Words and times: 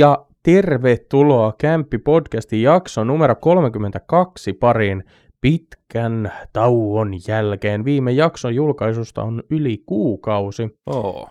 Ja 0.00 0.26
tervetuloa 0.42 1.52
Kämppi-podcastin 1.58 2.62
jakso 2.62 3.04
numero 3.04 3.34
32 3.34 4.52
pariin 4.52 5.04
pitkän 5.40 6.32
tauon 6.52 7.10
jälkeen. 7.28 7.84
Viime 7.84 8.12
jakson 8.12 8.54
julkaisusta 8.54 9.22
on 9.22 9.42
yli 9.50 9.82
kuukausi. 9.86 10.78
Oo. 10.86 11.30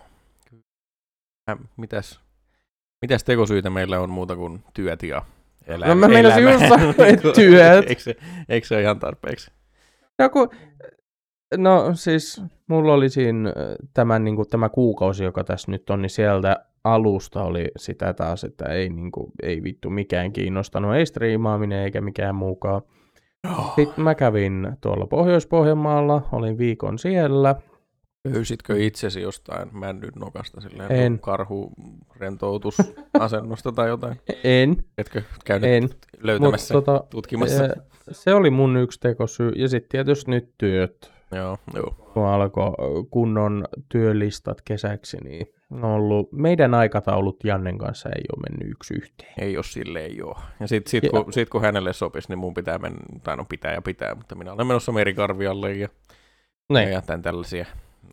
Äh, 1.50 1.58
mitäs, 1.76 2.20
mitäs 3.02 3.24
tekosyitä 3.24 3.70
meillä 3.70 4.00
on 4.00 4.10
muuta 4.10 4.36
kuin 4.36 4.64
työt 4.74 5.02
ja 5.02 5.22
elä, 5.66 5.86
No 5.86 5.94
mä 5.94 6.08
meinasin 6.08 6.44
just 6.44 6.68
sanoa, 6.68 6.94
että 7.06 7.32
työt. 7.40 7.84
eikö, 7.88 8.02
se, 8.02 8.16
eikö 8.48 8.66
se 8.66 8.74
ole 8.74 8.82
ihan 8.82 8.98
tarpeeksi? 8.98 9.50
No, 10.18 10.28
kun, 10.28 10.50
no 11.56 11.90
siis 11.94 12.42
mulla 12.66 12.92
oli 12.94 13.08
siinä 13.08 13.52
tämän, 13.94 14.24
niin 14.24 14.36
kuin, 14.36 14.48
tämä 14.48 14.68
kuukausi, 14.68 15.24
joka 15.24 15.44
tässä 15.44 15.70
nyt 15.70 15.90
on, 15.90 16.02
niin 16.02 16.10
sieltä 16.10 16.69
alusta 16.84 17.42
oli 17.42 17.68
sitä 17.76 18.14
taas, 18.14 18.44
että 18.44 18.64
ei, 18.64 18.88
niin 18.88 19.12
kuin, 19.12 19.32
ei 19.42 19.62
vittu 19.62 19.90
mikään 19.90 20.32
kiinnostanut, 20.32 20.94
ei 20.94 21.06
striimaaminen 21.06 21.84
eikä 21.84 22.00
mikään 22.00 22.34
muukaan. 22.34 22.82
Sitten 23.76 24.04
mä 24.04 24.14
kävin 24.14 24.76
tuolla 24.80 25.06
Pohjois-Pohjanmaalla, 25.06 26.22
olin 26.32 26.58
viikon 26.58 26.98
siellä. 26.98 27.54
Löysitkö 28.24 28.84
itsesi 28.84 29.20
jostain 29.22 29.68
männyn 29.72 30.12
nokasta 30.16 30.60
silleen 30.60 30.92
En. 30.92 31.18
karhu 31.18 31.72
rentoutusasennosta 32.16 33.72
tai 33.76 33.88
jotain? 33.88 34.20
En, 34.44 34.84
Etkö 34.98 35.22
käynyt 35.44 35.70
en. 35.70 35.88
Löytämässä, 36.18 36.74
tota, 36.74 37.04
tutkimassa? 37.10 37.64
eh, 37.64 37.70
se 38.10 38.34
oli 38.34 38.50
mun 38.50 38.76
yksi 38.76 39.00
tekosyy. 39.00 39.52
Ja 39.56 39.68
sitten 39.68 39.88
tietysti 39.88 40.30
nyt 40.30 40.50
työt. 40.58 41.12
Joo, 41.32 41.58
joo. 41.74 42.10
Kun 42.14 42.26
alkoi 42.26 42.72
kunnon 43.10 43.64
työlistat 43.88 44.62
kesäksi, 44.62 45.16
niin 45.24 45.46
on 45.70 45.84
ollut, 45.84 46.32
meidän 46.32 46.74
aikataulut 46.74 47.44
Jannen 47.44 47.78
kanssa 47.78 48.08
ei 48.08 48.22
ole 48.36 48.42
mennyt 48.50 48.72
yksi 48.72 48.94
yhteen. 48.94 49.32
Ei 49.38 49.56
ole 49.56 49.64
silleen 49.64 50.16
joo. 50.16 50.36
Ja 50.60 50.68
sit, 50.68 50.86
sit, 50.86 51.04
Ja- 51.04 51.10
kun, 51.10 51.32
sit 51.32 51.48
kun 51.48 51.60
hänelle 51.62 51.92
sopisi, 51.92 52.28
niin 52.28 52.38
mun 52.38 52.54
pitää 52.54 52.78
mennä, 52.78 52.98
tai 53.22 53.36
no 53.36 53.44
pitää 53.48 53.74
ja 53.74 53.82
pitää, 53.82 54.14
mutta 54.14 54.34
minä 54.34 54.52
olen 54.52 54.66
menossa 54.66 54.92
merikarvialle 54.92 55.72
ja, 55.72 55.88
Niin. 56.72 56.90
ja 56.92 57.02
tämän 57.02 57.22
tällaisia. 57.22 57.66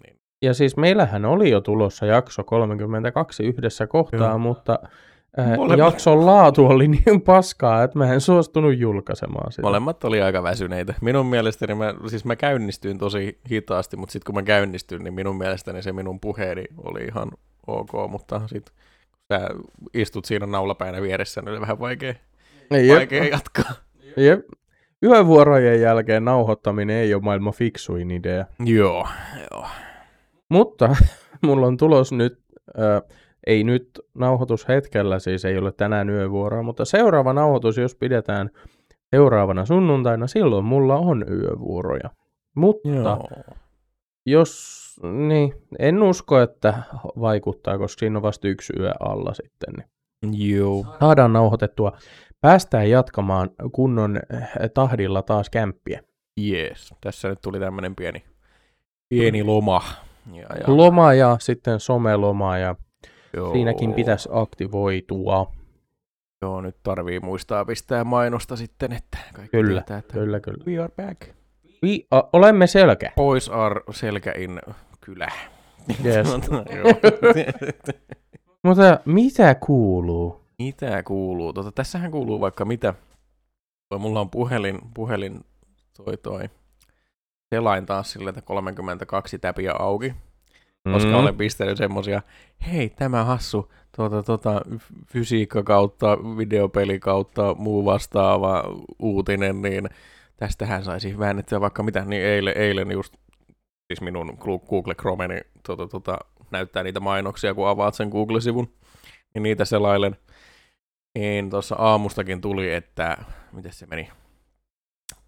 Niin. 0.06 0.18
Ja 0.42 0.54
siis 0.54 0.78
meillähän 0.78 1.26
oli 1.26 1.50
jo 1.50 1.62
tulossa 1.62 2.06
jakso 2.06 2.44
32 2.44 3.44
yhdessä 3.44 3.88
kohtaa, 3.88 4.30
Joo. 4.30 4.38
mutta 4.38 4.80
Molemmat- 5.58 5.78
jakson 5.78 6.26
laatu 6.26 6.66
oli 6.66 6.88
niin 6.88 7.22
paskaa, 7.22 7.84
että 7.84 7.98
mä 7.98 8.14
en 8.14 8.22
suostunut 8.22 8.78
julkaisemaan 8.78 9.52
sitä. 9.52 9.62
Molemmat 9.62 10.04
oli 10.04 10.22
aika 10.22 10.44
väsyneitä. 10.44 10.94
Minun 11.02 11.26
mielestäni, 11.26 11.76
mä, 11.76 11.94
siis 12.08 12.26
mä 12.26 12.36
käynnistyin 12.36 12.98
tosi 12.98 13.40
hitaasti, 13.52 13.98
mutta 13.98 14.14
sitten 14.14 14.26
kun 14.26 14.36
mä 14.36 14.44
käynnistyin, 14.44 15.04
niin 15.04 15.14
minun 15.14 15.38
mielestäni 15.38 15.82
se 15.82 15.94
minun 15.94 16.20
puheeni 16.20 16.64
oli 16.78 17.04
ihan 17.04 17.32
ok, 17.68 18.12
mutta 18.12 18.42
sitten 18.48 18.74
kun 19.12 19.40
sä 19.40 19.50
istut 19.94 20.26
siinä 20.26 20.46
naulapäinä 20.46 21.02
vieressä, 21.02 21.42
niin 21.42 21.50
oli 21.50 21.62
vähän 21.62 21.80
vaikea, 21.80 22.14
Jep. 22.72 22.98
vaikea 22.98 23.24
jatkaa. 23.24 23.72
Jep. 24.18 24.40
Yövuorojen 25.04 25.82
jälkeen 25.82 26.26
nauhoittaminen 26.26 26.96
ei 26.96 27.14
ole 27.14 27.24
maailman 27.24 27.54
fiksuin 27.54 28.12
idea. 28.12 28.46
Joo, 28.66 29.08
joo. 29.52 29.66
Mutta 30.50 30.96
mulla 31.46 31.68
on 31.68 31.78
tulos 31.78 32.12
nyt, 32.12 32.40
äh, 32.80 33.18
ei 33.48 33.64
nyt 33.64 34.00
nauhoitushetkellä, 34.14 35.20
siis 35.20 35.46
ei 35.46 35.58
ole 35.58 35.72
tänään 35.72 36.10
yövuoroa, 36.10 36.64
mutta 36.64 36.86
seuraava 36.86 37.34
nauhoitus, 37.34 37.78
jos 37.78 37.96
pidetään 37.96 38.50
seuraavana 39.12 39.66
sunnuntaina, 39.66 40.28
silloin 40.28 40.66
mulla 40.66 40.96
on 40.96 41.26
yövuoroja. 41.30 42.10
Mutta 42.56 42.90
joo. 42.90 43.28
jos, 44.26 44.84
niin, 45.04 45.54
en 45.80 46.04
usko, 46.04 46.40
että 46.42 46.84
vaikuttaa, 47.20 47.78
koska 47.78 48.00
siinä 48.00 48.18
on 48.18 48.24
vasta 48.24 48.48
yksi 48.48 48.74
yö 48.80 48.92
alla 49.00 49.34
sitten. 49.34 49.86
Niin 50.26 50.58
Joo. 50.58 50.86
saadaan 51.00 51.34
nauhoitettua. 51.34 51.98
Päästään 52.42 52.90
jatkamaan 52.90 53.50
kunnon 53.72 54.18
eh, 54.18 54.72
tahdilla 54.74 55.22
taas 55.22 55.50
kämppiä. 55.50 56.02
Yes. 56.42 56.94
Tässä 57.02 57.30
nyt 57.30 57.42
tuli 57.42 57.60
tämmönen 57.60 57.96
pieni, 57.96 58.24
pieni 59.10 59.44
loma. 59.44 59.82
Ja, 60.34 60.42
ja, 60.42 60.78
Loma 60.78 61.14
ja 61.14 61.38
sitten 61.40 61.80
someloma 61.80 62.58
ja 62.58 62.76
joo. 63.34 63.54
siinäkin 63.54 63.94
pitäisi 63.94 64.30
aktivoitua. 64.32 65.52
Joo, 66.42 66.62
nyt 66.62 66.76
tarvii 66.84 67.20
muistaa 67.20 67.66
pistää 67.66 68.04
mainosta 68.04 68.56
sitten, 68.56 68.92
että 68.94 69.18
kaikki 69.34 69.58
Kyllä, 69.58 69.82
tietää, 69.82 69.98
että 69.98 70.14
Kyllä, 70.14 70.40
kyllä. 70.40 70.64
we 70.68 70.80
are 70.80 70.94
back. 70.96 71.22
Vi, 71.82 72.06
a, 72.12 72.22
olemme 72.34 72.68
selkä. 72.68 73.12
Boys 73.16 73.50
are 73.50 73.82
selkäin 73.92 74.60
kylä. 75.08 75.28
Yes. 76.06 76.28
Mutta 78.64 79.00
mitä 79.06 79.56
kuuluu? 79.56 80.42
mitä 80.60 81.04
kuuluu? 81.04 81.54
Tota, 81.54 81.72
tässähän 81.72 82.12
kuuluu 82.12 82.42
vaikka 82.42 82.66
mitä. 82.66 82.94
Toi, 83.90 84.00
mulla 84.00 84.22
on 84.22 84.30
puhelin, 84.30 84.80
puhelin 84.94 85.46
toi 85.98 86.18
toi 86.18 86.50
selain 87.50 87.86
taas 87.86 88.12
sille, 88.12 88.30
että 88.30 88.42
32 88.42 89.40
täpiä 89.40 89.74
auki, 89.80 90.14
koska 90.94 91.10
Mm. 91.10 91.16
olen 91.16 91.36
pistänyt 91.38 91.78
semmosia, 91.78 92.22
hei 92.72 92.90
tämä 92.90 93.24
hassu, 93.24 93.72
tuota, 93.96 94.24
tuota, 94.24 94.62
fysiikka 95.08 95.64
kautta, 95.64 96.18
videopeli 96.38 97.00
kautta, 97.00 97.56
muu 97.58 97.86
vastaava 97.86 98.64
uutinen, 99.00 99.62
niin 99.62 99.90
tästähän 100.38 100.84
saisi 100.84 101.20
väännettyä 101.20 101.62
vaikka 101.62 101.84
mitä, 101.84 102.06
niin 102.06 102.22
eilen, 102.24 102.58
eilen 102.58 102.92
just, 102.92 103.14
siis 103.88 104.02
minun 104.02 104.38
Google 104.68 104.96
Chrome, 104.96 105.28
niin 105.28 105.44
tuota, 105.66 105.88
tuota, 105.88 106.18
näyttää 106.52 106.84
niitä 106.84 107.00
mainoksia, 107.00 107.54
kun 107.54 107.68
avaat 107.68 107.96
sen 107.96 108.10
Google-sivun, 108.10 108.74
niin 109.34 109.44
niitä 109.44 109.66
selailen. 109.66 110.18
Niin 111.18 111.50
tuossa 111.50 111.76
aamustakin 111.76 112.42
tuli, 112.42 112.74
että, 112.74 113.18
miten 113.52 113.74
se 113.74 113.86
meni, 113.86 114.10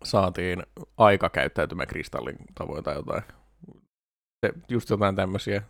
saatiin 0.04 0.64
aikakäyttäytymä 0.98 1.86
kristallin 1.86 2.38
tavoin 2.56 2.84
tai 2.84 2.96
jotain. 2.96 3.24
Se, 4.46 4.54
just 4.70 4.90
jotain 4.90 5.16
tämmöisiä. 5.16 5.64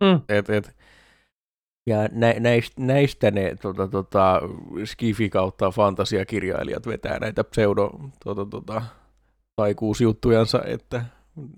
Mm. 0.00 0.20
Et, 0.28 0.50
et, 0.50 0.76
ja 1.86 2.08
nä, 2.12 2.34
näistä, 2.40 2.82
näistä 2.82 3.30
ne 3.30 3.56
tota, 3.62 3.88
tota, 3.88 4.40
skifi 4.84 5.30
kautta 5.30 5.70
fantasiakirjailijat 5.70 6.86
vetää 6.86 7.18
näitä 7.18 7.44
pseudo 7.44 7.90
tota, 8.24 8.46
tota, 8.46 8.82
taikuusjuttujansa, 9.56 10.62
että, 10.64 11.04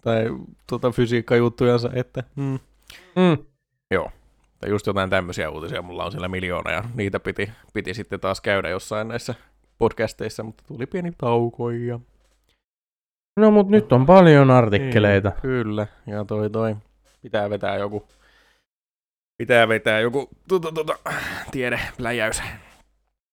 tai 0.00 0.24
tota, 0.66 0.90
fysiikkajuttujansa, 0.90 1.90
että 1.94 2.24
mm. 2.36 2.58
Mm. 3.16 3.38
tai 4.60 4.70
just 4.70 4.86
jotain 4.86 5.10
tämmöisiä 5.10 5.50
uutisia 5.50 5.82
mulla 5.82 6.04
on 6.04 6.12
siellä 6.12 6.28
miljoona, 6.28 6.70
ja 6.70 6.84
niitä 6.94 7.20
piti, 7.20 7.50
piti 7.72 7.94
sitten 7.94 8.20
taas 8.20 8.40
käydä 8.40 8.68
jossain 8.68 9.08
näissä 9.08 9.34
podcasteissa, 9.78 10.42
mutta 10.42 10.64
tuli 10.66 10.86
pieni 10.86 11.12
tauko 11.18 11.70
ja 11.70 12.00
No 13.40 13.50
mut 13.50 13.68
nyt 13.68 13.92
on 13.92 14.06
paljon 14.06 14.50
artikkeleita. 14.50 15.28
Niin, 15.28 15.40
kyllä, 15.40 15.86
ja 16.06 16.24
toi 16.24 16.50
toi. 16.50 16.76
Pitää 17.22 17.50
vetää 17.50 17.76
joku, 17.76 18.08
pitää 19.38 19.68
vetää 19.68 20.00
joku 20.00 20.28
tuota, 20.48 20.72
tuota, 20.72 20.98
tiede, 21.50 21.80
pläjäys. 21.96 22.42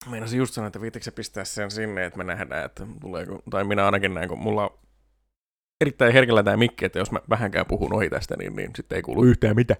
Meinasin 0.10 0.38
just 0.38 0.54
sanoa, 0.54 0.68
että 0.68 0.82
viittikö 0.82 1.04
se 1.04 1.12
pistää 1.12 1.44
sen 1.44 1.72
sinne, 1.72 2.06
että 2.06 2.18
me 2.18 2.24
nähdään, 2.24 2.66
että 2.66 2.88
tuleeko, 3.02 3.40
tai 3.50 3.64
minä 3.64 3.86
ainakin 3.86 4.14
näin, 4.14 4.30
kun 4.30 4.40
mulla 4.40 4.78
erittäin 5.82 6.14
herkällä 6.14 6.44
tämä 6.44 6.58
mikki, 6.58 6.86
että 6.86 7.00
jos 7.00 7.12
mä 7.12 7.20
vähänkään 7.30 7.66
puhun 7.66 7.94
ohi 7.94 8.10
tästä, 8.10 8.36
niin, 8.38 8.56
niin 8.56 8.72
sitten 8.76 8.96
ei 8.96 9.02
kuulu 9.02 9.24
yhtään 9.24 9.56
mitään. 9.56 9.80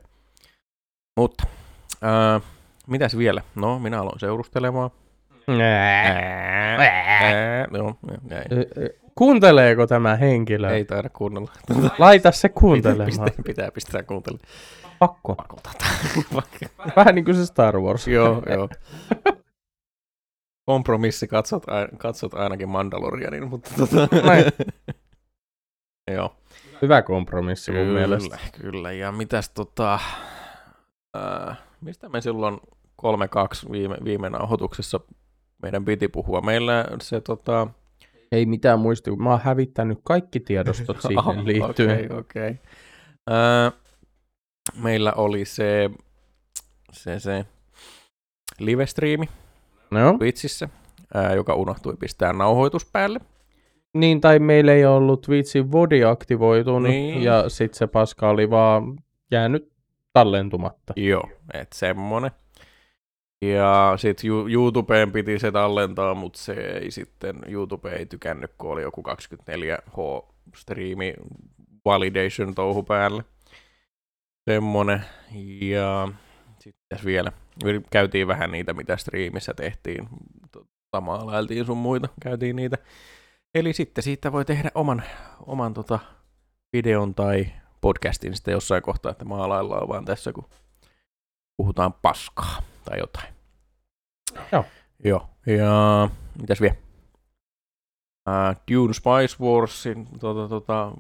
Mutta, 1.20 1.44
ää, 2.02 2.42
mitäs 2.88 3.18
vielä? 3.18 3.42
No, 3.56 3.80
minä 3.80 4.02
aloin 4.02 4.20
seurustelemaan. 4.20 4.90
Ö, 8.52 8.84
ö, 8.84 8.90
Kuunteleeko 9.16 9.88
tämä 9.88 10.16
henkilö? 10.16 10.70
Ei 10.70 10.86
taida 10.86 11.10
kuunnella. 11.10 11.52
Laita 12.00 12.32
se 12.32 12.50
kuuntelemaan. 12.50 13.10
pitää, 13.10 13.44
pitää 13.46 13.72
pistää 13.72 14.04
kuuntelemaan. 14.04 14.48
Pakko. 15.00 15.36
Vähän 16.96 17.16
niin 17.16 17.26
kuin 17.26 17.36
se 17.36 17.46
Star 17.46 17.80
Wars. 17.80 18.08
joo, 18.08 18.44
joo. 18.50 18.70
Kompromissi, 20.66 21.28
katsot, 21.28 21.64
katsot 21.98 22.34
ainakin 22.34 22.70
Mandalorianin, 22.70 23.48
mutta 23.48 23.70
tota... 23.78 24.08
Joo. 26.08 26.36
Hyvä 26.82 27.02
kompromissi 27.02 27.72
mun 27.72 27.82
Kyllä, 27.82 28.00
mielestä. 28.00 28.38
kyllä. 28.62 28.92
Ja 28.92 29.12
mitäs 29.12 29.50
tota... 29.50 30.00
Äh, 31.18 31.58
mistä 31.82 32.10
me 32.10 32.22
silloin 32.22 32.58
3-2 33.02 33.72
viime, 33.72 33.98
viime 34.04 34.30
nauhoituksessa 34.30 35.00
meidän 35.62 35.86
piti 35.86 36.08
puhua? 36.08 36.42
Meillä 36.42 36.86
se 37.02 37.22
tota... 37.22 37.68
Ei 38.32 38.46
mitään 38.46 38.80
muisti, 38.80 39.16
mä 39.16 39.30
oon 39.30 39.42
hävittänyt 39.44 40.00
kaikki 40.04 40.40
tiedostot 40.40 41.02
siihen 41.08 41.46
liittyen. 41.46 41.92
Okei, 41.92 42.06
okay, 42.06 42.20
okei. 42.20 42.50
Okay. 42.50 42.58
Äh, 43.66 43.74
meillä 44.84 45.14
oli 45.14 45.46
se, 45.46 45.90
se, 46.92 47.20
se 47.20 47.46
live-striimi 48.60 49.30
No, 49.92 50.18
Twitchissä, 50.18 50.70
ää, 51.14 51.34
joka 51.34 51.54
unohtui 51.54 51.96
pistää 52.00 52.34
nauhoitus 52.34 52.86
päälle. 52.86 53.20
Niin 53.94 54.22
tai 54.22 54.40
meillä 54.40 54.74
ei 54.74 54.86
ollut 54.86 55.30
vitsi 55.30 55.72
Vodi 55.72 56.04
aktivoitunut 56.04 56.92
Niin. 56.92 57.24
ja 57.24 57.50
sit 57.50 57.74
se 57.74 57.88
paska 57.88 58.30
oli 58.30 58.50
vaan 58.50 58.98
jäänyt 59.32 59.72
tallentumatta. 60.14 60.94
Joo, 60.96 61.30
et 61.54 61.68
semmonen. 61.74 62.32
Ja 63.42 63.94
sitten 63.98 64.30
YouTubeen 64.52 65.12
piti 65.12 65.40
se 65.40 65.52
tallentaa, 65.52 66.14
mutta 66.14 66.40
se 66.40 66.54
ei 66.54 66.92
sitten, 66.92 67.36
YouTube 67.48 67.90
ei 67.90 68.06
tykännyt, 68.06 68.52
kun 68.58 68.72
oli 68.72 68.82
joku 68.82 69.02
24H-striimi 69.02 71.14
validation 71.86 72.56
touhu 72.56 72.84
päällä. 72.84 73.24
Semmonen. 74.50 75.06
Ja 75.62 76.08
sitten 76.60 77.00
vielä, 77.06 77.32
käytiin 77.92 78.28
vähän 78.28 78.52
niitä, 78.52 78.74
mitä 78.74 78.98
striimissä 78.98 79.54
tehtiin. 79.54 80.10
Maalailtiin 81.02 81.66
sun 81.66 81.78
muita, 81.78 82.10
käytiin 82.22 82.56
niitä. 82.56 82.78
Eli 83.56 83.74
sitten 83.74 84.04
siitä 84.04 84.32
voi 84.32 84.46
tehdä 84.46 84.72
oman, 84.76 85.04
oman 85.46 85.74
tota 85.74 86.00
videon 86.74 87.16
tai 87.16 87.48
podcastin 87.82 88.36
sitten 88.36 88.52
jossain 88.52 88.84
kohtaa, 88.84 89.12
että 89.12 89.26
maalaillaan 89.26 89.88
vaan 89.88 90.06
tässä, 90.06 90.34
kun 90.34 90.46
puhutaan 91.58 91.94
paskaa 91.94 92.62
tai 92.86 93.00
jotain. 93.00 93.34
Joo. 94.52 94.66
Joo. 95.04 95.30
Ja 95.46 96.10
mitäs 96.42 96.62
vielä? 96.62 96.76
Uh, 98.30 98.56
Dune 98.72 98.94
Spice 98.94 99.44
Warsin, 99.44 100.08
tota, 100.20 100.48
tota... 100.50 100.92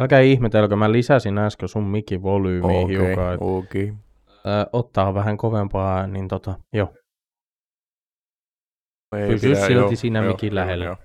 Älkää 0.00 0.20
ihmetelkö, 0.20 0.76
mä 0.76 0.92
lisäsin 0.92 1.38
äsken 1.38 1.68
sun 1.68 1.84
mikin 1.84 2.22
volyymiin 2.22 2.84
okay, 2.84 2.96
hiukan. 2.96 3.32
että, 3.34 3.44
Okay. 3.44 3.94
ö, 4.28 4.68
ottaa 4.72 5.14
vähän 5.14 5.36
kovempaa, 5.36 6.06
niin 6.06 6.28
tota, 6.28 6.54
joo. 6.72 6.94
Pysy 9.28 9.48
pidä, 9.48 9.60
silti 9.60 9.72
joo, 9.72 9.96
siinä 9.96 10.18
joo, 10.18 10.32
mikin 10.32 10.46
joo, 10.46 10.54
lähellä. 10.54 10.84
joo. 10.84 10.96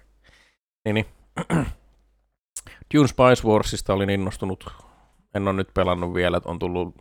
Niin, 0.85 0.93
niin. 0.93 1.05
Dune 2.93 3.07
Spice 3.07 3.47
Warsista 3.47 3.93
olin 3.93 4.09
innostunut. 4.09 4.73
En 5.35 5.47
ole 5.47 5.55
nyt 5.55 5.69
pelannut 5.73 6.13
vielä, 6.13 6.37
että 6.37 6.49
on 6.49 6.59
tullut 6.59 6.95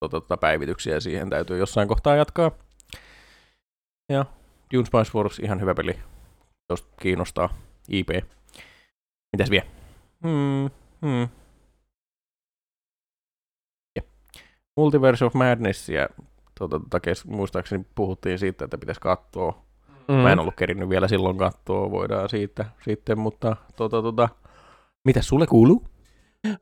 tota, 0.00 0.20
tota, 0.20 0.36
päivityksiä 0.36 1.00
siihen, 1.00 1.30
täytyy 1.30 1.58
jossain 1.58 1.88
kohtaa 1.88 2.16
jatkaa. 2.16 2.50
Ja 4.08 4.24
Dune 4.74 4.86
Spice 4.86 5.18
Wars, 5.18 5.38
ihan 5.38 5.60
hyvä 5.60 5.74
peli, 5.74 5.98
jos 6.70 6.88
kiinnostaa. 7.00 7.54
IP. 7.88 8.08
Mitäs 9.32 9.50
vielä? 9.50 9.66
Hmm, 10.22 10.70
hmm. 11.02 11.28
Multiverse 14.76 15.24
of 15.24 15.34
Madnessia, 15.34 16.08
tota, 16.58 16.80
tota, 16.80 17.00
kes- 17.00 17.24
muistaakseni 17.24 17.84
puhuttiin 17.94 18.38
siitä, 18.38 18.64
että 18.64 18.78
pitäisi 18.78 19.00
katsoa. 19.00 19.64
Mm. 20.08 20.14
Mä 20.14 20.32
en 20.32 20.38
ollut 20.38 20.56
kerinyt 20.56 20.88
vielä 20.88 21.08
silloin 21.08 21.38
katsoa, 21.38 21.90
voidaan 21.90 22.28
siitä 22.28 22.64
sitten, 22.84 23.18
mutta 23.18 23.56
tota, 23.76 24.02
tota, 24.02 24.28
mitä 25.04 25.22
sulle 25.22 25.46
kuuluu? 25.46 25.84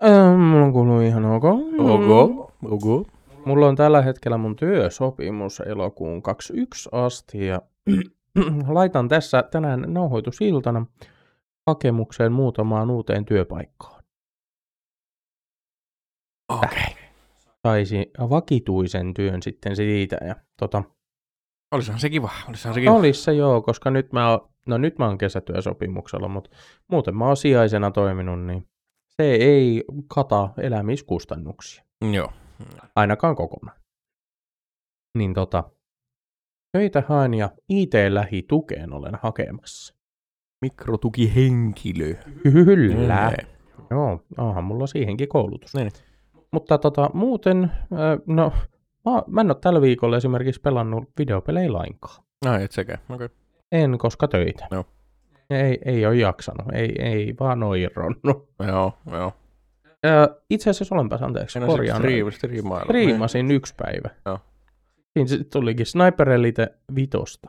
Öö, 0.04 0.36
mulla 0.36 0.72
kuuluu 0.72 1.00
ihan 1.00 1.24
ok. 1.24 1.44
Ok, 1.78 2.52
ok. 2.64 3.08
Mulla 3.44 3.68
on 3.68 3.76
tällä 3.76 4.02
hetkellä 4.02 4.38
mun 4.38 4.56
työsopimus 4.56 5.60
elokuun 5.60 6.22
21 6.22 6.88
asti 6.92 7.46
ja 7.46 7.62
laitan 8.68 9.08
tässä 9.08 9.42
tänään 9.42 9.84
nauhoitusiltana 9.86 10.86
hakemukseen 11.66 12.32
muutamaan 12.32 12.90
uuteen 12.90 13.24
työpaikkaan. 13.24 14.02
Okei. 16.48 16.68
Okay. 16.68 17.02
Saisi 17.66 18.10
vakituisen 18.30 19.14
työn 19.14 19.42
sitten 19.42 19.76
siitä 19.76 20.16
ja 20.26 20.36
tota, 20.56 20.82
Olisihan 21.72 22.00
se 22.00 22.10
kiva, 22.10 22.30
olisihan 22.48 22.74
se 22.74 22.80
kiva. 22.80 22.92
Olis 22.92 23.24
se 23.24 23.32
joo, 23.32 23.62
koska 23.62 23.90
nyt 23.90 24.12
mä, 24.12 24.30
oon, 24.30 24.48
no 24.66 24.78
nyt 24.78 24.98
mä 24.98 25.06
oon 25.06 25.18
kesätyösopimuksella, 25.18 26.28
mutta 26.28 26.50
muuten 26.88 27.16
mä 27.16 27.26
oon 27.26 27.36
sijaisena 27.36 27.90
toiminut, 27.90 28.44
niin 28.44 28.66
se 29.16 29.32
ei 29.32 29.84
kata 30.14 30.48
elämiskustannuksia, 30.58 31.84
Joo. 32.12 32.32
ainakaan 32.96 33.36
kokonaan. 33.36 33.78
Niin 35.18 35.34
tota, 35.34 35.64
töitä 36.72 37.02
haen 37.08 37.34
ja 37.34 37.50
IT-lähitukeen 37.68 38.92
olen 38.92 39.18
hakemassa. 39.22 39.94
Mikrotukihenkilö. 40.62 42.14
Kyllä. 42.42 43.30
Nee. 43.30 43.46
Joo, 43.90 44.24
onhan 44.38 44.64
mulla 44.64 44.86
siihenkin 44.86 45.28
koulutus. 45.28 45.74
Niin. 45.74 45.90
Mutta 46.52 46.78
tota, 46.78 47.10
muuten, 47.14 47.70
no, 48.26 48.52
mä, 49.04 49.22
mä 49.26 49.40
en 49.40 49.50
ole 49.50 49.56
tällä 49.60 49.80
viikolla 49.80 50.16
esimerkiksi 50.16 50.60
pelannut 50.60 51.04
videopelejä 51.18 51.72
lainkaan. 51.72 52.24
Ai, 52.46 52.64
et 52.64 52.72
sekä. 52.72 52.98
Okei. 53.08 53.14
Okay. 53.14 53.28
En, 53.72 53.98
koska 53.98 54.28
töitä. 54.28 54.66
Joo. 54.70 54.84
Ei, 55.50 55.78
ei 55.84 56.06
ole 56.06 56.16
jaksanut, 56.16 56.72
ei, 56.72 56.94
ei 56.98 57.34
vaan 57.40 57.62
ole 57.62 57.78
irronnut. 57.78 58.48
Joo, 58.68 58.92
joo. 59.12 59.32
Ö, 60.06 60.40
itse 60.50 60.70
asiassa 60.70 60.94
olenpas 60.94 61.22
anteeksi, 61.22 61.52
Siinä 61.52 61.66
on 61.66 61.72
korjaan. 61.72 62.00
striim, 62.00 62.32
striimailla. 62.32 62.84
Striimasin 62.84 63.50
yksi 63.50 63.74
päivä. 63.74 64.10
Joo. 64.26 64.38
Siinä 65.18 65.44
tulikin 65.52 65.86
Sniper 65.86 66.30
Elite 66.30 66.68
vitosta. 66.94 67.48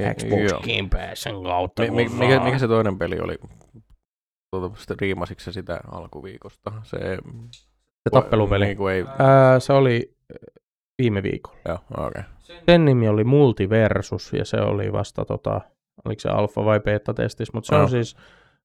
Niin. 0.00 0.14
Xbox. 0.14 0.50
Game 0.50 0.88
Passin 0.90 1.44
kautta. 1.44 1.82
Mi- 1.82 1.90
mi- 1.90 2.08
mikä, 2.08 2.40
mikä 2.40 2.58
se 2.58 2.68
toinen 2.68 2.98
peli 2.98 3.20
oli? 3.20 3.38
Tuota, 4.50 4.76
striimasitko 4.76 5.40
se 5.40 5.52
sitä 5.52 5.80
alkuviikosta? 5.92 6.72
Se, 6.82 6.98
se 7.78 8.10
tappelupeli? 8.12 8.64
Niin 8.64 8.90
ei... 8.92 9.04
Ää, 9.18 9.60
se 9.60 9.72
oli 9.72 10.17
viime 10.98 11.22
viikolla. 11.22 11.58
Joo. 11.68 11.78
Okay. 12.06 12.22
Sen 12.66 12.84
nimi 12.84 13.08
oli 13.08 13.24
Multiversus 13.24 14.32
ja 14.32 14.44
se 14.44 14.60
oli 14.60 14.92
vasta 14.92 15.24
tota, 15.24 15.60
oliko 16.04 16.20
se 16.20 16.28
alfa 16.28 16.64
vai 16.64 16.80
beta 16.80 17.14
testis, 17.14 17.52
mutta 17.52 17.68
se 17.68 17.74
Joo. 17.74 17.82
on 17.82 17.90
siis 17.90 18.16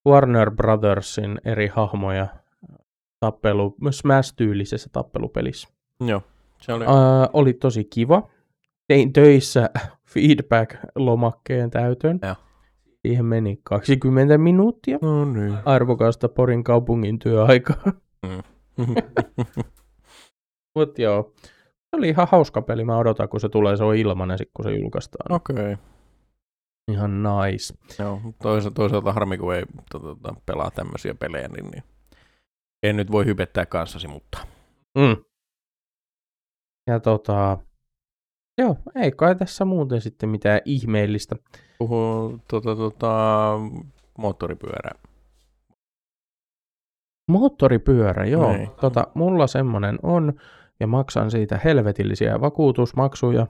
Warner 0.07 0.51
Brothersin 0.51 1.41
eri 1.45 1.67
hahmoja 1.67 2.27
tappelu, 3.19 3.75
Smash-tyylisessä 3.91 4.89
tappelupelissä. 4.91 5.67
Joo. 6.07 6.21
Se 6.61 6.73
oli... 6.73 6.85
Ää, 6.85 7.29
oli 7.33 7.53
tosi 7.53 7.83
kiva. 7.83 8.29
Tein 8.87 9.13
töissä 9.13 9.69
feedback-lomakkeen 10.13 11.69
täytön. 11.69 12.19
Joo. 12.23 12.35
Siihen 13.01 13.25
meni 13.25 13.59
20 13.63 14.37
minuuttia 14.37 14.97
No 15.01 15.25
niin. 15.25 15.57
arvokasta 15.65 16.29
Porin 16.29 16.63
kaupungin 16.63 17.19
työaikaa. 17.19 17.83
Mut 20.75 20.99
joo, 20.99 21.33
se 21.93 21.97
oli 21.97 22.09
ihan 22.09 22.27
hauska 22.31 22.61
peli. 22.61 22.85
Mä 22.85 22.97
odotan, 22.97 23.29
kun 23.29 23.39
se 23.39 23.49
tulee, 23.49 23.77
se 23.77 23.83
on 23.83 23.95
ilmanen 23.95 24.37
sit, 24.37 24.49
kun 24.53 24.65
se 24.65 24.71
julkaistaan. 24.71 25.35
Okei. 25.35 25.55
Okay. 25.55 25.77
Ihan 26.91 27.23
nice. 27.23 27.73
Joo, 27.99 28.21
toisaalta, 28.41 28.75
toisaalta 28.75 29.13
harmi, 29.13 29.37
kun 29.37 29.55
ei 29.55 29.63
to, 29.91 29.99
to, 29.99 30.15
to, 30.15 30.35
pelaa 30.45 30.71
tämmöisiä 30.71 31.13
pelejä, 31.13 31.47
niin, 31.47 31.71
niin 31.71 31.83
en 32.83 32.95
nyt 32.95 33.11
voi 33.11 33.25
hypettää 33.25 33.65
kanssasi, 33.65 34.07
mutta 34.07 34.37
Mm. 34.97 35.23
Ja 36.87 36.99
tota, 36.99 37.57
joo, 38.57 38.77
ei 38.95 39.11
kai 39.11 39.35
tässä 39.35 39.65
muuten 39.65 40.01
sitten 40.01 40.29
mitään 40.29 40.61
ihmeellistä. 40.65 41.35
puhuu 41.79 42.39
tota, 42.47 42.75
tota, 42.75 43.15
moottoripyörä. 44.17 44.91
Moottoripyörä, 47.31 48.25
joo. 48.25 48.53
Niin. 48.53 48.69
Tota, 48.81 49.07
mulla 49.13 49.47
semmonen 49.47 49.99
on, 50.03 50.33
ja 50.83 50.87
maksan 50.87 51.31
siitä 51.31 51.59
helvetillisiä 51.63 52.41
vakuutusmaksuja. 52.41 53.47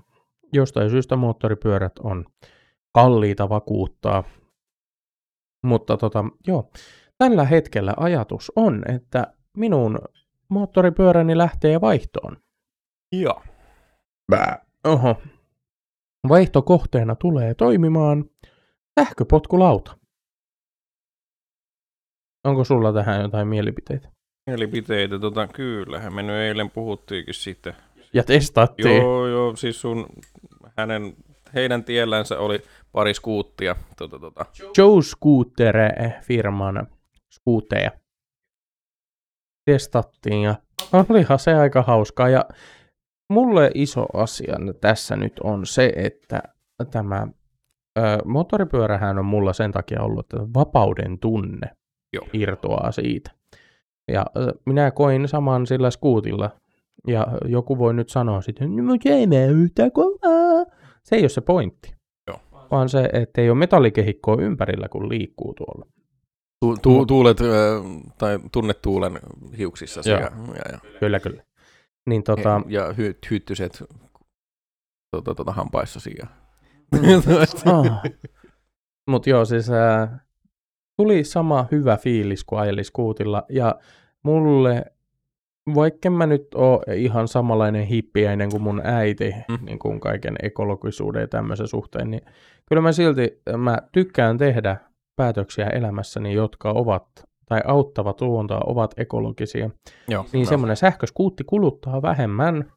Jostain 0.54 0.90
syystä 0.90 1.16
moottoripyörät 1.16 2.00
on 2.00 2.25
kalliita 2.94 3.50
vakuuttaa. 3.50 4.24
Mutta 5.63 5.98
tota, 5.98 6.25
joo, 6.48 6.72
tällä 7.18 7.46
hetkellä 7.46 7.94
ajatus 7.98 8.52
on, 8.56 8.84
että 8.92 9.34
minun 9.58 10.00
moottoripyöräni 10.50 11.38
lähtee 11.38 11.82
vaihtoon. 11.82 12.38
Joo. 13.12 13.44
Oho. 14.88 15.22
Vaihtokohteena 16.30 17.16
tulee 17.16 17.54
toimimaan 17.54 18.25
sähköpotkulauta. 19.00 19.98
Onko 22.44 22.63
sulla 22.63 22.94
tähän 22.94 23.22
jotain 23.22 23.48
mielipiteitä? 23.48 24.12
Mielipiteitä, 24.48 25.20
tota, 25.20 25.48
kyllähän 25.48 26.14
me 26.14 26.24
nyt 26.24 26.36
eilen 26.36 26.70
puhuttiinkin 26.70 27.34
sitten. 27.34 27.74
Ja 28.14 28.24
testattiin. 28.24 28.98
Joo, 28.98 29.28
joo, 29.28 29.56
siis 29.56 29.82
sun, 29.82 30.08
hänen, 30.78 31.16
heidän 31.54 31.84
tiellänsä 31.84 32.40
oli 32.40 32.62
pari 32.92 33.14
skuuttia. 33.14 33.76
Tota, 33.98 34.20
tota. 34.20 34.46
Joe 34.78 35.02
Scooter 35.02 35.76
firman 36.22 36.88
skuutteja. 37.34 37.92
Testattiin 39.66 40.44
ja 40.44 40.56
olihan 41.10 41.40
se 41.40 41.54
aika 41.54 41.82
hauskaa. 41.82 42.30
Ja 42.30 42.46
mulle 43.34 43.72
iso 43.76 44.06
asia 44.14 44.56
tässä 44.82 45.16
nyt 45.16 45.40
on 45.40 45.66
se, 45.66 45.94
että 45.96 46.44
tämä 46.92 47.28
ö, 48.00 48.02
moottoripyörähän 48.26 49.20
on 49.20 49.26
mulla 49.26 49.54
sen 49.54 49.72
takia 49.72 50.02
ollut, 50.02 50.20
että 50.20 50.54
vapauden 50.54 51.20
tunne 51.20 51.70
Joo. 52.14 52.28
irtoaa 52.34 52.92
siitä. 52.92 53.32
Ja 54.12 54.26
minä 54.66 54.92
koin 54.92 55.28
saman 55.28 55.68
sillä 55.68 55.92
skuutilla. 55.92 56.50
Ja 57.08 57.28
joku 57.46 57.78
voi 57.78 57.94
nyt 57.94 58.10
sanoa 58.10 58.42
sitten, 58.42 58.76
no 58.76 58.84
mutta 58.84 59.10
ei 59.10 59.28
mene 59.28 59.48
yhtä 59.48 59.90
kovaa. 59.90 60.66
Se 61.04 61.16
ei 61.16 61.22
ole 61.22 61.30
se 61.30 61.42
pointti. 61.42 61.96
Joo. 62.28 62.40
Vaan 62.72 62.90
se, 62.90 63.10
että 63.14 63.42
ei 63.42 63.50
ole 63.50 63.58
metallikehikkoa 63.58 64.42
ympärillä, 64.42 64.88
kun 64.90 65.10
liikkuu 65.10 65.54
tuolla. 65.54 65.86
Tu, 66.60 66.78
tu, 66.82 67.06
tuulet, 67.06 67.38
tai 68.18 68.40
tunnet 68.52 68.82
tuulen 68.82 69.20
hiuksissa 69.58 70.02
Joo. 70.06 70.20
ja, 70.20 70.32
ja, 70.56 70.72
ja, 70.72 70.80
Kyllä, 71.00 71.20
kyllä. 71.20 71.44
Niin 72.10 72.24
tota, 72.24 72.62
ja 72.68 72.94
hy, 72.94 73.18
hyttyset 73.32 73.84
tuota, 75.12 75.36
tuota, 75.36 75.52
hampaissa 75.52 76.00
siihen. 76.00 76.28
Ah. 77.66 78.04
Mutta 79.12 79.30
joo, 79.30 79.46
siis 79.46 79.70
ää, 79.70 80.20
tuli 80.98 81.24
sama 81.24 81.66
hyvä 81.72 81.98
fiilis 81.98 82.44
kuin 82.44 82.60
ajeli 82.60 82.84
skuutilla. 82.84 83.44
Ja 83.50 83.76
mulle, 84.24 84.86
vaikka 85.76 86.10
mä 86.10 86.26
nyt 86.26 86.48
oon 86.56 86.80
ihan 86.96 87.28
samanlainen 87.28 87.86
hippiäinen 87.86 88.50
kuin 88.52 88.64
mun 88.64 88.82
äiti, 88.84 89.36
Mm. 89.50 89.66
niin 89.66 89.80
kuin 89.80 90.00
kaiken 90.00 90.36
ekologisuuden 90.44 91.22
ja 91.22 91.28
tämmöisen 91.28 91.68
suhteen, 91.68 92.12
niin 92.12 92.22
kyllä 92.70 92.82
mä 92.82 92.92
silti 92.92 93.42
mä 93.58 93.78
tykkään 93.92 94.38
tehdä 94.38 94.78
päätöksiä 95.16 95.68
elämässäni, 95.68 96.34
jotka 96.34 96.72
ovat 96.72 97.06
tai 97.50 97.62
auttavat 97.66 98.22
luontoa, 98.22 98.62
ovat 98.66 98.94
ekologisia. 98.98 99.70
Joo, 100.08 100.26
Niin 100.34 100.46
semmoinen 100.48 100.78
sähköskuutti 100.78 101.44
kuluttaa 101.44 102.02
vähemmän, 102.02 102.72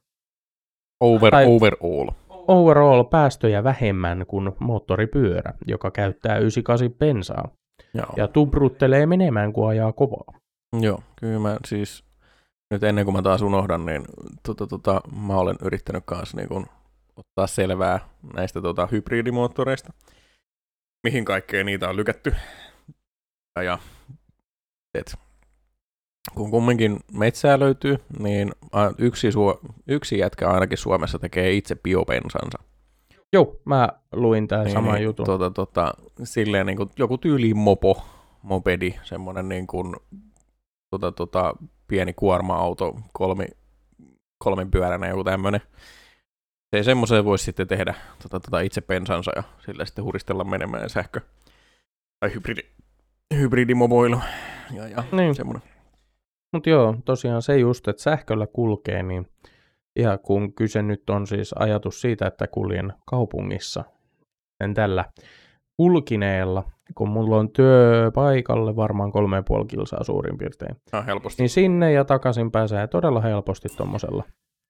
Over, 1.01 1.31
tai- 1.31 1.47
overall. 1.57 2.11
overall 2.49 3.05
päästöjä 3.05 3.65
vähemmän 3.65 4.25
kuin 4.29 4.53
moottoripyörä, 4.59 5.53
joka 5.67 5.91
käyttää 5.91 6.39
98 6.39 6.91
bensaa 6.99 7.49
Joo. 7.95 8.13
ja 8.17 8.29
tubruttelee 8.29 9.07
menemään, 9.07 9.53
kun 9.53 9.69
ajaa 9.69 9.93
kovaa. 9.93 10.41
Joo, 10.81 11.03
kyllä 11.21 11.39
mä 11.39 11.57
siis, 11.67 12.05
nyt 12.71 12.83
ennen 12.83 13.05
kuin 13.05 13.15
mä 13.15 13.23
taas 13.23 13.43
unohdan, 13.43 13.87
niin 13.87 14.05
tota, 14.43 14.67
tota, 14.67 15.01
mä 15.27 15.37
olen 15.37 15.57
yrittänyt 15.63 16.03
kanssa 16.07 16.37
niin 16.37 16.49
kun, 16.49 16.67
ottaa 17.17 17.47
selvää 17.47 18.09
näistä 18.35 18.63
tota, 18.63 18.89
hybridimoottoreista, 18.93 19.93
mihin 21.07 21.25
kaikkeen 21.25 21.67
niitä 21.67 21.89
on 21.89 21.97
lykätty. 21.97 22.35
Ja, 23.57 23.63
ja 23.63 23.79
et, 24.95 25.15
kun 26.35 26.51
kumminkin 26.51 27.01
metsää 27.13 27.59
löytyy, 27.59 27.99
niin 28.19 28.53
yksi, 28.99 29.33
suo, 29.33 29.61
yksi 29.87 30.19
jätkä 30.19 30.49
ainakin 30.49 30.79
Suomessa 30.79 31.19
tekee 31.19 31.53
itse 31.53 31.75
biopensansa. 31.75 32.59
Joo, 33.33 33.57
mä 33.65 33.89
luin 34.13 34.49
tämän 34.49 34.65
Niin, 34.65 34.73
saman 34.73 34.95
niin, 34.95 35.05
jutun. 35.05 35.27
Tota, 35.27 35.51
tota, 35.51 35.95
silleen 36.25 36.67
niin 36.67 36.77
kuin, 36.77 36.91
joku 36.99 37.19
tyyli 37.19 37.55
mopo, 37.55 38.03
mopedi, 38.43 38.95
semmoinen 39.03 39.49
niin 39.49 39.67
kuin, 39.67 39.97
tota, 40.91 41.13
tota, 41.13 41.55
pieni 41.89 42.13
kuorma-auto, 42.13 42.97
kolmi, 43.13 43.47
kolmipyöräinen 44.39 45.11
joku 45.11 45.25
tämmöinen. 45.25 45.61
Se 46.77 46.83
semmoiseen 46.83 47.25
voisi 47.25 47.45
sitten 47.45 47.69
tehdä 47.69 47.95
tota, 48.23 48.41
tota, 48.41 48.61
itse 48.61 48.81
pensansa 48.81 49.33
ja 49.37 49.43
sillä 49.67 49.85
sitten 49.85 50.05
huristella 50.05 50.45
menemään 50.45 50.91
sähkö. 50.91 51.21
Tai 52.21 52.35
hybridi, 52.35 52.63
hybridimoboilu. 53.35 54.21
Ja, 54.75 54.89
ja 54.89 55.05
Niin. 55.13 55.35
semmoinen. 55.35 55.63
Mutta 56.53 56.71
joo, 56.71 56.97
tosiaan 57.05 57.43
se 57.43 57.59
just, 57.59 57.89
että 57.89 58.03
sähköllä 58.03 58.47
kulkee, 58.47 59.03
niin 59.03 59.27
ja 59.97 60.19
kun 60.19 60.53
kyse 60.53 60.83
nyt 60.83 61.11
on 61.11 61.27
siis 61.27 61.53
ajatus 61.59 62.01
siitä, 62.01 62.27
että 62.27 62.47
kuljen 62.47 62.93
kaupungissa, 63.07 63.85
en 64.65 64.75
tällä 64.75 65.05
kulkineella, 65.77 66.65
kun 66.95 67.09
mulla 67.09 67.37
on 67.37 67.51
työpaikalle 67.51 68.77
varmaan 68.77 69.13
kolme 69.13 69.37
ja 69.37 69.43
puoli 69.43 69.67
kilsaa 69.67 70.05
suurin 70.05 70.39
piirtein, 70.39 70.77
Ja, 70.93 71.03
helposti. 71.03 71.43
niin 71.43 71.51
sinne 71.51 71.93
ja 71.93 72.05
takaisin 72.05 72.51
pääsee 72.51 72.87
todella 72.87 73.21
helposti 73.21 73.69
tuommoisella 73.77 74.25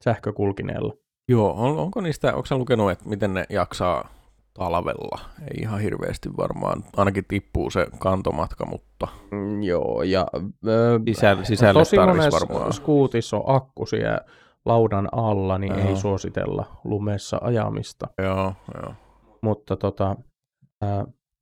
sähkökulkineella. 0.04 0.92
Joo, 1.28 1.54
on, 1.56 1.78
onko 1.78 2.00
niistä, 2.00 2.28
onko 2.34 2.58
lukenut, 2.58 2.90
että 2.90 3.08
miten 3.08 3.34
ne 3.34 3.44
jaksaa 3.50 4.08
talvella? 4.54 5.20
Ei 5.40 5.56
ihan 5.62 5.80
hirveästi 5.80 6.28
varmaan, 6.36 6.84
ainakin 6.96 7.24
tippuu 7.28 7.70
se 7.70 7.86
kantomatka, 7.98 8.66
mutta 8.66 9.08
Mm, 9.30 9.62
joo, 9.62 10.02
ja 10.02 10.26
ö, 10.66 10.98
Sisälle- 11.10 11.44
sisälle 11.44 11.80
tosi 11.80 11.96
monessa 11.98 12.46
varmaan. 12.48 12.72
skuutissa 12.72 13.36
on 13.36 13.42
akku 13.46 13.86
siellä 13.86 14.20
laudan 14.66 15.08
alla, 15.12 15.58
niin 15.58 15.78
Joo. 15.78 15.88
ei 15.88 15.96
suositella 15.96 16.66
lumessa 16.84 17.38
ajamista. 17.42 18.06
joo, 18.22 18.52
joo. 18.82 18.94
Mutta 19.42 19.76
tota, 19.76 20.16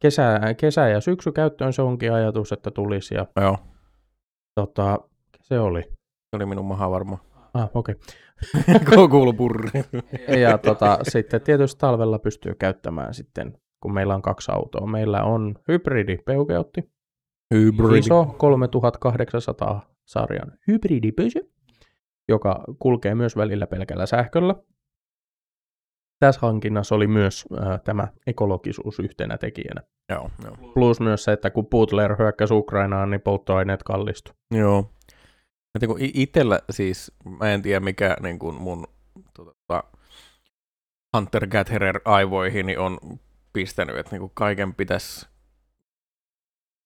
kesä, 0.02 0.40
kesä- 0.56 0.88
ja 0.88 1.00
syksykäyttöön 1.00 1.72
se 1.72 1.82
onkin 1.82 2.12
ajatus, 2.12 2.52
että 2.52 2.70
tulisi. 2.70 3.14
Ja 3.14 3.26
joo. 3.40 3.58
tota, 4.54 4.98
se 5.42 5.60
oli. 5.60 5.82
Se 5.82 6.36
oli 6.36 6.46
minun 6.46 6.64
maha 6.64 6.90
varma. 6.90 7.18
Ah, 7.54 7.70
okei. 7.74 7.94
Kuulu 9.10 9.32
purri. 9.32 9.70
Ja 10.42 10.58
tota, 10.58 10.98
sitten 11.02 11.40
tietysti 11.40 11.80
talvella 11.80 12.18
pystyy 12.18 12.54
käyttämään 12.54 13.14
sitten, 13.14 13.58
kun 13.82 13.94
meillä 13.94 14.14
on 14.14 14.22
kaksi 14.22 14.52
autoa. 14.52 14.86
Meillä 14.86 15.22
on 15.24 15.54
hybridi 15.68 16.16
peugeotti, 16.16 16.90
Hybrid. 17.54 17.98
iso 17.98 18.24
3800 18.38 19.94
sarjan 20.08 20.52
hybridipysy, 20.68 21.53
joka 22.28 22.64
kulkee 22.78 23.14
myös 23.14 23.36
välillä 23.36 23.66
pelkällä 23.66 24.06
sähköllä. 24.06 24.54
Tässä 26.20 26.40
hankinnassa 26.40 26.94
oli 26.94 27.06
myös 27.06 27.44
äh, 27.62 27.80
tämä 27.84 28.08
ekologisuus 28.26 28.98
yhtenä 28.98 29.38
tekijänä. 29.38 29.82
Joo, 30.08 30.30
joo. 30.44 30.56
Plus 30.74 31.00
myös 31.00 31.24
se, 31.24 31.32
että 31.32 31.50
kun 31.50 31.66
Putler 31.66 32.18
hyökkäsi 32.18 32.54
Ukrainaan, 32.54 33.10
niin 33.10 33.20
polttoaineet 33.20 33.82
kallistu. 33.82 34.32
Joo. 34.50 34.90
Että 35.74 35.86
kun 35.86 36.00
i- 36.00 36.12
itellä 36.14 36.60
siis, 36.70 37.12
mä 37.38 37.50
en 37.50 37.62
tiedä 37.62 37.80
mikä 37.80 38.16
niin 38.20 38.38
kuin 38.38 38.54
mun 38.54 38.86
tota, 39.34 39.84
Hunter 41.16 41.46
Gatherer 41.46 42.00
aivoihini 42.04 42.76
on 42.76 42.98
pistänyt, 43.52 43.96
että 43.96 44.12
niin 44.12 44.20
kuin 44.20 44.32
kaiken 44.34 44.74
pitäisi 44.74 45.26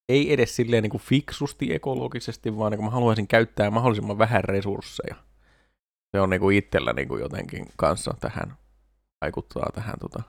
ei 0.08 0.32
edes 0.32 0.56
silleen 0.56 0.82
niin 0.82 0.90
kuin 0.90 1.00
fiksusti 1.00 1.74
ekologisesti, 1.74 2.56
vaan 2.58 2.72
niin 2.72 2.78
kuin 2.78 2.86
mä 2.86 2.90
haluaisin 2.90 3.28
käyttää 3.28 3.70
mahdollisimman 3.70 4.18
vähän 4.18 4.44
resursseja. 4.44 5.27
Se 6.12 6.20
on 6.20 6.30
niin 6.30 6.40
kuin 6.40 6.56
itsellä 6.56 6.92
niin 6.92 7.08
kuin 7.08 7.20
jotenkin 7.20 7.66
kanssa 7.76 8.14
tähän, 8.20 8.54
vaikuttaa 9.20 9.70
tähän 9.74 9.94
tota, 10.00 10.22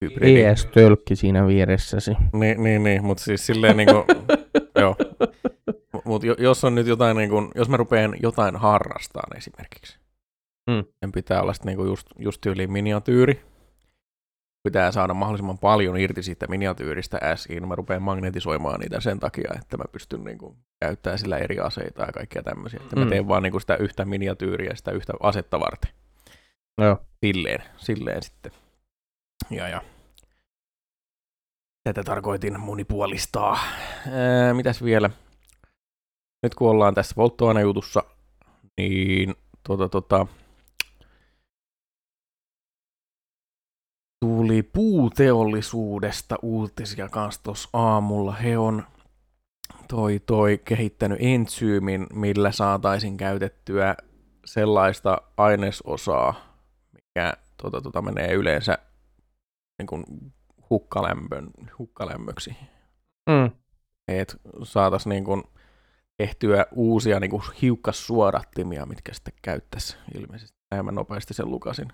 hybridi. 0.00 0.40
ES-tölkki 0.42 1.16
siinä 1.16 1.46
vieressäsi. 1.46 2.10
Niin, 2.32 2.62
niin, 2.62 2.82
niin 2.84 3.04
mutta 3.04 3.24
siis 3.24 3.46
silleen 3.46 3.76
niin 3.76 3.88
kuin, 3.88 4.04
joo. 4.82 4.96
Mutta 6.04 6.26
jos 6.38 6.64
on 6.64 6.74
nyt 6.74 6.86
jotain, 6.86 7.16
niin 7.16 7.30
kuin, 7.30 7.48
jos 7.54 7.68
mä 7.68 7.76
rupean 7.76 8.14
jotain 8.22 8.56
harrastaan 8.56 9.36
esimerkiksi, 9.36 9.98
Mm. 10.70 10.84
sen 11.00 11.12
pitää 11.12 11.42
olla 11.42 11.52
sitten 11.52 11.76
niin 11.76 11.86
just, 11.86 12.06
just 12.18 12.40
tyyliin 12.40 12.72
miniatyyri. 12.72 13.40
Pitää 14.66 14.92
saada 14.92 15.14
mahdollisimman 15.14 15.58
paljon 15.58 15.96
irti 15.96 16.22
siitä 16.22 16.46
miniatyyristä 16.46 17.18
äsiin. 17.22 17.68
Mä 17.68 17.74
rupean 17.74 18.02
magnetisoimaan 18.02 18.80
niitä 18.80 19.00
sen 19.00 19.20
takia, 19.20 19.50
että 19.60 19.76
mä 19.76 19.84
pystyn 19.92 20.24
niin 20.24 20.38
kuin, 20.38 20.56
käyttämään 20.80 21.18
sillä 21.18 21.38
eri 21.38 21.58
aseita 21.58 22.02
ja 22.02 22.12
kaikkea 22.12 22.42
tämmöisiä. 22.42 22.80
Että 22.82 22.96
mä 22.96 23.04
Mm. 23.04 23.10
teen 23.10 23.28
vaan 23.28 23.42
niin 23.42 23.50
kuin, 23.50 23.60
sitä 23.60 23.76
yhtä 23.76 24.04
miniatyyriä 24.04 24.74
sitä 24.74 24.90
yhtä 24.90 25.12
asetta 25.20 25.60
varten. 25.60 25.92
Joo. 26.80 26.98
Silleen, 27.26 27.62
silleen 27.76 28.22
sitten. 28.22 28.52
Ja, 29.50 29.68
ja. 29.68 29.82
Tätä 31.84 32.02
tarkoitin 32.04 32.60
monipuolistaa. 32.60 33.58
Ää, 34.12 34.54
mitäs 34.54 34.84
vielä? 34.84 35.10
Nyt 36.42 36.54
kun 36.54 36.70
ollaan 36.70 36.94
tässä 36.94 37.14
polttoainejutussa, 37.14 38.02
niin 38.78 39.34
tota, 39.68 39.88
tota, 39.88 40.26
tuli 44.20 44.62
puuteollisuudesta 44.62 46.36
uutisia 46.42 47.08
kanssa 47.08 47.42
tuossa 47.42 47.68
aamulla. 47.72 48.32
He 48.32 48.58
on 48.58 48.86
toi, 49.88 50.20
toi 50.26 50.60
kehittänyt 50.64 51.18
entsyymin, 51.20 52.06
millä 52.12 52.52
saataisiin 52.52 53.16
käytettyä 53.16 53.94
sellaista 54.44 55.22
ainesosaa, 55.36 56.34
mikä 56.92 57.32
tota, 57.62 57.80
tota, 57.80 58.02
menee 58.02 58.32
yleensä 58.32 58.78
niin 59.78 59.86
kuin 59.86 60.04
hukkalämpön, 60.70 61.50
hukkalämmöksi. 61.78 62.56
Mm. 63.28 63.50
Että 64.08 64.36
saataisiin 64.62 65.10
niin 65.10 65.24
kuin 65.24 65.42
tehtyä 66.16 66.66
uusia 66.72 67.20
niin 67.20 67.30
kuin 67.30 67.42
hiukkassuodattimia, 67.62 68.86
mitkä 68.86 69.14
sitten 69.14 69.34
käyttäisi 69.42 69.96
ilmeisesti. 70.14 70.56
Näin 70.70 70.84
mä 70.84 70.92
nopeasti 70.92 71.34
sen 71.34 71.50
lukasin. 71.50 71.88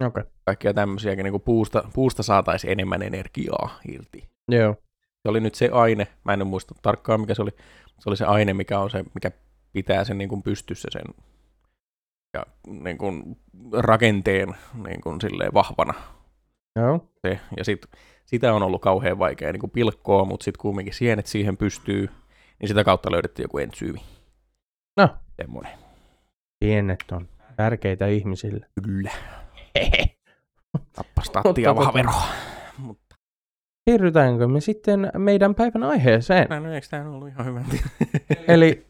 Okay. 0.00 0.24
Kaikkia 0.44 0.74
tämmöisiäkin, 0.74 1.24
niin 1.24 1.32
kuin 1.32 1.42
puusta, 1.42 1.84
puusta 1.92 2.22
saataisiin 2.22 2.72
enemmän 2.72 3.02
energiaa 3.02 3.78
irti. 3.88 4.28
Joo. 4.48 4.76
Se 5.22 5.28
oli 5.28 5.40
nyt 5.40 5.54
se 5.54 5.68
aine, 5.72 6.06
mä 6.24 6.32
en 6.32 6.46
muista 6.46 6.74
tarkkaan 6.82 7.20
mikä 7.20 7.34
se 7.34 7.42
oli, 7.42 7.50
se 7.98 8.10
oli 8.10 8.16
se 8.16 8.24
aine, 8.24 8.54
mikä 8.54 8.78
on 8.78 8.90
se, 8.90 9.04
mikä 9.14 9.30
pitää 9.72 10.04
sen 10.04 10.18
niin 10.18 10.28
kuin 10.28 10.42
pystyssä 10.42 10.88
sen 10.92 11.24
ja 12.34 12.46
niin 12.66 12.98
kuin 12.98 13.36
rakenteen 13.72 14.48
niin 14.86 15.00
kuin 15.00 15.20
silleen 15.20 15.54
vahvana. 15.54 15.94
Joo. 16.76 17.08
Se. 17.26 17.40
Ja 17.56 17.64
sit, 17.64 17.86
sitä 18.24 18.54
on 18.54 18.62
ollut 18.62 18.82
kauhean 18.82 19.18
vaikea 19.18 19.52
niin 19.52 19.60
kuin 19.60 19.70
pilkkoa, 19.70 20.24
mutta 20.24 20.44
sitten 20.44 20.60
kumminkin 20.60 20.94
sienet 20.94 21.26
siihen 21.26 21.56
pystyy, 21.56 22.08
niin 22.60 22.68
sitä 22.68 22.84
kautta 22.84 23.12
löydettiin 23.12 23.44
joku 23.44 23.58
entsyymi. 23.58 24.00
No. 24.96 25.08
Semmoinen. 25.42 25.72
Pienet 26.60 27.04
on 27.12 27.28
tärkeitä 27.56 28.06
ihmisille. 28.06 28.66
Kyllä. 28.82 29.10
Tappas 30.92 31.30
tattia 31.30 31.72
tota- 31.72 31.76
vahveroa. 31.76 32.22
Mutta 32.78 33.16
Siirrytäänkö 33.90 34.48
me 34.48 34.60
sitten 34.60 35.10
meidän 35.18 35.54
päivän 35.54 35.82
aiheeseen? 35.82 36.62
no, 36.62 36.72
eikö 36.72 36.86
tämä 36.90 37.10
ollut 37.10 37.28
ihan 37.28 37.46
hyvä? 37.46 37.64
Eli 38.54 38.86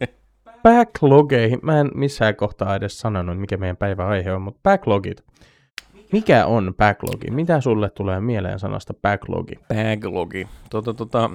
backlogeihin. 0.62 1.59
Mä 1.62 1.81
en 1.81 1.91
missään 1.95 2.37
kohtaa 2.37 2.76
edes 2.76 2.99
sanonut, 3.00 3.41
mikä 3.41 3.57
meidän 3.57 3.76
päivän 3.76 4.07
aihe 4.07 4.33
on, 4.33 4.43
mutta 4.43 4.61
backlogit. 4.62 5.25
Mikä 6.12 6.47
on 6.47 6.75
backlogi? 6.76 7.31
Mitä 7.31 7.61
sulle 7.61 7.91
tulee 7.91 8.21
mieleen 8.21 8.59
sanasta 8.59 8.95
backlogi? 8.95 9.55
Backlogi. 9.69 10.49
Tota, 10.71 10.95
tota, 10.95 11.31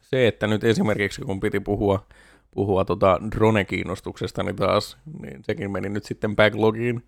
se, 0.00 0.28
että 0.28 0.46
nyt 0.46 0.64
esimerkiksi 0.64 1.22
kun 1.22 1.40
piti 1.40 1.60
puhua, 1.60 2.06
puhua 2.50 2.84
tota 2.84 3.20
drone-kiinnostuksesta, 3.30 4.42
niin 4.42 4.56
taas, 4.56 4.98
niin 5.22 5.44
sekin 5.44 5.70
meni 5.70 5.88
nyt 5.88 6.04
sitten 6.04 6.36
backlogiin. 6.36 7.02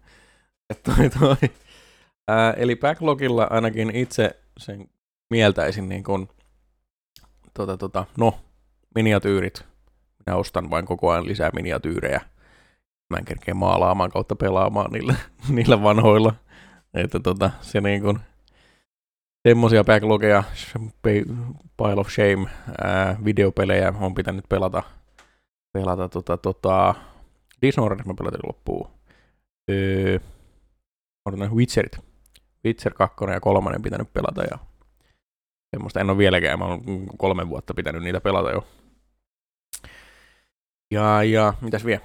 Et 0.71 0.83
toi, 0.83 1.11
toi. 1.19 1.37
Ää, 2.31 2.53
eli 2.53 2.77
backlogilla 2.77 3.47
ainakin 3.51 3.97
itse 3.97 4.41
sen 4.59 4.89
mieltäisin 5.31 5.89
niin 5.89 6.05
kuin, 6.05 6.29
tota, 7.55 7.77
tota, 7.77 8.07
no, 8.19 8.39
miniatyyrit. 8.95 9.65
Minä 10.27 10.37
ostan 10.37 10.71
vain 10.71 10.87
koko 10.87 11.11
ajan 11.11 11.27
lisää 11.27 11.51
miniatyyrejä. 11.55 12.21
Mä 13.11 13.17
en 13.19 13.25
kerkeä 13.25 13.55
maalaamaan 13.55 14.11
kautta 14.11 14.37
pelaamaan 14.37 14.91
niillä, 14.93 15.15
niillä 15.57 15.83
vanhoilla. 15.83 16.35
Että 16.95 17.21
tota, 17.21 17.51
se 17.61 17.81
niin 17.81 18.03
kuin, 18.03 18.19
semmosia 19.49 19.85
backlogeja, 19.85 20.45
pile 21.77 22.01
of 22.01 22.09
shame, 22.09 22.51
ää, 22.85 23.17
videopelejä 23.25 23.95
on 24.01 24.15
pitänyt 24.15 24.45
pelata, 24.49 24.83
pelata 25.73 26.09
tota, 26.09 26.37
tota, 26.37 26.95
Dishonored 27.63 28.01
mä 28.07 28.15
pelatin 28.19 28.41
loppuun. 28.47 28.91
Öö, 29.71 30.19
Witcherit. 31.55 32.10
Witcher 32.65 32.95
2 32.95 33.17
ja 33.33 33.41
3 33.41 33.79
pitänyt 33.83 34.13
pelata 34.13 34.43
ja 34.43 34.59
semmoista 35.77 36.01
en 36.01 36.11
ole 36.11 36.19
vieläkään, 36.19 36.59
mä 36.59 36.65
oon 36.65 36.83
kolme 37.19 37.49
vuotta 37.49 37.75
pitänyt 37.75 38.03
niitä 38.03 38.21
pelata 38.21 38.51
jo. 38.51 38.67
Ja, 40.91 41.23
ja 41.23 41.55
mitäs 41.61 41.85
vielä? 41.85 42.01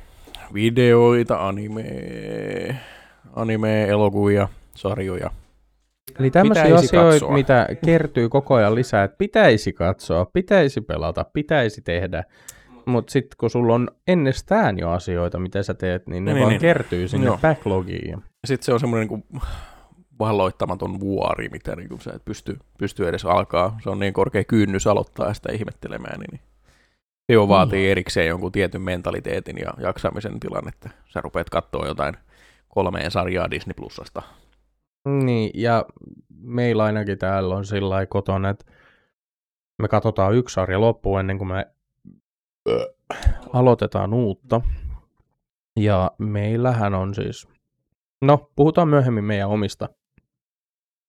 Videoita, 0.54 1.48
anime, 1.48 1.84
anime, 3.34 3.84
elokuvia, 3.84 4.48
sarjoja. 4.76 5.32
Eli 6.20 6.32
tämmöisiä 6.32 6.64
Pitäisi 6.64 6.88
asioita, 6.88 7.12
katsoa. 7.12 7.34
mitä 7.34 7.68
kertyy 7.86 8.30
koko 8.30 8.56
ajan 8.56 8.76
lisää, 8.76 9.04
että 9.04 9.18
pitäisi 9.18 9.74
katsoa, 9.74 10.26
pitäisi 10.26 10.82
pelata, 10.82 11.26
pitäisi 11.34 11.82
tehdä. 11.82 12.24
Mutta 12.86 13.12
sitten 13.12 13.36
kun 13.40 13.50
sulla 13.50 13.74
on 13.74 13.88
ennestään 14.08 14.80
jo 14.80 14.90
asioita, 14.90 15.40
mitä 15.40 15.64
sä 15.64 15.74
teet, 15.74 16.08
niin 16.08 16.26
ne 16.26 16.34
Niin, 16.34 16.42
vaan 16.42 16.50
niin. 16.50 16.62
kertyy 16.62 17.08
sinne 17.08 17.26
Joo. 17.26 17.38
backlogiin. 17.42 18.24
Sitten 18.48 18.66
se 18.66 18.74
on 18.74 18.80
semmoinen 18.80 19.08
niin 19.08 19.42
valloittamaton 20.20 21.00
vuori, 21.00 21.50
mitä 21.50 21.76
niin 21.76 21.90
kuin 21.90 22.02
sä 22.02 22.14
et 22.14 22.26
pysty, 22.26 22.60
pysty 22.78 23.08
edes 23.08 23.26
alkaa. 23.26 23.78
Se 23.84 23.90
on 23.90 24.00
niin 24.00 24.14
korkea 24.14 24.44
kynnys 24.44 24.88
aloittaa 24.88 25.34
sitä 25.34 25.52
ihmettelemään, 25.52 26.20
niin 26.20 26.42
se 27.28 27.34
jo 27.34 27.48
vaatii 27.48 27.92
erikseen 27.92 28.28
jonkun 28.28 28.52
tietyn 28.52 28.82
mentaliteetin 28.82 29.58
ja 29.58 29.74
jaksamisen 29.78 30.40
tilan, 30.40 30.68
että 30.68 30.90
sä 31.14 31.22
rupeat 31.22 31.50
katsoa 31.50 31.88
jotain 31.88 32.16
kolmeen 32.70 33.12
sarjaa 33.12 33.52
Disney 33.52 33.74
Plusasta. 33.74 34.22
Niin, 35.08 35.52
ja 35.54 35.86
meillä 36.42 36.84
ainakin 36.84 37.18
täällä 37.18 37.56
on 37.56 37.66
sillä 37.66 38.06
kotona, 38.06 38.50
että 38.50 38.66
me 39.82 39.88
katsotaan 39.88 40.36
yksi 40.36 40.54
sarja 40.54 40.82
loppuun 40.82 41.20
ennen 41.20 41.38
kuin 41.38 41.48
me 41.48 41.68
aloitetaan 43.54 44.14
uutta. 44.14 44.62
Ja 45.80 46.12
meillähän 46.18 46.94
on 46.94 47.16
siis, 47.16 47.48
no 48.22 48.52
puhutaan 48.56 48.88
myöhemmin 48.88 49.24
meidän 49.24 49.50
omista 49.50 49.90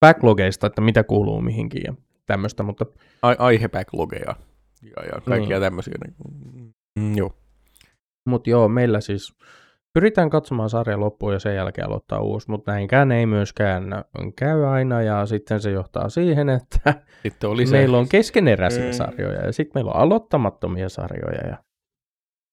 backlogeista, 0.01 0.67
että 0.67 0.81
mitä 0.81 1.05
kuuluu 1.05 1.41
mihinkin 1.41 1.83
ja 1.87 1.95
tämmöistä, 2.27 2.63
mutta 2.63 2.87
Ai- 3.23 3.37
aihebacklogeja 3.39 4.35
ja, 4.83 5.03
ja 5.03 5.13
kaikkia 5.13 5.37
Niin. 5.39 5.49
niin. 5.49 5.61
tämmöisiä. 5.61 5.95
Niin, 6.05 6.75
mm, 7.01 7.17
joo. 7.17 7.33
Mutta 8.29 8.51
joo, 8.51 8.69
meillä 8.69 9.01
siis 9.01 9.35
pyritään 9.95 10.31
katsomaan 10.31 10.71
sarja 10.71 11.01
loppuun 11.01 11.33
ja 11.33 11.39
sen 11.39 11.55
jälkeen 11.55 11.87
aloittaa 11.87 12.21
uusi, 12.21 12.51
mutta 12.51 12.73
näinkään 12.73 13.13
ei 13.13 13.27
myöskään 13.27 13.85
käy 14.37 14.67
aina 14.67 15.03
ja 15.03 15.27
sitten 15.27 15.61
se 15.61 15.71
johtaa 15.71 16.09
siihen, 16.09 16.49
että 16.49 16.95
Sitten 17.23 17.51
oli 17.51 17.67
meillä 17.67 17.99
on 17.99 18.09
keskeneräisiä 18.09 18.85
Mm. 18.87 18.93
sarjoja 18.93 19.47
ja 19.47 19.53
sitten 19.53 19.73
meillä 19.75 19.91
on 19.91 20.01
aloittamattomia 20.01 20.89
sarjoja 20.89 21.49
ja 21.49 21.57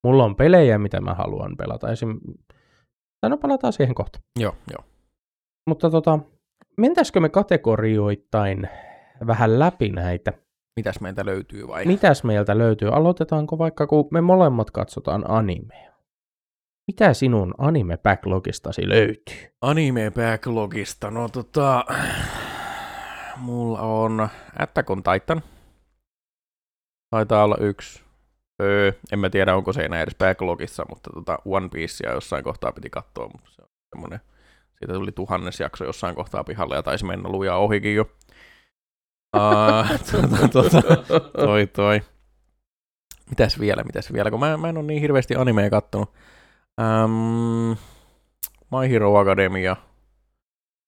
mulla 0.07 0.23
on 0.23 0.35
pelejä, 0.35 0.77
mitä 0.77 1.01
mä 1.01 1.13
haluan 1.13 1.57
pelata. 1.57 1.91
Esim... 1.91 2.19
Tai 3.21 3.29
no 3.29 3.37
palataan 3.37 3.73
siihen 3.73 3.95
kohta. 3.95 4.19
Joo, 4.39 4.55
joo. 4.71 4.85
Mutta 5.69 5.89
tota, 5.89 6.19
mentäisikö 6.77 7.19
me 7.19 7.29
kategorioittain 7.29 8.69
vähän 9.27 9.59
läpi 9.59 9.89
näitä? 9.89 10.33
Mitäs 10.75 11.01
meiltä 11.01 11.25
löytyy 11.25 11.67
vai? 11.67 11.85
Mitäs 11.85 12.23
meiltä 12.23 12.57
löytyy? 12.57 12.89
Aloitetaanko 12.89 13.57
vaikka, 13.57 13.87
kun 13.87 14.07
me 14.11 14.21
molemmat 14.21 14.71
katsotaan 14.71 15.23
animea. 15.27 15.93
Mitä 16.87 17.13
sinun 17.13 17.53
anime-backlogistasi 17.57 18.89
löytyy? 18.89 19.53
Anime 19.61 20.11
backlogista, 20.11 21.11
no 21.11 21.29
tota, 21.29 21.85
mulla 23.37 23.79
on 23.79 24.29
Attack 24.59 24.89
on 24.89 25.03
Titan. 25.03 25.41
Taitaa 27.09 27.43
olla 27.43 27.57
yksi. 27.59 28.03
Öö, 28.61 28.91
en 29.11 29.19
mä 29.19 29.29
tiedä, 29.29 29.55
onko 29.55 29.73
se 29.73 29.81
enää 29.81 30.01
edes 30.01 30.15
backlogissa, 30.15 30.85
mutta 30.89 31.09
tota 31.13 31.39
One 31.45 31.69
Piecea 31.69 32.11
jossain 32.11 32.43
kohtaa 32.43 32.71
piti 32.71 32.89
katsoa, 32.89 33.27
mutta 33.27 33.49
se 33.51 33.61
on 33.61 33.69
semmonen, 33.95 34.19
siitä 34.83 34.93
tuli 34.93 35.11
tuhannes 35.11 35.59
jakso 35.59 35.85
jossain 35.85 36.15
kohtaa 36.15 36.43
pihalle 36.43 36.75
ja 36.75 36.83
taisi 36.83 37.05
mennä 37.05 37.29
lujaa 37.29 37.57
ohikin 37.57 37.95
jo. 37.95 38.05
Uh, 39.35 39.99
tota, 40.11 40.47
tota, 40.47 41.19
toi 41.45 41.67
toi. 41.67 42.01
Mitäs 43.29 43.59
vielä, 43.59 43.83
mitäs 43.83 44.13
vielä, 44.13 44.31
kun 44.31 44.39
mä, 44.39 44.57
mä 44.57 44.69
en 44.69 44.77
ole 44.77 44.85
niin 44.85 45.01
hirveästi 45.01 45.35
animea 45.35 45.69
kattonut. 45.69 46.13
Um, 46.81 47.77
My 48.71 48.89
Hero 48.91 49.17
Academia. 49.17 49.75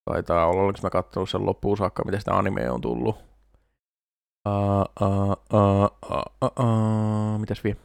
Taitaa 0.05 0.47
olla, 0.47 0.61
oliko 0.61 0.79
mä 0.83 0.89
kattonut 0.89 1.29
sen 1.29 1.45
loppuun 1.45 1.77
saakka, 1.77 2.03
miten 2.05 2.21
sitä 2.21 2.37
animea 2.37 2.73
on 2.73 2.81
tullut. 2.81 3.15
Uh, 4.47 5.07
uh, 5.07 5.31
uh, 5.53 5.89
uh, 6.41 6.65
uh, 6.65 7.39
mitäs 7.39 7.63
vielä? 7.63 7.79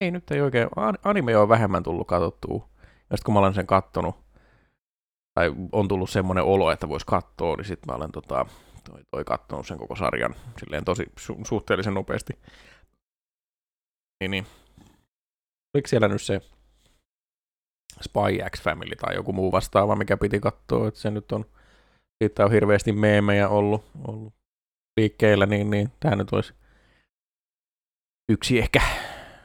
Ei 0.00 0.10
nyt 0.10 0.30
ei 0.30 0.40
oikein, 0.40 0.68
an- 0.76 0.98
anime 1.04 1.36
on 1.36 1.48
vähemmän 1.48 1.82
tullut 1.82 2.06
katsottua. 2.06 2.68
Ja 3.10 3.16
sitten 3.16 3.24
kun 3.24 3.34
mä 3.34 3.40
olen 3.40 3.54
sen 3.54 3.66
kattonut, 3.66 4.16
tai 5.38 5.52
on 5.72 5.88
tullut 5.88 6.10
semmoinen 6.10 6.44
olo, 6.44 6.70
että 6.70 6.88
vois 6.88 7.04
katsoa, 7.04 7.56
niin 7.56 7.64
sitten 7.64 7.92
mä 7.92 7.96
olen 7.96 8.12
tota, 8.12 8.46
toi, 8.90 9.00
toi 9.10 9.24
kattonut 9.24 9.66
sen 9.66 9.78
koko 9.78 9.96
sarjan 9.96 10.34
silleen 10.60 10.84
tosi 10.84 11.04
su- 11.20 11.44
suhteellisen 11.44 11.94
nopeasti. 11.94 12.32
Niin, 14.20 14.30
niin. 14.30 14.46
Oliko 15.74 15.88
siellä 15.88 16.08
nyt 16.08 16.22
se 16.22 16.40
Spy 18.00 18.50
X 18.56 18.62
Family 18.62 18.96
tai 18.96 19.14
joku 19.14 19.32
muu 19.32 19.52
vastaava, 19.52 19.96
mikä 19.96 20.16
piti 20.16 20.40
katsoa, 20.40 20.88
että 20.88 21.00
se 21.00 21.10
nyt 21.10 21.32
on, 21.32 21.44
siitä 22.22 22.44
on 22.44 22.52
hirveästi 22.52 22.92
meemejä 22.92 23.48
ollut, 23.48 23.84
ollut 24.08 24.34
liikkeellä, 25.00 25.46
niin, 25.46 25.70
niin 25.70 25.92
tämä 26.00 26.16
nyt 26.16 26.32
olisi 26.32 26.54
yksi 28.28 28.58
ehkä. 28.58 28.80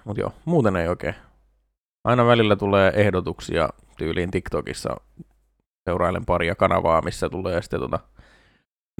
Mutta 0.06 0.22
joo, 0.22 0.34
muuten 0.46 0.76
ei 0.76 0.88
oikein. 0.88 1.16
Aina 2.04 2.26
välillä 2.26 2.56
tulee 2.56 2.92
ehdotuksia 2.96 3.70
tyyliin 3.98 4.32
TikTokissa. 4.32 4.98
Seurailen 5.86 6.26
paria 6.26 6.56
kanavaa, 6.56 7.02
missä 7.02 7.30
tulee 7.30 7.62
sitten 7.62 7.80
tota, 7.80 8.00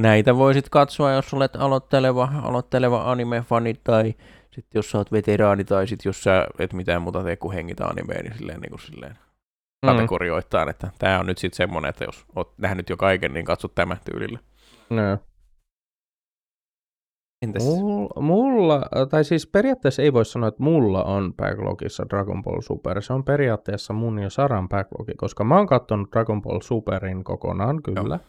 näitä 0.02 0.36
voisit 0.36 0.70
katsoa, 0.70 1.12
jos 1.12 1.34
olet 1.34 1.56
aloitteleva, 1.56 2.30
aloitteleva 2.44 3.12
anime-fani 3.12 3.74
tai 3.84 4.14
sitten 4.52 4.80
jos 4.80 4.92
sä 4.92 4.98
oot 4.98 5.12
veteraani 5.12 5.64
tai 5.64 5.88
sitten 5.88 6.10
jos 6.10 6.24
sä 6.24 6.48
et 6.60 6.74
mitään 6.74 7.02
muuta 7.02 7.24
tee 7.24 7.36
kuin 7.36 7.54
hengitä 7.54 7.86
animea, 7.86 8.24
niin 8.24 8.38
silleen, 8.38 8.62
niin 8.62 8.70
kuin 8.70 8.82
silleen 8.82 9.18
kategorioittain, 9.86 10.70
että 10.70 10.92
tämä 11.00 11.20
on 11.20 11.26
nyt 11.26 11.38
sitten 11.38 11.58
semmoinen, 11.58 11.90
että 11.90 12.04
jos 12.04 12.26
oot 12.36 12.54
nähnyt 12.58 12.90
jo 12.90 12.98
kaiken, 12.98 13.34
niin 13.34 13.46
katso 13.46 13.68
tämä 13.68 13.98
tyylillä. 14.12 14.40
No. 14.90 15.18
Entäs? 17.44 17.64
Mulla, 17.66 18.22
mulla, 18.22 18.82
tai 19.10 19.24
siis 19.24 19.48
periaatteessa 19.48 20.02
ei 20.02 20.14
voi 20.14 20.26
sanoa, 20.26 20.50
että 20.50 20.64
mulla 20.64 21.04
on 21.04 21.34
backlogissa 21.34 22.06
Dragon 22.10 22.44
Ball 22.44 22.62
Super. 22.62 23.02
Se 23.02 23.14
on 23.14 23.24
periaatteessa 23.24 23.94
mun 23.94 24.20
ja 24.20 24.30
Saran 24.30 24.70
backlogi, 24.70 25.14
koska 25.18 25.44
mä 25.44 25.58
oon 25.58 25.68
kattonut 25.68 26.12
Dragon 26.12 26.42
Ball 26.42 26.60
Superin 26.60 27.24
kokonaan, 27.24 27.84
kyllä. 27.84 28.20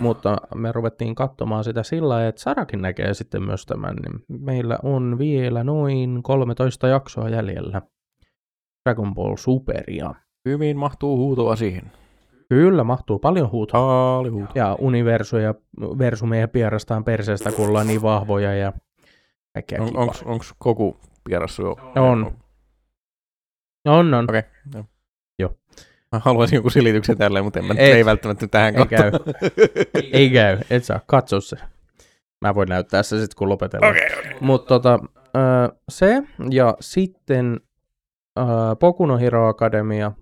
Mutta 0.00 0.36
me 0.54 0.72
ruvettiin 0.72 1.14
katsomaan 1.14 1.64
sitä 1.64 1.82
sillä 1.82 2.08
lailla, 2.08 2.28
että 2.28 2.42
Sarakin 2.42 2.82
näkee 2.82 3.14
sitten 3.14 3.42
myös 3.42 3.66
tämän. 3.66 3.96
Niin 3.96 4.40
meillä 4.40 4.78
on 4.82 5.18
vielä 5.18 5.64
noin 5.64 6.22
13 6.22 6.88
jaksoa 6.88 7.28
jäljellä 7.28 7.82
Dragon 8.84 9.14
Ball 9.14 9.36
Superia. 9.36 10.14
Hyvin 10.48 10.78
mahtuu 10.78 11.16
huutoa 11.16 11.56
siihen. 11.56 11.92
Kyllä, 12.48 12.84
mahtuu 12.84 13.18
paljon 13.18 13.50
huutoa. 13.50 14.22
Huuto. 14.30 14.52
Ja 14.54 14.76
universuja, 14.80 15.54
versumeja 15.98 16.48
pierastaan 16.48 17.04
perseestä, 17.04 17.52
kun 17.52 17.68
ollaan 17.68 17.86
niin 17.86 18.02
vahvoja 18.02 18.54
ja 18.54 18.72
kaikkea 19.54 19.82
On, 19.82 19.96
onks, 19.96 20.22
onks 20.22 20.54
koku 20.58 20.96
pierassu 21.24 21.62
jo? 21.62 21.76
On. 21.96 22.36
On, 23.84 24.14
on. 24.14 24.24
Okei. 24.28 24.42
Okay. 24.68 24.84
Joo. 25.38 25.54
Mä 26.12 26.20
haluaisin 26.24 26.56
joku 26.56 26.70
silityksen 26.70 27.18
tälleen, 27.18 27.44
mutta 27.44 27.58
en 27.58 27.64
mä, 27.64 27.74
Et. 27.74 27.94
ei 27.94 28.04
välttämättä 28.04 28.46
tähän 28.46 28.74
Ei 28.74 28.78
kohtaan. 28.78 29.12
Ei 30.12 30.30
käy, 30.30 30.58
et 30.70 30.84
saa 30.84 31.00
katso 31.06 31.40
se. 31.40 31.56
Mä 32.44 32.54
voin 32.54 32.68
näyttää 32.68 33.02
se 33.02 33.20
sitten, 33.20 33.36
kun 33.38 33.48
lopetellaan. 33.48 33.90
Okei, 33.90 34.18
okei. 34.18 34.36
Mutta 34.40 34.68
tota, 34.68 34.98
se 35.88 36.22
ja 36.50 36.74
sitten 36.80 37.60
ö, 38.38 38.42
Boku 38.80 39.06
no 39.06 39.18
Hero 39.18 39.48
Academia 39.48 40.12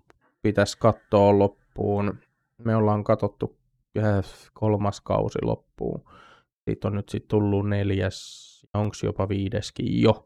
pitäisi 0.43 0.79
katsoa 0.79 1.39
loppuun. 1.39 1.66
Me 2.65 2.77
ollaan 2.77 3.05
katsottu 3.05 3.59
kolmas 4.53 5.01
kausi 5.01 5.39
loppuu. 5.43 6.09
Siitä 6.65 6.89
on 6.89 6.95
nyt 6.95 7.09
sitten 7.09 7.29
tullut 7.29 7.69
neljäs, 7.69 8.67
onko 8.75 8.95
jopa 9.03 9.29
viideskin 9.29 10.03
jo. 10.03 10.25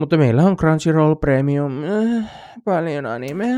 Mutta 0.00 0.16
meillä 0.16 0.42
on 0.42 0.56
Crunchyroll 0.56 1.14
Premium, 1.14 1.72
äh, 1.84 2.30
paljon 2.64 3.06
animea. 3.06 3.56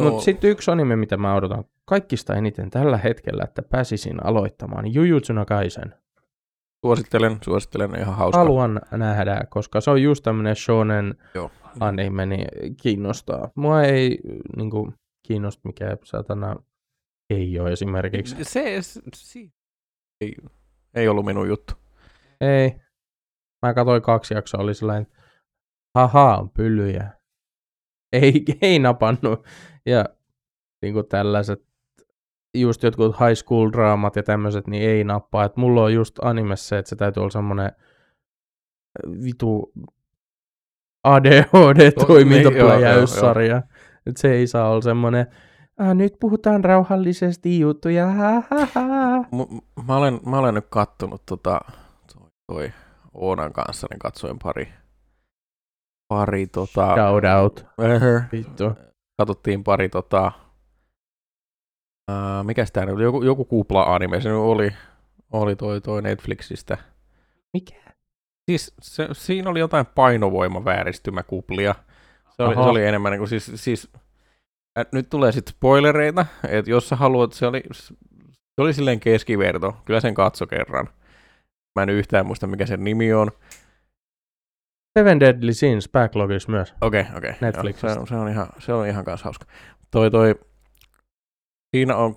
Mutta 0.00 0.20
sitten 0.20 0.50
yksi 0.50 0.70
anime, 0.70 0.96
mitä 0.96 1.16
mä 1.16 1.34
odotan 1.34 1.64
kaikista 1.84 2.34
eniten 2.34 2.70
tällä 2.70 2.96
hetkellä, 2.96 3.44
että 3.44 3.62
pääsisin 3.62 4.26
aloittamaan 4.26 4.94
Jujutsu 4.94 5.32
Kaisen. 5.46 5.94
Suosittelen, 6.86 7.38
suosittelen 7.44 7.98
ihan 7.98 8.16
hauska. 8.16 8.38
Haluan 8.38 8.80
nähdä, 8.90 9.46
koska 9.48 9.80
se 9.80 9.90
on 9.90 10.02
just 10.02 10.22
tämmönen 10.24 10.56
shonen 10.56 11.14
Joo. 11.34 11.50
anime, 11.80 12.26
niin 12.26 12.76
kiinnostaa. 12.82 13.50
Mua 13.54 13.82
ei 13.82 14.18
niin 14.56 14.70
kuin, 14.70 14.94
kiinnosta 15.26 15.60
mikä 15.64 15.96
satana 16.04 16.56
ei 17.30 17.60
ole 17.60 17.72
esimerkiksi. 17.72 18.44
Se, 18.44 18.82
se, 18.82 19.00
se 19.14 19.38
ei, 20.20 20.34
ei 20.94 21.08
ollut 21.08 21.26
minun 21.26 21.48
juttu. 21.48 21.74
Ei. 22.40 22.80
Mä 23.66 23.74
katsoin 23.74 24.02
kaksi 24.02 24.34
jaksoa, 24.34 24.60
oli 24.60 24.74
sellainen, 24.74 25.06
haha, 25.94 26.36
on 26.36 26.50
pyllyjä. 26.50 27.10
Ei, 28.12 28.44
ei 28.62 28.78
napannut. 28.78 29.46
Ja 29.86 30.04
niin 30.82 30.94
kuin 30.94 31.08
tällaiset, 31.08 31.66
just 32.56 32.82
jotkut 32.82 33.16
high 33.20 33.44
school 33.44 33.70
draamat 33.72 34.16
ja 34.16 34.22
tämmöiset, 34.22 34.66
niin 34.66 34.90
ei 34.90 35.04
nappaa. 35.04 35.44
Et 35.44 35.56
mulla 35.56 35.82
on 35.82 35.94
just 35.94 36.18
anime 36.22 36.56
se, 36.56 36.78
että 36.78 36.88
se 36.88 36.96
täytyy 36.96 37.20
olla 37.20 37.30
semmoinen 37.30 37.72
vitu 39.24 39.72
ADHD-toimintapläjäyssarja. 41.04 43.62
Että 44.06 44.20
se 44.20 44.32
ei 44.32 44.46
saa 44.46 44.70
olla 44.70 44.80
semmoinen, 44.80 45.26
ah, 45.78 45.94
nyt 45.94 46.14
puhutaan 46.20 46.64
rauhallisesti 46.64 47.60
juttuja, 47.60 48.06
ha, 48.06 48.32
ha, 48.50 48.66
ha. 48.74 49.18
M- 49.20 49.58
mä, 49.86 49.96
olen, 49.96 50.20
mä 50.26 50.38
olen 50.38 50.54
nyt 50.54 50.66
kattonut 50.70 51.22
tota, 51.26 51.60
toi, 52.14 52.28
toi 52.46 52.72
Oonan 53.14 53.52
kanssa, 53.52 53.86
niin 53.90 53.98
katsoin 53.98 54.38
pari, 54.42 54.72
pari 56.08 56.46
tota, 56.46 56.94
Shout 56.94 57.24
out. 57.40 57.66
Vittu. 58.32 58.72
katsottiin 59.18 59.64
pari 59.64 59.88
tota, 59.88 60.32
ää, 62.10 62.42
mikäs 62.44 62.72
tää 62.72 62.86
nyt 62.86 62.98
joku, 62.98 63.22
joku 63.22 63.44
kupla-anime, 63.44 64.20
se 64.20 64.32
oli, 64.32 64.70
oli 65.32 65.56
toi, 65.56 65.80
toi 65.80 66.02
Netflixistä. 66.02 66.78
Mikä? 67.52 67.86
Siis 68.50 68.74
se, 68.82 69.08
siinä 69.12 69.50
oli 69.50 69.60
jotain 69.60 69.86
painovoimavääristymäkuplia. 69.86 71.74
Se 72.36 72.42
oli, 72.42 72.54
se 72.54 72.60
oli 72.60 72.86
enemmän 72.86 73.12
niin 73.12 73.18
kuin, 73.18 73.28
siis, 73.28 73.52
siis 73.54 73.88
äh, 74.78 74.86
nyt 74.92 75.10
tulee 75.10 75.32
sitten 75.32 75.54
spoilereita, 75.54 76.26
että 76.48 76.70
jos 76.70 76.88
sä 76.88 76.96
haluat, 76.96 77.32
se 77.32 77.46
oli, 77.46 77.62
se 77.72 77.94
oli 78.58 78.74
silleen 78.74 79.00
keskiverto, 79.00 79.76
kyllä 79.84 80.00
sen 80.00 80.14
katso 80.14 80.46
kerran. 80.46 80.88
Mä 81.78 81.82
en 81.82 81.88
yhtään 81.88 82.26
muista, 82.26 82.46
mikä 82.46 82.66
sen 82.66 82.84
nimi 82.84 83.12
on. 83.12 83.30
Seven 84.98 85.20
Deadly 85.20 85.52
Sins 85.52 85.88
backlogissa 85.88 86.50
myös. 86.50 86.74
Okei, 86.80 87.00
okay, 87.00 87.16
okei. 87.16 87.30
Okay. 87.30 87.40
Netflixistä. 87.40 87.94
Se, 87.94 88.00
on- 88.00 88.06
se, 88.06 88.14
on 88.14 88.28
ihan, 88.28 88.46
se 88.58 88.72
on 88.72 88.86
ihan 88.86 89.04
kanssa 89.04 89.24
hauska. 89.24 89.46
Toi, 89.90 90.10
toi, 90.10 90.34
siinä 91.76 91.96
on, 91.96 92.16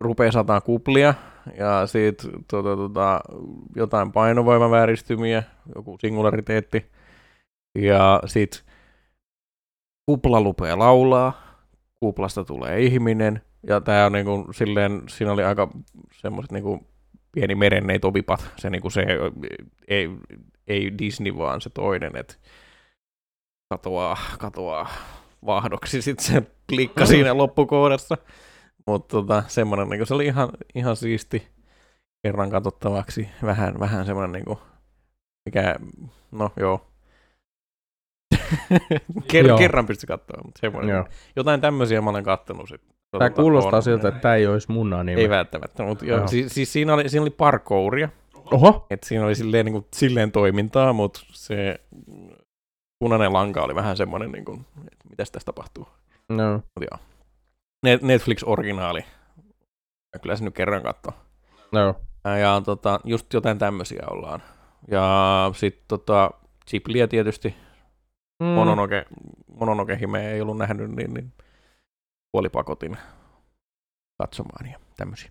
rupeaa 0.00 0.32
sataan 0.32 0.62
kuplia 0.62 1.14
ja 1.58 1.86
siitä 1.86 2.28
tota, 2.50 2.76
tota, 2.76 3.20
jotain 3.76 4.12
painovoimavääristymiä, 4.12 5.42
joku 5.74 5.96
singulariteetti. 6.00 6.90
Ja 7.78 8.22
sit 8.26 8.64
kupla 10.08 10.42
rupeaa 10.42 10.78
laulaa, 10.78 11.32
kuplasta 12.00 12.44
tulee 12.44 12.80
ihminen. 12.80 13.42
Ja 13.66 13.80
tää 13.80 14.06
on 14.06 14.12
niinku 14.12 14.48
silleen, 14.52 15.02
siinä 15.08 15.32
oli 15.32 15.44
aika 15.44 15.68
semmoiset 16.12 16.52
niinku 16.52 16.86
pieni 17.32 17.54
merenneitovipat, 17.54 18.50
se 18.56 18.70
niinku 18.70 18.90
se 18.90 19.06
ei, 19.88 20.10
ei 20.66 20.98
Disney 20.98 21.36
vaan 21.36 21.60
se 21.60 21.70
toinen, 21.70 22.16
että 22.16 22.34
katoaa, 23.68 24.16
katoaa 24.38 24.88
vahdoksi 25.46 26.02
sitten 26.02 26.26
se 26.26 26.42
klikka 26.68 27.06
siinä 27.06 27.36
loppukohdassa. 27.36 28.16
Mutta 28.86 29.16
tota, 29.16 29.42
semmoinen, 29.46 29.88
niinku, 29.88 30.06
se 30.06 30.14
oli 30.14 30.26
ihan, 30.26 30.48
ihan 30.74 30.96
siisti 30.96 31.48
kerran 32.22 32.50
katsottavaksi. 32.50 33.28
Vähän, 33.42 33.80
vähän 33.80 34.06
semmoinen, 34.06 34.32
niinku, 34.32 34.58
mikä, 35.46 35.74
no 36.32 36.50
joo. 36.56 36.88
Ker- 39.32 39.58
kerran 39.58 39.86
pysty 39.86 40.06
katsoa, 40.06 40.40
mutta 40.44 40.60
semmoinen. 40.60 40.94
Joo. 40.94 41.04
Jotain 41.36 41.60
tämmöisiä 41.60 42.00
mä 42.00 42.10
olen 42.10 42.24
kattonut. 42.24 42.68
Sit, 42.68 42.80
Tämä 43.18 43.30
kuulostaa 43.30 43.76
on- 43.76 43.82
siltä, 43.82 44.08
että 44.08 44.20
tämä 44.20 44.34
ei 44.34 44.46
olisi 44.46 44.72
mun 44.72 44.92
anime. 44.92 45.20
Ei 45.20 45.28
välttämättä, 45.28 45.82
mutta 45.82 46.04
Joo. 46.04 46.28
siis, 46.28 46.54
siis 46.54 46.72
siinä, 46.72 46.94
oli, 46.94 47.08
siinä 47.08 47.22
oli 47.22 47.30
parkouria. 47.30 48.08
Oho! 48.52 48.86
Et 48.90 49.02
siinä 49.02 49.24
oli 49.24 49.34
silleen, 49.34 49.64
niin 49.64 49.72
kuin, 49.72 49.86
silleen 49.94 50.32
toimintaa, 50.32 50.92
mutta 50.92 51.20
se 51.32 51.80
punainen 52.98 53.32
lanka 53.32 53.62
oli 53.62 53.74
vähän 53.74 53.96
semmoinen, 53.96 54.32
niin 54.32 54.44
kuin, 54.44 54.60
että 54.92 55.08
mitäs 55.10 55.30
tässä 55.30 55.46
tapahtuu. 55.46 55.88
No. 56.28 56.52
Mut 56.52 56.88
joo. 56.90 56.98
Net- 57.86 58.02
Netflix-originaali. 58.06 59.04
Kyllä 60.22 60.36
se 60.36 60.44
nyt 60.44 60.54
kerran 60.54 60.82
katsoo. 60.82 61.12
No. 61.72 61.94
Ja 62.40 62.62
tota, 62.64 63.00
just 63.04 63.32
jotain 63.34 63.58
tämmöisiä 63.58 64.02
ollaan. 64.10 64.42
Ja 64.90 65.50
sitten 65.54 65.84
tota, 65.88 66.30
Ghibliä 66.70 67.08
tietysti. 67.08 67.54
Mm. 68.40 68.46
Mononoke, 68.46 69.04
Mononoke 69.60 69.98
Hime 70.00 70.32
ei 70.32 70.40
ollut 70.40 70.58
nähnyt, 70.58 70.90
niin, 70.90 71.14
niin 71.14 71.32
puolipakotin 72.32 72.96
katsomaan 74.18 74.70
ja 74.70 74.78
tämmöisiä. 74.96 75.30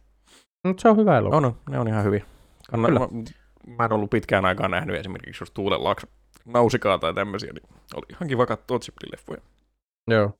Mut 0.67 0.79
se 0.79 0.89
on 0.89 0.97
hyvä 0.97 1.17
elokuva. 1.17 1.37
On, 1.37 1.45
on, 1.45 1.55
ne 1.69 1.79
on 1.79 1.87
ihan 1.87 2.03
hyviä. 2.03 2.25
Kanna, 2.71 2.87
Kyllä. 2.87 2.99
mä, 2.99 3.07
mä 3.77 3.85
en 3.85 3.93
ollut 3.93 4.09
pitkään 4.09 4.45
aikaa 4.45 4.67
nähnyt 4.67 4.95
esimerkiksi 4.95 5.41
jos 5.41 5.51
Tuulen 5.51 5.83
Laks 5.83 6.07
nausikaa 6.45 6.97
tai 6.97 7.13
tämmöisiä, 7.13 7.53
niin 7.53 7.63
oli 7.95 8.05
ihan 8.09 8.27
kiva 8.27 8.45
katsoa 8.45 8.77
Ghibli-leffoja. 8.77 9.41
Joo. 10.07 10.31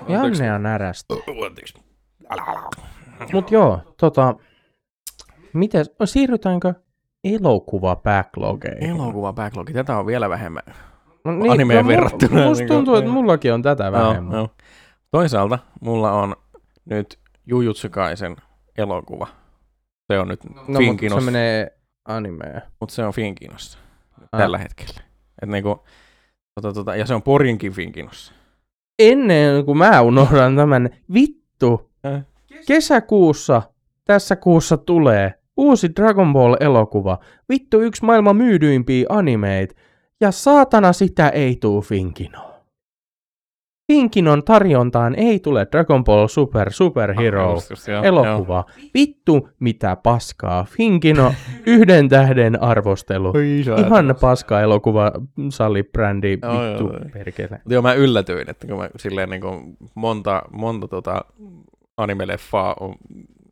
Anteeksi. 0.00 0.12
Janne 0.12 0.52
on 0.52 0.62
närästä. 0.62 1.14
Anteeksi. 1.46 1.74
Mut 3.32 3.50
joo, 3.50 3.94
tota, 3.96 4.34
mites, 5.52 5.90
siirrytäänkö 6.04 6.74
elokuva 7.24 7.96
backlogeihin? 7.96 8.90
Elokuva 8.90 9.32
backlogi, 9.32 9.72
tätä 9.72 9.98
on 9.98 10.06
vielä 10.06 10.28
vähemmän. 10.28 10.62
No 11.24 11.52
animeen 11.52 11.84
mu- 11.84 11.88
verrattuna, 11.88 12.44
Musta 12.46 12.60
niinku, 12.62 12.74
tuntuu, 12.74 12.94
että 12.94 13.10
mullakin 13.10 13.52
on 13.54 13.62
tätä 13.62 13.92
vähemmän. 13.92 14.32
Joo, 14.32 14.40
joo. 14.40 14.48
Toisaalta 15.10 15.58
mulla 15.80 16.12
on 16.12 16.36
nyt 16.84 17.18
Jujutsu 17.46 17.88
Kaisen 17.90 18.36
elokuva. 18.78 19.26
Se 20.12 20.18
on 20.18 20.28
nyt 20.28 20.44
No, 20.44 20.50
mutta 20.66 20.78
Finkinossa, 20.78 21.20
se 21.20 21.30
menee 21.30 21.78
animeen. 22.04 22.62
mutta 22.80 22.94
se 22.94 23.04
on 23.04 23.12
Finkinossa 23.12 23.78
Ah. 24.32 24.40
tällä 24.40 24.58
hetkellä. 24.58 25.00
Et 25.42 25.48
niinku, 25.48 25.84
tota, 26.54 26.72
tota, 26.72 26.96
ja 26.96 27.06
se 27.06 27.14
on 27.14 27.22
Porinkin 27.22 27.72
Finkinossa. 27.72 28.32
Ennen 28.98 29.64
kuin 29.64 29.78
mä 29.78 30.00
unohdan 30.00 30.56
tämän, 30.56 30.90
vittu, 31.14 31.90
Äh. 32.06 32.22
kesäkuussa, 32.66 33.62
tässä 34.04 34.36
kuussa 34.36 34.76
tulee 34.76 35.34
uusi 35.56 35.88
Dragon 35.96 36.32
Ball-elokuva. 36.32 37.18
Vittu 37.48 37.80
yksi 37.80 38.04
maailman 38.04 38.36
myydyimpiä 38.36 39.06
animeita. 39.08 39.74
Ja 40.20 40.30
saatana 40.30 40.92
sitä 40.92 41.28
ei 41.28 41.56
tuu 41.56 41.80
Finkinoon. 41.82 42.50
Finkinon 43.92 44.44
tarjontaan 44.44 45.14
ei 45.14 45.40
tule 45.40 45.66
Dragon 45.72 46.04
Ball 46.04 46.26
Super 46.26 46.72
Super 46.72 47.14
Hero 47.14 47.52
Just, 47.52 47.70
just, 47.70 47.88
joo, 47.88 48.02
elokuva. 48.02 48.64
Vittu 48.94 49.48
mitä 49.60 49.96
paskaa. 50.02 50.64
Finkino 50.64 51.32
yhden 51.66 52.08
tähden 52.08 52.62
arvostelu. 52.62 53.32
joo. 53.66 53.76
Ihan 53.78 54.14
paska 54.20 54.60
elokuva, 54.60 55.12
salibrändi, 55.50 56.38
Joo, 56.42 56.52
vittu 56.52 56.84
joo, 56.84 56.92
joo. 56.92 57.08
perkele. 57.12 57.60
Joo, 57.68 57.82
mä 57.82 57.92
yllätyin, 57.94 58.50
että 58.50 58.66
kun 58.66 58.78
mä 58.78 58.90
silleen 58.96 59.30
niin 59.30 59.40
kuin 59.40 59.76
monta, 59.94 60.42
monta 60.52 60.88
tota 60.88 61.24
anime-leffaa 61.96 62.74
on, 62.80 62.94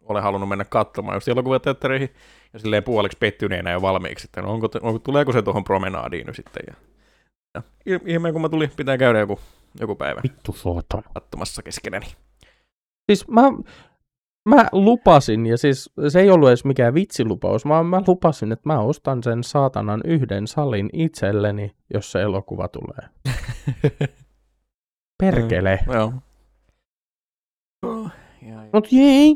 olen 0.09 0.23
halunnut 0.23 0.49
mennä 0.49 0.65
katsomaan 0.65 1.17
just 1.17 1.29
elokuvateattereihin, 1.29 2.09
ja 2.59 2.62
silleen 2.62 2.85
puoliksi 2.85 3.18
pettyneenä 3.18 3.71
jo 3.71 3.83
valmiiksi, 3.83 4.27
että 4.27 4.42
no 4.42 4.53
onko, 4.53 4.68
onko, 4.83 4.99
tuleeko 4.99 5.33
se 5.33 5.42
tuohon 5.42 5.64
promenaadiin 5.64 6.27
nyt 6.27 6.37
sitten. 6.37 6.62
Ja, 6.66 6.75
ja 7.87 8.01
ihmeen 8.07 8.33
kun 8.35 8.42
mä 8.42 8.49
tulin, 8.49 8.71
pitää 8.77 8.99
käydä 8.99 9.18
joku, 9.18 9.40
joku 9.81 9.94
päivä 9.94 10.21
Vittu 10.23 10.53
saatana. 10.53 11.03
katsomassa 11.14 11.62
keskenäni. 11.62 12.07
Siis 13.11 13.29
mä, 13.29 13.42
mä 14.49 14.68
lupasin, 14.73 15.47
ja 15.47 15.59
siis 15.59 15.90
se 16.09 16.21
ei 16.21 16.31
ollut 16.31 16.49
edes 16.49 16.64
mikään 16.64 16.94
vitsilupaus, 16.94 17.68
vaan 17.68 17.87
mä 17.87 18.03
lupasin, 18.07 18.53
että 18.53 18.68
mä 18.68 18.81
ostan 18.81 19.23
sen 19.23 19.44
saatanan 19.44 20.01
yhden 20.05 20.47
salin 20.47 20.90
itselleni, 20.92 21.75
jos 21.94 22.12
se 22.12 22.23
elokuva 22.23 22.68
tulee. 22.68 23.09
Perkele. 25.23 25.79
Joo. 25.87 26.12
Mut 28.73 28.89
jei, 28.93 29.35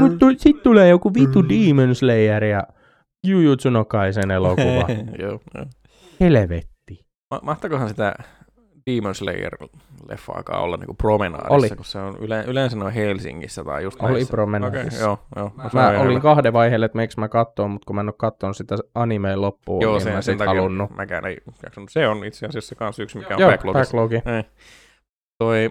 mut 0.00 0.18
tu- 0.18 0.34
sit 0.38 0.62
tulee 0.62 0.88
joku 0.88 1.14
vitu 1.14 1.48
Demon 1.48 1.94
Slayer 1.94 2.44
ja 2.44 2.62
Jujutsu 3.26 3.70
no 3.70 3.84
Kaisen 3.84 4.30
elokuva. 4.30 4.86
joo, 5.22 5.40
joo. 5.54 5.66
Helvetti. 6.20 7.04
Ma- 7.30 7.40
Mahtakohan 7.42 7.88
sitä 7.88 8.14
Demon 8.90 9.14
Slayer-leffa 9.14 10.32
aikaa 10.36 10.60
olla 10.60 10.76
niinku 10.76 10.94
promenaadissa, 10.94 11.54
Oli. 11.54 11.68
kun 11.68 11.84
se 11.84 11.98
on 11.98 12.16
yle, 12.20 12.44
yleensä 12.46 12.76
noin 12.76 12.94
Helsingissä 12.94 13.64
tai 13.64 13.82
just 13.82 14.02
Oli 14.02 14.12
näissä. 14.12 14.30
promenaadissa. 14.30 14.86
Okei, 14.86 15.00
joo, 15.00 15.18
joo. 15.36 15.52
Mä 15.56 15.62
on 15.64 15.70
ihan 15.94 15.96
olin 15.96 16.10
hyvä. 16.10 16.20
kahden 16.20 16.52
vaiheelle, 16.52 16.86
että 16.86 16.96
meikö 16.96 17.14
mä 17.16 17.28
katsoin, 17.28 17.70
mutta 17.70 17.86
kun 17.86 17.96
mä 17.96 18.00
en 18.00 18.08
ole 18.08 18.14
katsonut 18.18 18.56
sitä 18.56 18.76
animeen 18.94 19.40
loppuun, 19.40 19.82
Joo, 19.82 19.92
niin 19.92 20.02
se, 20.02 20.12
mä 20.12 20.22
sen 20.22 20.38
takia 20.38 20.54
halunnut. 20.54 20.90
mäkään 20.90 21.26
ei 21.26 21.36
jaksanut. 21.62 21.90
Se 21.90 22.08
on 22.08 22.24
itse 22.24 22.46
asiassa 22.46 22.74
kans 22.74 22.98
yksi, 22.98 23.18
mikä 23.18 23.34
on 23.34 23.40
Joo, 23.40 23.50
backlogissa. 23.50 23.80
backlogi. 23.96 24.14
Ei. 24.14 24.42
Toi, 25.38 25.70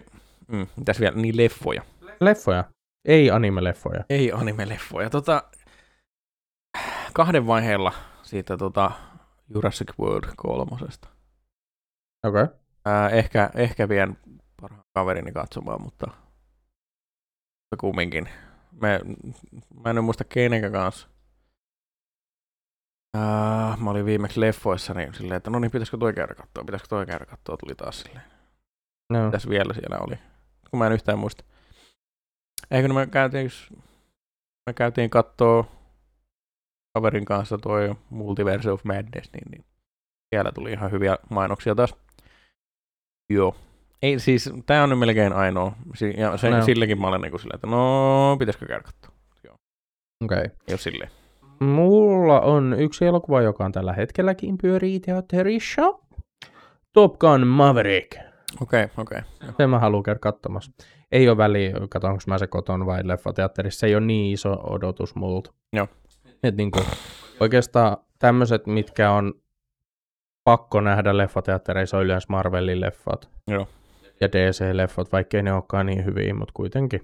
mm, 0.51 0.67
mitäs 0.77 0.99
vielä, 0.99 1.15
niin 1.15 1.37
leffoja. 1.37 1.81
Leffoja. 2.21 2.63
Ei 3.05 3.31
anime-leffoja. 3.31 4.03
Ei 4.09 4.31
anime-leffoja. 4.31 5.09
Tota, 5.09 5.43
kahden 7.13 7.47
vaiheella 7.47 7.93
siitä 8.23 8.57
tota 8.57 8.91
Jurassic 9.53 9.99
World 9.99 10.33
kolmosesta. 10.35 11.07
Okei. 12.23 12.43
Okay. 12.43 12.55
Ehkä, 13.11 13.49
ehkä 13.55 13.89
vien 13.89 14.17
parhaan 14.61 14.85
kaverini 14.93 15.31
katsomaan, 15.31 15.81
mutta, 15.81 16.07
mutta 16.07 17.77
kumminkin. 17.79 18.29
Me, 18.81 18.99
mä 19.83 19.89
en 19.89 20.03
muista 20.03 20.23
kenenkä 20.23 20.69
kanssa. 20.69 21.07
Ää, 23.17 23.77
mä 23.77 23.89
olin 23.89 24.05
viimeksi 24.05 24.39
leffoissa, 24.39 24.93
niin 24.93 25.13
silleen, 25.13 25.37
että 25.37 25.49
no 25.49 25.59
niin, 25.59 25.71
pitäisikö 25.71 25.97
toi 25.97 26.13
käydä 26.13 26.35
katsoa, 26.35 26.63
pitäisikö 26.63 26.87
toi 26.89 27.05
käydä 27.05 27.25
katsoa, 27.25 27.57
tuli 27.57 27.75
taas 27.75 27.99
silleen. 27.99 28.25
No. 29.09 29.25
Mitäs 29.25 29.49
vielä 29.49 29.73
siellä 29.73 29.97
oli? 29.97 30.15
Kun 30.69 30.79
mä 30.79 30.87
en 30.87 30.93
yhtään 30.93 31.19
muista. 31.19 31.43
Eikö 32.71 32.93
me 32.93 33.07
käytiin, 33.07 33.49
me 34.69 34.73
käytiin 34.73 35.09
kattoo 35.09 35.65
kaverin 36.93 37.25
kanssa 37.25 37.57
toi 37.57 37.95
Multiverse 38.09 38.71
of 38.71 38.83
Madness, 38.83 39.29
niin, 39.33 39.51
niin 39.51 39.65
siellä 40.35 40.51
tuli 40.51 40.71
ihan 40.71 40.91
hyviä 40.91 41.17
mainoksia 41.29 41.75
taas. 41.75 41.95
Joo. 43.29 43.55
Ei 44.01 44.19
siis, 44.19 44.49
tää 44.65 44.83
on 44.83 44.89
nyt 44.89 44.99
melkein 44.99 45.33
ainoa. 45.33 45.75
Si- 45.95 46.13
ja 46.17 46.37
se, 46.37 46.49
No. 46.49 46.61
silläkin 46.61 47.01
mä 47.01 47.07
olen 47.07 47.21
niinku 47.21 47.37
silleen, 47.37 47.55
että 47.55 47.67
no, 47.67 48.35
pitäisikö 48.39 48.65
käydä 48.65 48.83
katsoa. 48.83 49.11
Okei. 50.23 50.37
Okay. 50.37 50.49
Oo 50.71 50.77
silleen. 50.77 51.11
Mulla 51.59 52.41
on 52.41 52.75
yksi 52.79 53.05
elokuva, 53.05 53.41
joka 53.41 53.65
on 53.65 53.71
tällä 53.71 53.93
hetkelläkin 53.93 54.57
pyörii 54.57 54.99
teatterissa. 54.99 55.81
Top 56.93 57.19
Gun 57.19 57.47
Maverick. 57.47 58.32
Okei, 58.61 58.83
okay, 58.83 58.93
okei. 58.97 59.19
Okay. 59.41 59.53
Sen 59.57 59.69
mä 59.69 59.79
haluan 59.79 60.03
käydä 60.03 60.19
katsomassa. 60.19 60.71
Ei 61.11 61.29
ole 61.29 61.37
väliä, 61.37 61.73
katsonko 61.89 62.23
mä 62.27 62.37
se 62.37 62.47
koton 62.47 62.85
vai 62.85 63.01
leffateatterissa. 63.03 63.79
Se 63.79 63.87
ei 63.87 63.95
ole 63.95 64.05
niin 64.05 64.33
iso 64.33 64.53
odotus 64.63 65.15
multa. 65.15 65.53
Joo. 65.73 65.87
Et 66.43 66.55
niinku, 66.57 66.79
oikeastaan 67.39 67.97
tämmöiset, 68.19 68.67
mitkä 68.67 69.11
on 69.11 69.33
pakko 70.43 70.81
nähdä 70.81 71.17
leffateattereissa, 71.17 71.97
on 71.97 72.03
yleensä 72.03 72.25
Marvelin 72.29 72.81
leffat. 72.81 73.29
Joo. 73.47 73.67
Ja 74.21 74.27
DC-leffat, 74.27 75.11
vaikkei 75.11 75.43
ne 75.43 75.53
olekaan 75.53 75.85
niin 75.85 76.05
hyviä, 76.05 76.33
mutta 76.33 76.51
kuitenkin. 76.53 77.01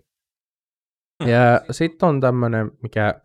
Hmm. 1.24 1.32
Ja 1.32 1.62
sitten 1.72 2.10
on 2.10 2.22
tämmönen, 2.22 2.72
mikä 2.84 3.22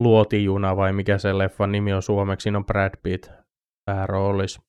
Luotijuna 0.00 0.76
vai 0.76 0.92
mikä 0.92 1.18
se 1.18 1.38
leffan 1.38 1.72
nimi 1.72 1.92
on 1.92 2.02
suomeksi, 2.02 2.42
siinä 2.42 2.58
on 2.58 2.66
Brad 2.66 2.94
Pitt 3.02 3.30
pääroolis. 3.84 4.60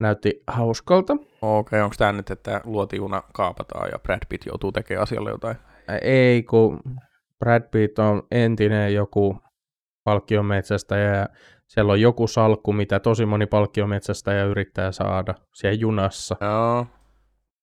Näytti 0.00 0.42
hauskalta. 0.46 1.12
Okei, 1.12 1.30
okay, 1.42 1.80
onko 1.80 1.94
tää 1.98 2.12
nyt, 2.12 2.30
että 2.30 2.60
luotijuna 2.64 3.22
kaapataan 3.34 3.88
ja 3.92 3.98
Brad 3.98 4.20
Pitt 4.28 4.46
joutuu 4.46 4.72
tekemään 4.72 5.02
asialle 5.02 5.30
jotain? 5.30 5.56
Ei, 6.02 6.42
kun 6.42 6.80
Brad 7.38 7.62
Pitt 7.70 7.98
on 7.98 8.22
entinen 8.30 8.94
joku 8.94 9.38
palkkiometsästäjä 10.04 11.16
ja 11.16 11.28
siellä 11.66 11.92
on 11.92 12.00
joku 12.00 12.26
salkku, 12.26 12.72
mitä 12.72 13.00
tosi 13.00 13.26
moni 13.26 13.46
palkkiometsästäjä 13.46 14.44
yrittää 14.44 14.92
saada 14.92 15.34
siellä 15.54 15.78
junassa. 15.80 16.36
Joo. 16.40 16.86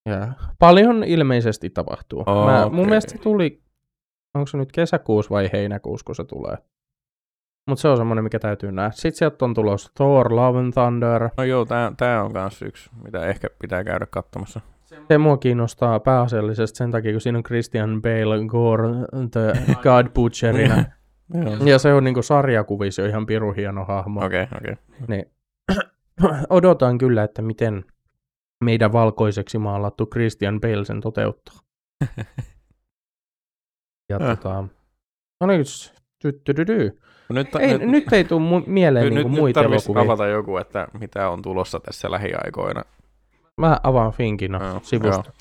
Ja 0.06 0.34
paljon 0.60 1.04
ilmeisesti 1.04 1.70
tapahtuu. 1.70 2.20
Okei. 2.20 2.46
Mä, 2.46 2.70
mun 2.72 2.86
mielestä 2.86 3.12
se 3.12 3.18
tuli, 3.18 3.64
onko 4.34 4.48
se 4.48 4.58
nyt 4.58 4.72
kesäkuussa 4.72 5.30
vai 5.30 5.50
heinäkuussa, 5.54 6.06
kun 6.06 6.16
se 6.16 6.24
tulee. 6.24 6.58
Mutta 7.68 7.82
se 7.82 7.88
on 7.88 7.98
semmoinen, 7.98 8.24
mikä 8.24 8.40
täytyy 8.40 8.72
nähdä. 8.72 8.92
Sitten 8.92 9.16
sieltä 9.16 9.46
on 9.46 9.54
tulossa 9.54 9.92
Thor, 9.96 10.36
Love 10.36 10.60
and 10.60 10.74
Thunder. 10.74 11.30
No 11.38 11.44
joo, 11.44 11.66
tää, 11.66 11.92
tää 11.98 12.24
on 12.24 12.34
kans 12.34 12.62
yksi, 12.62 12.90
mitä 13.04 13.26
ehkä 13.26 13.50
pitää 13.62 13.84
käydä 13.84 14.06
katsomassa. 14.06 14.62
Se 15.08 15.18
mua 15.18 15.38
kiinnostaa 15.38 16.00
pääasiallisesti 16.00 16.78
sen 16.78 16.92
takia, 16.92 17.12
kun 17.12 17.22
siinä 17.22 17.38
on 17.38 17.44
Christian 17.44 18.02
Bale 18.02 18.46
Gore 18.48 18.90
the 19.32 19.76
God 19.84 20.08
Butcherina. 20.16 20.76
Joo. 21.34 21.56
Ja 21.66 21.80
se 21.80 21.94
on 21.94 22.04
niinku 22.04 22.22
sarjakuvissa 22.22 23.02
jo 23.02 23.08
ihan 23.08 23.26
piru 23.26 23.54
hieno 23.54 23.86
hahmo. 23.86 24.26
Okei, 24.26 24.44
okay, 24.44 24.58
okei. 24.58 24.76
Niin, 25.08 25.26
odotan 26.50 26.98
kyllä, 26.98 27.24
että 27.24 27.42
miten 27.42 27.86
meidän 28.64 28.94
valkoiseksi 28.94 29.58
maalattu 29.58 30.06
Christian 30.06 30.62
Bale 30.62 30.86
sen 30.86 31.02
toteuttaa. 31.02 31.56
Ja 34.10 34.20
tota, 34.20 34.68
no 35.42 35.48
niin, 35.48 35.66
No 37.34 37.40
nyt, 37.42 37.56
ei, 37.56 37.78
nyt, 37.78 37.90
nyt 37.90 38.14
ei 38.14 38.24
tule 38.24 38.64
mieleen 38.68 39.06
nyt, 39.06 39.14
niinku 39.14 39.30
nyt, 39.30 39.40
muita 39.40 39.62
nyt 39.62 39.72
elokuvia. 39.72 40.02
avata 40.02 40.28
joku, 40.28 40.58
että 40.58 40.88
mitä 41.00 41.30
on 41.30 41.42
tulossa 41.42 41.80
tässä 41.80 42.12
lähiaikoina. 42.12 42.84
Mä 43.58 43.80
avaan 43.84 44.12
Finkin 44.12 44.52
Joo, 44.52 44.74
no, 44.74 44.80
sivusta. 44.84 45.32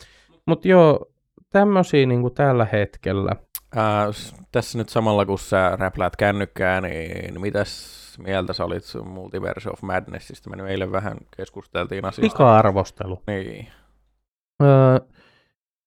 Mutta 0.47 0.69
joo, 0.69 1.07
tämmöisiä 1.51 2.07
niinku 2.07 2.31
tällä 2.31 2.67
hetkellä. 2.73 3.37
Ää, 3.77 4.13
s- 4.13 4.35
tässä 4.53 4.79
nyt 4.79 4.89
samalla 4.89 5.27
kun 5.27 5.39
sä 5.39 5.77
räpläät 5.77 6.17
kännykkää, 6.17 6.81
niin 6.81 7.41
mitäs 7.41 8.03
mieltä 8.23 8.53
sä 8.53 8.65
olit 8.65 8.85
sun 8.85 9.09
Multiverse 9.09 9.71
of 9.71 9.83
Madnessista? 9.83 10.51
Me 10.51 10.71
eilen 10.71 10.93
vähän 10.93 11.17
keskusteltiin 11.37 12.05
asiasta. 12.05 12.37
Pika-arvostelu. 12.37 13.23
Niin. 13.27 13.69
Öö, 14.63 14.99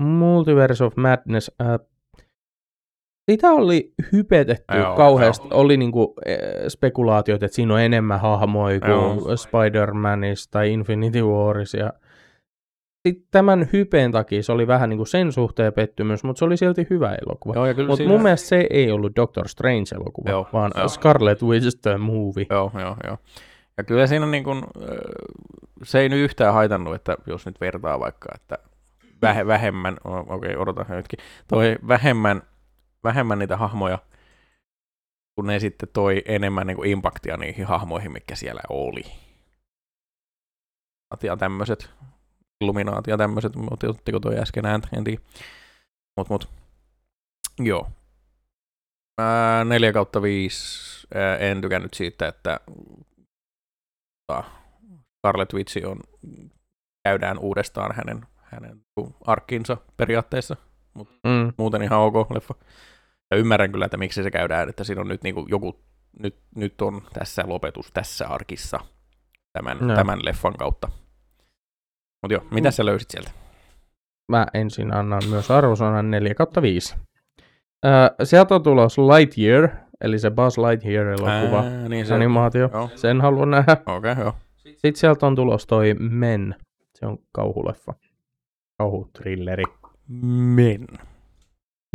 Multiverse 0.02 0.84
of 0.84 0.96
Madness. 0.96 1.52
Öö, 1.62 1.78
sitä 3.32 3.50
oli 3.50 3.94
hypetetty 4.12 4.78
Joo, 4.78 4.96
kauheasti. 4.96 5.48
Oli 5.52 5.78
niinku 5.78 6.14
eh, 6.26 6.38
spekulaatioita, 6.68 7.46
että 7.46 7.56
siinä 7.56 7.74
on 7.74 7.82
enemmän 7.82 8.20
hahmoja 8.20 8.80
kuin 8.80 8.92
Joo. 8.92 9.16
Spider-Manissa 9.16 10.48
tai 10.52 10.74
Infinity 10.74 11.22
Warissa. 11.22 11.78
Ja 11.78 11.94
sitten 13.08 13.28
tämän 13.32 13.70
hypeen 13.74 14.12
takia 14.12 14.44
se 14.44 14.52
oli 14.52 14.68
vähän 14.68 14.90
niinku 14.90 15.06
sen 15.06 15.32
suhteen 15.32 15.74
pettymys, 15.74 16.24
mutta 16.24 16.40
se 16.40 16.46
oli 16.46 16.58
silti 16.58 16.88
hyvä 16.90 17.16
elokuva. 17.28 17.56
Joo, 17.56 17.66
Mutta 17.78 17.96
siinä... 17.96 18.12
mun 18.12 18.22
mielestä 18.22 18.48
se 18.48 18.68
ei 18.70 18.92
ollut 18.92 19.16
Doctor 19.16 19.48
Strange-elokuva, 19.48 20.30
Joo, 20.30 20.48
vaan 20.54 20.72
joo. 20.78 20.88
Scarlet 20.88 21.44
Witch 21.44 21.80
the 21.82 21.98
Movie. 21.98 22.46
Joo, 22.50 22.72
joo, 22.80 22.96
joo. 23.04 23.18
Ja 23.78 23.84
kyllä 23.84 24.08
siinä 24.08 24.26
niin 24.26 24.44
kun, 24.44 24.64
se 25.84 26.00
ei 26.00 26.10
nyt 26.10 26.20
yhtään 26.20 26.54
haitannut, 26.54 26.96
että 26.96 27.18
jos 27.28 27.46
nyt 27.46 27.62
vertaa 27.62 28.00
vaikka, 28.00 28.30
että 28.36 28.58
vähe, 29.22 29.48
vähemmän, 29.48 29.98
okei, 30.04 30.30
okay, 30.36 30.56
odotan 30.56 30.86
nytkin, 30.90 31.20
toi 31.48 31.76
vähemmän, 31.88 32.42
vähemmän 33.06 33.40
niitä 33.40 33.58
hahmoja, 33.58 34.00
kun 35.36 35.48
ne 35.48 35.60
sitten 35.60 35.90
toi 35.94 36.24
enemmän 36.26 36.68
niin 36.68 36.78
kuin 36.78 36.90
impaktia 36.90 37.38
niihin 37.38 37.66
hahmoihin, 37.66 38.12
mikä 38.12 38.36
siellä 38.36 38.62
oli. 38.70 39.04
Ja 41.24 41.38
tämmöiset, 41.38 41.90
Illuminaati 42.62 43.12
ja 43.12 43.18
tämmöiset, 43.18 43.54
ottiko 43.90 44.20
toi 44.20 44.40
äsken 44.40 44.66
ääntä, 44.66 44.88
en 44.98 45.04
tiedä. 45.04 45.22
Mut, 46.18 46.30
mut, 46.30 46.50
joo. 47.60 47.88
Ää, 49.22 49.64
4 49.64 49.94
kautta 49.94 50.22
5, 50.22 51.08
ää, 51.16 51.38
en 51.38 51.62
tykännyt 51.62 51.94
siitä, 51.94 52.28
että 52.28 52.60
tota, 54.28 54.44
Scarlet 55.18 55.54
Witch 55.54 55.86
on, 55.86 56.00
käydään 57.04 57.40
uudestaan 57.40 57.96
hänen, 57.96 58.26
hänen 58.36 58.82
arkkinsa 59.26 59.78
periaatteessa. 59.98 60.56
Mm. 61.24 61.54
Muuten 61.58 61.82
ihan 61.82 62.00
ok 62.00 62.32
leffa. 62.32 62.54
Ja 63.32 63.38
ymmärrän 63.38 63.72
kyllä, 63.72 63.86
että 63.86 63.98
miksi 63.98 64.24
se 64.24 64.32
käydään, 64.32 64.70
että 64.70 64.84
siinä 64.84 65.02
on 65.02 65.08
nyt 65.08 65.24
niinku 65.24 65.46
joku, 65.50 65.80
nyt, 66.20 66.36
nyt 66.56 66.82
on 66.82 67.02
tässä 67.14 67.44
lopetus 67.48 67.92
tässä 67.92 68.28
arkissa 68.28 68.80
tämän, 69.54 69.78
Joo. 69.82 69.96
tämän 69.96 70.20
leffan 70.24 70.54
kautta. 70.54 70.90
Mutta 72.24 72.34
joo, 72.34 72.44
mitä 72.52 72.72
sä 72.72 72.86
löysit 72.86 73.12
sieltä? 73.12 73.32
Mä 74.32 74.46
ensin 74.54 74.94
annan 74.94 75.22
myös 75.30 75.52
arvosanan 75.52 76.12
4 76.12 76.36
kautta 76.36 76.62
5. 76.62 76.96
Öö, 77.86 77.92
sieltä 78.24 78.56
on 78.56 78.64
tulos 78.64 78.98
Lightyear, 78.98 79.70
eli 80.02 80.20
se 80.20 80.32
Buzz 80.32 80.58
Lightyear-elokuva, 80.58 81.64
Ää, 81.64 81.90
niin 81.90 82.06
se, 82.06 82.14
animaatio. 82.14 82.70
Joo, 82.74 82.90
Sen 82.96 83.22
haluan 83.22 83.52
nähdä. 83.52 83.78
okei, 83.86 84.12
okay, 84.12 84.24
joo. 84.24 84.36
Sitten 84.66 84.96
sieltä 84.96 85.28
on 85.28 85.36
tulos 85.36 85.68
toi 85.68 85.94
Men. 85.94 86.56
Se 86.96 87.06
on 87.06 87.18
kauhuleffa. 87.32 87.94
Kauhutrilleri. 88.78 89.64
Men. 90.08 90.88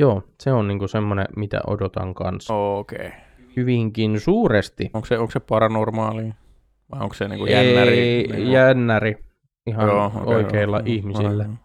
Joo, 0.00 0.22
se 0.40 0.52
on 0.52 0.68
niinku 0.68 0.88
semmonen, 0.88 1.26
mitä 1.36 1.60
odotan 1.66 2.14
kanssa. 2.14 2.54
Okei. 2.54 3.06
Okay. 3.06 3.20
Hyvinkin 3.56 4.20
suuresti. 4.20 4.90
Onko 4.94 5.06
se, 5.06 5.18
onko 5.18 5.30
se 5.30 5.40
paranormaali? 5.40 6.32
Vai 6.90 7.00
onko 7.00 7.14
se 7.14 7.28
niinku 7.28 7.46
jännäri? 7.46 7.98
Ei, 7.98 8.26
niinku... 8.26 8.50
jännäri. 8.50 9.16
Ihan 9.66 9.88
Joo, 9.88 10.06
okei, 10.06 10.34
oikeilla 10.34 10.76
joo. 10.76 10.84
ihmisillä. 10.86 11.42
Aivan. 11.42 11.58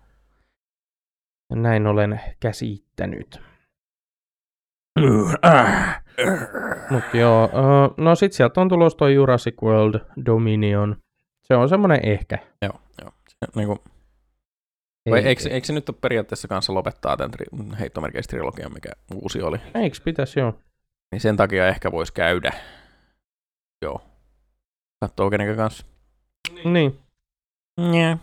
Näin 1.53 1.87
olen 1.87 2.21
käsittänyt. 2.39 3.39
Mutta 6.89 7.17
joo, 7.17 7.49
no 7.97 8.15
sit 8.15 8.33
sieltä 8.33 8.61
on 8.61 8.69
tulos 8.69 8.95
toi 8.95 9.13
Jurassic 9.13 9.61
World 9.63 9.99
Dominion. 10.25 10.95
Se 11.41 11.55
on 11.55 11.69
semmonen 11.69 11.99
ehkä. 12.03 12.37
Joo, 12.61 12.79
joo. 13.01 13.11
Niin 13.55 13.67
kuin, 13.67 13.79
vai 15.09 15.19
eikö, 15.19 15.49
eikö, 15.49 15.67
se 15.67 15.73
nyt 15.73 15.89
ole 15.89 15.97
periaatteessa 16.01 16.47
kanssa 16.47 16.73
lopettaa 16.73 17.17
tämän 17.17 17.31
tri- 17.33 17.75
heittomerkeistä 17.75 18.31
trilogian, 18.31 18.73
mikä 18.73 18.89
uusi 19.13 19.41
oli? 19.41 19.57
Eikö 19.75 19.97
pitäisi 20.03 20.39
joo? 20.39 20.53
Niin 21.11 21.19
sen 21.19 21.37
takia 21.37 21.67
ehkä 21.67 21.91
voisi 21.91 22.13
käydä. 22.13 22.51
Joo. 23.81 24.01
Katsoo 24.99 25.29
kenen 25.29 25.55
kanssa. 25.55 25.85
Niin. 26.63 26.99
Yeah. 27.93 28.19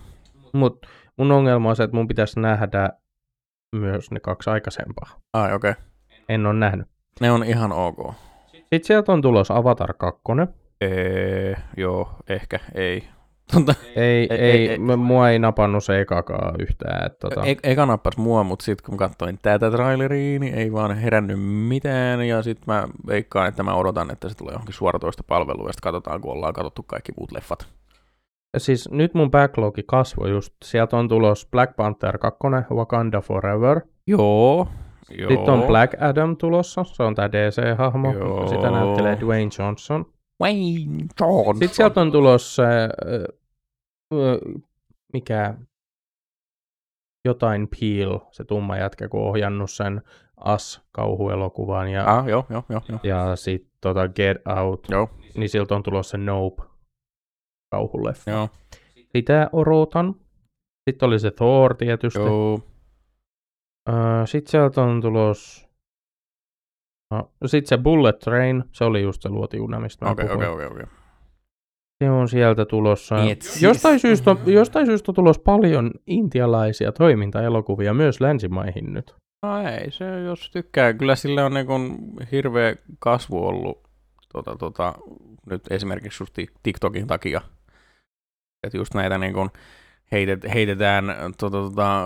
Mut 0.53 0.87
mun 1.17 1.33
ongelma 1.33 1.71
on 1.71 1.77
se, 1.77 1.83
että 1.83 1.97
mun 1.97 2.09
pitäisi 2.09 2.41
nähdä 2.41 2.91
myös 3.77 4.11
ne 4.11 4.21
kaksi 4.21 4.51
aikaisempaa. 4.51 5.21
Ai 5.33 5.55
okei. 5.55 5.71
Okay. 5.71 5.83
En 6.29 6.47
ole 6.47 6.55
nähnyt. 6.55 6.89
Ne 7.21 7.31
on 7.31 7.45
ihan 7.45 7.73
ok. 7.73 8.15
Sitten 8.53 8.85
sieltä 8.85 9.13
on 9.13 9.23
tulossa 9.23 9.57
Avatar 9.57 9.95
2. 9.95 10.23
Ee, 10.81 11.55
joo, 11.77 12.17
ehkä, 12.29 12.61
ei. 12.75 13.09
Tota, 13.55 13.75
Ei, 13.97 14.05
ei, 14.05 14.27
Ei- 14.31 14.39
ei, 14.41 14.51
ei- 14.51 14.69
ei 14.69 14.79
mua 14.97 15.31
ei 15.31 15.39
napannut 15.39 15.85
se 15.85 16.01
ekakaan 16.01 16.55
yhtään. 16.61 17.07
Että, 17.07 17.19
tota, 17.29 17.47
e- 17.47 17.57
eka 17.73 17.87
nappas 17.87 18.17
mua, 18.17 18.43
mutta 18.45 18.65
sitten 18.65 18.85
kun 18.87 18.97
katsoin 18.97 19.39
tätä 19.43 19.71
traileria, 19.71 20.39
niin 20.39 20.55
ei 20.55 20.73
vaan 20.73 20.97
herännyt 20.97 21.39
mitään. 21.43 22.23
Ja 22.29 22.43
sitten 22.43 22.65
mä 22.75 22.85
veikkaan, 23.07 23.49
että 23.49 23.63
mä 23.63 23.75
odotan, 23.75 24.11
että 24.11 24.29
se 24.29 24.35
tulee 24.35 24.53
johonkin 24.53 24.75
suoratoista 24.75 25.23
palveluun, 25.27 25.67
ja 25.69 25.73
sitten 25.73 25.93
katsotaan, 25.93 26.21
kun 26.21 26.33
ollaan 26.33 26.53
katsottu 26.53 26.83
kaikki 26.83 27.13
muut 27.19 27.33
leffat. 27.33 27.67
Siis 28.59 28.89
nyt 28.91 29.15
mun 29.15 29.31
backlogi 29.31 29.83
kasvoi 29.87 30.31
just. 30.31 30.53
Sieltä 30.65 30.97
on 30.97 31.09
tulos 31.09 31.49
Black 31.51 31.77
Panther 31.77 32.19
2, 32.19 32.39
Wakanda 32.75 33.21
Forever. 33.21 33.81
Joo. 34.07 34.69
joo. 35.19 35.31
Sitten 35.31 35.55
on 35.55 35.63
Black 35.63 35.95
Adam 36.03 36.37
tulossa, 36.37 36.85
se 36.85 37.03
on 37.03 37.15
tää 37.15 37.29
DC-hahmo. 37.33 38.13
Joo. 38.13 38.49
Sitä 38.49 38.71
näyttelee 38.71 39.19
Dwayne 39.21 39.51
Johnson. 39.59 40.07
Wayne 40.43 41.05
Johnson. 41.21 41.55
Sitten 41.57 41.75
sieltä 41.77 42.01
on 42.01 42.13
tulossa 42.13 42.63
mikä 45.13 45.55
jotain 47.25 47.69
Peel, 47.81 48.21
se 48.31 48.45
tumma 48.45 48.77
jätkä, 48.77 49.09
kun 49.09 49.21
ohjannut 49.23 49.71
sen 49.71 50.03
As-kauhuelokuvan 50.37 51.89
ja, 51.89 52.17
Ah, 52.19 52.29
joo, 52.29 52.47
joo, 52.51 52.65
joo. 52.69 52.81
joo. 52.89 52.99
ja 53.03 53.37
sitten 53.37 53.73
tota 53.81 54.09
Get 54.09 54.37
Out, 54.59 54.87
Joo, 54.91 55.11
niin 55.37 55.49
siltä 55.49 55.75
on 55.75 55.83
tulossa 55.83 56.19
Nope 56.19 56.63
kauhuleffa. 57.71 58.31
joo, 58.31 58.49
Sitä 59.17 59.51
odotan. 59.53 60.15
Sitten 60.91 61.07
oli 61.07 61.19
se 61.19 61.31
Thor 61.31 61.75
tietysti. 61.77 62.19
joo. 62.19 62.61
Öö, 63.89 64.27
sitten 64.27 64.51
sieltä 64.51 64.83
on 64.83 65.01
tulos... 65.01 65.69
No, 67.11 67.33
sitten 67.47 67.69
se 67.69 67.79
Bullet 67.83 68.19
Train, 68.19 68.65
se 68.73 68.85
oli 68.85 69.03
just 69.03 69.23
se 69.23 69.29
luotijuna, 69.29 69.81
mistä 69.81 70.05
mä 70.07 70.15
puhuin. 70.15 70.33
okei, 70.33 70.49
okei, 70.49 70.67
okei. 70.67 70.87
Se 72.03 72.11
on 72.11 72.29
sieltä 72.29 72.65
tulossa. 72.65 73.25
Niin, 73.25 73.37
siis- 73.41 73.63
jostain, 73.63 74.01
syystä, 74.01 74.37
jostain 74.47 74.87
syystä 74.87 75.11
on 75.11 75.15
tulos 75.15 75.39
paljon 75.39 75.91
intialaisia 76.07 76.93
toimintaelokuvia 76.93 77.95
myös 77.95 78.21
länsimaihin 78.21 78.93
nyt. 78.93 79.15
No 79.43 79.69
ei, 79.69 79.91
se 79.91 80.21
jos 80.21 80.51
tykkää. 80.51 80.95
Kyllä 80.95 81.17
sille 81.17 81.45
on 81.45 81.55
niin 81.55 81.67
hirveä 82.33 82.77
kasvu 82.99 83.47
ollut 83.47 83.81
tota, 84.33 84.57
tota, 84.57 84.95
nyt 85.51 85.63
esimerkiksi 85.71 86.23
just 86.23 86.39
Tik- 86.39 86.59
TikTokin 86.63 87.07
takia. 87.07 87.41
Että 88.67 88.79
just 88.79 88.95
näitä 88.95 89.19
niin 89.19 89.33
kun 89.35 89.51
heitet, 90.13 90.45
heitetään 90.55 91.05
tota, 91.39 91.59
tota, 91.59 92.05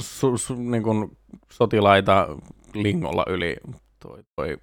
su, 0.00 0.38
su, 0.38 0.54
niin 0.54 0.82
kun 0.82 1.16
sotilaita 1.52 2.28
lingolla 2.74 3.24
yli 3.28 3.56
toi, 4.02 4.22
toi 4.36 4.58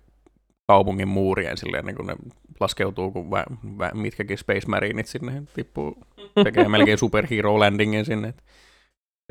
kaupungin 0.67 1.08
muurien 1.08 1.58
silleen, 1.58 1.86
niin 1.86 1.95
kun 1.95 2.08
ne 2.08 2.15
laskeutuu, 2.60 3.12
kun 3.12 3.32
vä, 3.32 3.46
vä, 3.78 3.91
mitkäkin 3.94 4.38
Space 4.38 4.68
Marineit 4.68 5.08
sinne 5.08 5.44
tippuu, 5.54 5.98
tekee 6.44 6.70
melkein 6.70 6.98
superhero 6.98 7.60
landingin 7.60 8.06
sinne. 8.06 8.34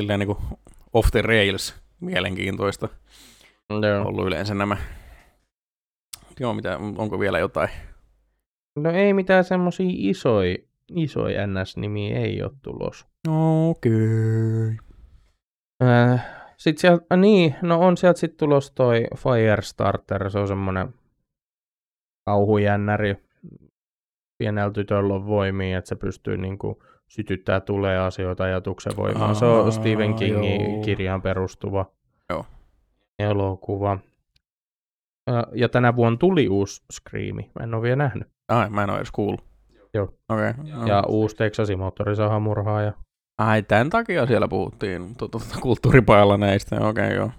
Silleen 0.00 0.20
niin 0.20 0.26
kuin 0.26 0.38
off 0.92 1.10
the 1.10 1.22
rails 1.22 1.74
mielenkiintoista 2.00 2.88
Joo. 3.70 4.04
ollut 4.06 4.26
yleensä 4.26 4.54
nämä. 4.54 4.76
Joo, 6.40 6.54
mitä, 6.54 6.78
onko 6.78 7.20
vielä 7.20 7.38
jotain? 7.38 7.68
No 8.76 8.90
ei 8.90 9.12
mitään 9.12 9.44
semmosia 9.44 9.86
isoja 9.88 10.56
isoi 10.90 11.32
NS-nimiä 11.32 12.18
ei 12.18 12.42
ole 12.42 12.50
tulos. 12.62 13.06
Okei. 13.68 13.92
Okay. 14.64 14.76
Äh, 15.82 16.26
sitten 16.56 16.80
sieltä, 16.80 17.04
äh, 17.12 17.18
niin, 17.18 17.54
no 17.62 17.80
on 17.80 17.96
sieltä 17.96 18.20
sitten 18.20 18.38
tulos 18.38 18.70
toi 18.70 19.06
Firestarter, 19.16 20.30
se 20.30 20.38
on 20.38 20.48
semmonen 20.48 20.94
kauhujännäri. 22.24 23.16
Pienellä 24.38 24.72
tytöllä 24.72 25.14
on 25.14 25.26
voimia, 25.26 25.78
että 25.78 25.88
se 25.88 25.96
pystyy 25.96 26.36
niinku 26.36 26.82
sytyttää 27.08 27.60
tulee 27.60 27.98
asioita 27.98 28.44
ajatuksen 28.44 28.96
voimaan. 28.96 29.34
Se 29.34 29.44
on 29.44 29.64
Aa, 29.64 29.70
Stephen 29.70 30.14
Kingin 30.14 30.72
joo. 30.72 30.82
kirjaan 30.82 31.22
perustuva 31.22 31.86
Joo. 32.30 32.46
elokuva. 33.18 33.98
Ja 35.52 35.68
tänä 35.68 35.96
vuonna 35.96 36.16
tuli 36.16 36.48
uusi 36.48 36.82
Screami. 36.92 37.50
Mä 37.58 37.64
en 37.64 37.74
ole 37.74 37.82
vielä 37.82 37.96
nähnyt. 37.96 38.28
Ai, 38.48 38.70
mä 38.70 38.82
en 38.82 38.90
ole 38.90 38.98
edes 38.98 39.10
kuullut. 39.10 39.44
Joo. 39.94 40.04
Okei. 40.28 40.50
Okay. 40.50 40.88
Ja 40.88 41.02
uusi 41.08 41.36
Texasin 41.36 41.78
moottorisahamurhaaja. 41.78 42.92
Ai, 43.38 43.62
tämän 43.62 43.90
takia 43.90 44.26
siellä 44.26 44.48
puhuttiin 44.48 45.16
tu- 45.16 45.28
tu- 45.28 45.38
tu- 45.38 45.60
kulttuuripajalla 45.60 46.36
näistä. 46.36 46.76
Okei, 46.76 47.06
okay, 47.06 47.16
joo. 47.16 47.30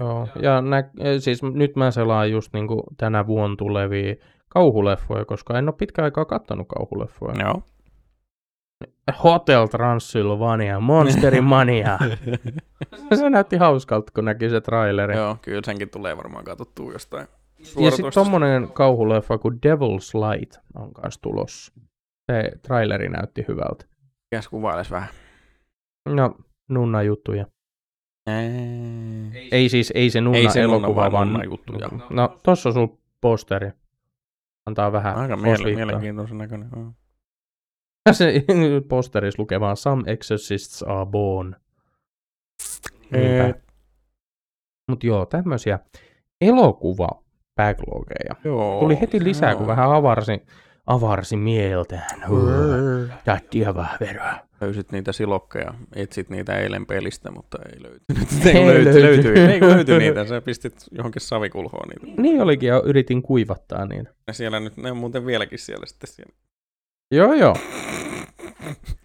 Joo. 0.00 0.28
Ja 0.42 0.60
nä- 0.60 0.90
siis 1.18 1.42
nyt 1.42 1.76
mä 1.76 1.90
selaan 1.90 2.30
just 2.30 2.52
niinku 2.52 2.84
tänä 2.96 3.26
vuonna 3.26 3.56
tulevia 3.56 4.14
kauhuleffoja, 4.48 5.24
koska 5.24 5.58
en 5.58 5.68
ole 5.68 5.74
pitkä 5.78 6.02
aikaa 6.04 6.24
kattonut 6.24 6.66
kauhuleffoja. 6.68 7.34
Joo. 7.44 7.62
Hotel 9.24 9.66
Transylvania, 9.66 10.80
Monsterimania. 10.80 11.98
se 13.18 13.30
näytti 13.30 13.56
hauskalta, 13.56 14.12
kun 14.14 14.24
näki 14.24 14.50
se 14.50 14.60
traileri. 14.60 15.16
Joo, 15.16 15.36
kyllä 15.42 15.60
senkin 15.64 15.90
tulee 15.90 16.16
varmaan 16.16 16.44
katsottua 16.44 16.92
jostain 16.92 17.26
Ja 17.58 17.90
sitten 17.90 18.12
tommonen 18.14 18.68
kauhuleffa 18.72 19.38
kuin 19.38 19.54
Devil's 19.54 20.30
Light 20.30 20.56
on 20.74 20.92
kanssa 20.92 21.20
tulossa. 21.22 21.72
Se 22.32 22.52
traileri 22.62 23.08
näytti 23.08 23.44
hyvältä. 23.48 23.84
Mikäs 24.30 24.48
kuvailes 24.48 24.90
vähän? 24.90 25.08
No, 26.08 26.34
nunna 26.68 27.02
juttuja. 27.02 27.46
Ei. 28.26 29.48
Ei 29.52 29.68
siis, 29.68 29.92
ei 29.94 30.10
se 30.10 30.20
nunna 30.20 30.38
Ei 30.38 30.50
se 30.50 30.62
nunna, 30.62 30.76
elokuva, 30.76 31.00
vaan 31.00 31.12
vaan 31.12 31.28
nunna 31.32 31.44
juttuja. 31.44 31.88
No, 32.10 32.38
tossa 32.42 32.68
on 32.68 32.72
sul 32.72 32.86
posteri. 33.20 33.70
Antaa 34.66 34.92
vähän 34.92 35.16
Aika 35.16 35.36
miele- 35.36 35.74
mielenkiintoisen 35.74 36.38
näköinen. 36.38 36.68
joo. 36.76 36.92
Se 38.12 38.44
posterissa 38.88 39.42
lukee 39.42 39.60
vaan 39.60 39.76
Some 39.76 40.02
exorcists 40.12 40.82
are 40.82 41.06
born. 41.06 41.56
Niinpä. 43.12 43.60
Mut 44.90 45.04
joo, 45.04 45.26
tämmösiä 45.26 45.78
elokuva 46.40 47.08
backlogeja. 47.56 48.34
Joo. 48.44 48.80
Tuli 48.80 49.00
heti 49.00 49.24
lisää, 49.24 49.52
kun 49.54 49.60
joo. 49.62 49.68
vähän 49.68 49.92
avarsi, 49.92 50.32
avarsi 50.88 51.36
mieltään. 51.36 52.20
Tättiä 53.24 53.74
vähän 53.74 53.96
veroa. 54.00 54.34
Löysit 54.60 54.92
niitä 54.92 55.12
silokkeja, 55.12 55.74
etsit 55.94 56.28
niitä 56.30 56.58
eilen 56.58 56.86
pelistä, 56.86 57.30
mutta 57.30 57.58
ei 57.72 57.82
löytynyt. 57.82 58.28
Ei 58.46 58.56
Ei 58.56 58.66
löyty, 58.66 59.02
löyty. 59.02 59.02
löytyi, 59.02 59.52
ei 59.52 59.60
kun 59.60 59.68
löytyi 59.68 59.98
niitä, 59.98 60.24
sä 60.24 60.40
pistit 60.40 60.74
johonkin 60.90 61.22
savikulhoon 61.22 61.88
niitä. 61.88 62.22
Niin 62.22 62.42
olikin, 62.42 62.66
ja 62.66 62.82
yritin 62.84 63.22
kuivattaa 63.22 63.86
niin. 63.86 64.08
Ja 64.26 64.32
siellä 64.32 64.60
nyt, 64.60 64.76
ne 64.76 64.90
on 64.90 64.96
muuten 64.96 65.26
vieläkin 65.26 65.58
siellä 65.58 65.86
sitten 65.86 66.08
siellä 66.10 66.32
Joo, 67.10 67.32
joo. 67.32 67.56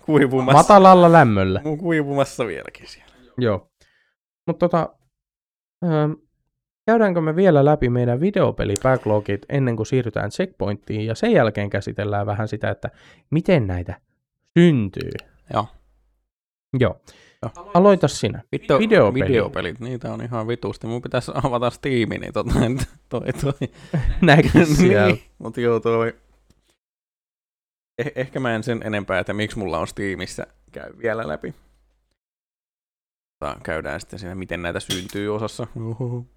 kuivumassa. 0.05 0.57
Matalalla 0.57 1.11
lämmöllä. 1.11 1.61
Mun 1.63 1.77
kuivumassa 1.77 2.47
vieläkin 2.47 2.87
siellä. 2.87 3.13
Joo. 3.37 3.67
Mutta 4.47 4.69
tota, 4.69 4.89
ähm, 5.85 6.11
käydäänkö 6.85 7.21
me 7.21 7.35
vielä 7.35 7.65
läpi 7.65 7.89
meidän 7.89 8.19
videopeli-backlogit 8.19 9.45
ennen 9.49 9.75
kuin 9.75 9.85
siirrytään 9.85 10.29
checkpointtiin, 10.29 11.05
ja 11.05 11.15
sen 11.15 11.31
jälkeen 11.31 11.69
käsitellään 11.69 12.25
vähän 12.25 12.47
sitä, 12.47 12.69
että 12.69 12.89
miten 13.29 13.67
näitä 13.67 14.01
syntyy. 14.59 15.11
Joo. 15.53 15.67
Joo. 16.79 17.01
Joo. 17.41 17.71
Aloita 17.73 18.07
sinä. 18.07 18.41
Vittu, 18.51 18.79
Videopeli. 18.79 19.25
videopelit, 19.25 19.79
niitä 19.79 20.13
on 20.13 20.21
ihan 20.21 20.47
vitusti. 20.47 20.87
Mun 20.87 21.01
pitäisi 21.01 21.31
avata 21.43 21.69
Steam, 21.69 22.09
niin 22.09 22.33
tota, 22.33 22.53
toi, 23.09 23.33
toi. 23.41 23.53
Näkö 24.21 24.65
siellä. 24.65 25.07
niin, 25.07 25.23
mut 25.37 25.57
joo 25.57 25.79
toi. 25.79 26.13
Eh- 28.01 28.11
ehkä 28.15 28.39
mä 28.39 28.55
en 28.55 28.63
sen 28.63 28.81
enempää, 28.83 29.19
että 29.19 29.33
miksi 29.33 29.59
mulla 29.59 29.79
on 29.79 29.87
Steamissa 29.87 30.47
käy 30.71 30.93
vielä 31.01 31.27
läpi. 31.27 31.53
Käydään 33.63 33.99
sitten 34.01 34.19
siinä, 34.19 34.35
miten 34.35 34.61
näitä 34.61 34.79
syntyy 34.79 35.35
osassa. 35.35 35.67
Uhuhu. 35.75 36.27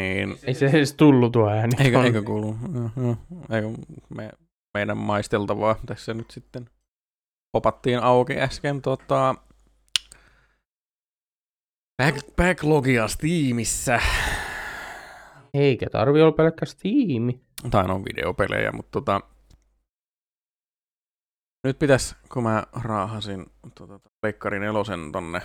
Niin, 0.00 0.38
Ei 0.44 0.54
se 0.54 0.66
edes 0.66 0.94
tullut 0.94 1.32
tuo 1.32 1.48
ääni. 1.50 1.72
tuonne. 1.76 2.06
eikö 2.06 2.22
kuulu? 2.22 2.56
Joo. 2.96 3.16
Eikö 3.50 3.68
me, 4.14 4.30
meidän 4.74 4.96
maisteltavaa 4.96 5.76
tässä 5.86 6.14
nyt 6.14 6.30
sitten 6.30 6.70
popattiin 7.52 7.98
auki 7.98 8.40
äsken 8.40 8.82
tota, 8.82 9.34
back, 12.02 12.36
backlogia 12.36 13.08
Steamissa. 13.08 14.00
Eikä 15.54 15.90
tarvi 15.90 16.22
olla 16.22 16.32
pelkkä 16.32 16.66
Steam. 16.66 17.32
Tai 17.70 17.84
on 17.84 18.04
videopelejä, 18.04 18.72
mutta 18.72 18.90
tota, 18.90 19.20
Nyt 21.64 21.78
pitäisi, 21.78 22.16
kun 22.32 22.42
mä 22.42 22.62
raahasin 22.82 23.46
tota, 23.74 24.00
Pleikkari 24.20 24.58
nelosen 24.60 25.12
tonne 25.12 25.40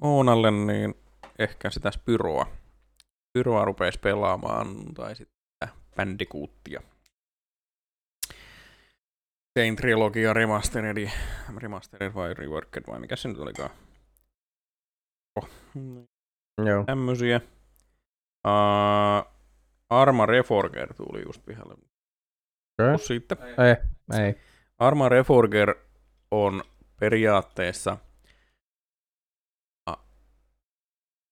Oonalle, 0.00 0.50
niin 0.50 0.94
ehkä 1.38 1.70
sitä 1.70 1.90
Spyroa. 1.90 2.46
Spyroa 3.32 3.64
rupeisi 3.64 3.98
pelaamaan, 3.98 4.94
tai 4.94 5.16
sitten 5.16 5.68
Bandicootia. 5.96 6.82
Tein 9.54 9.76
trilogia 9.76 10.32
remastered, 10.32 11.08
remastered 11.56 12.14
vai 12.14 12.34
reworked 12.34 12.82
vai 12.86 13.00
mikä 13.00 13.16
se 13.16 13.28
nyt 13.28 13.38
olikaan. 13.38 13.70
Oh, 15.40 15.48
Joo. 16.66 16.84
tämmösiä. 16.84 17.40
Uh, 18.46 19.32
Arma 19.90 20.26
Reforger 20.26 20.94
tuli 20.94 21.22
just 21.26 21.44
pihalle. 21.46 21.74
Okay. 22.80 22.98
Sitten. 22.98 23.38
Ei, 23.42 23.76
ei. 24.26 24.34
Arma 24.78 25.08
Reforger 25.08 25.74
on 26.30 26.62
periaatteessa 27.00 27.96
a- 29.90 29.96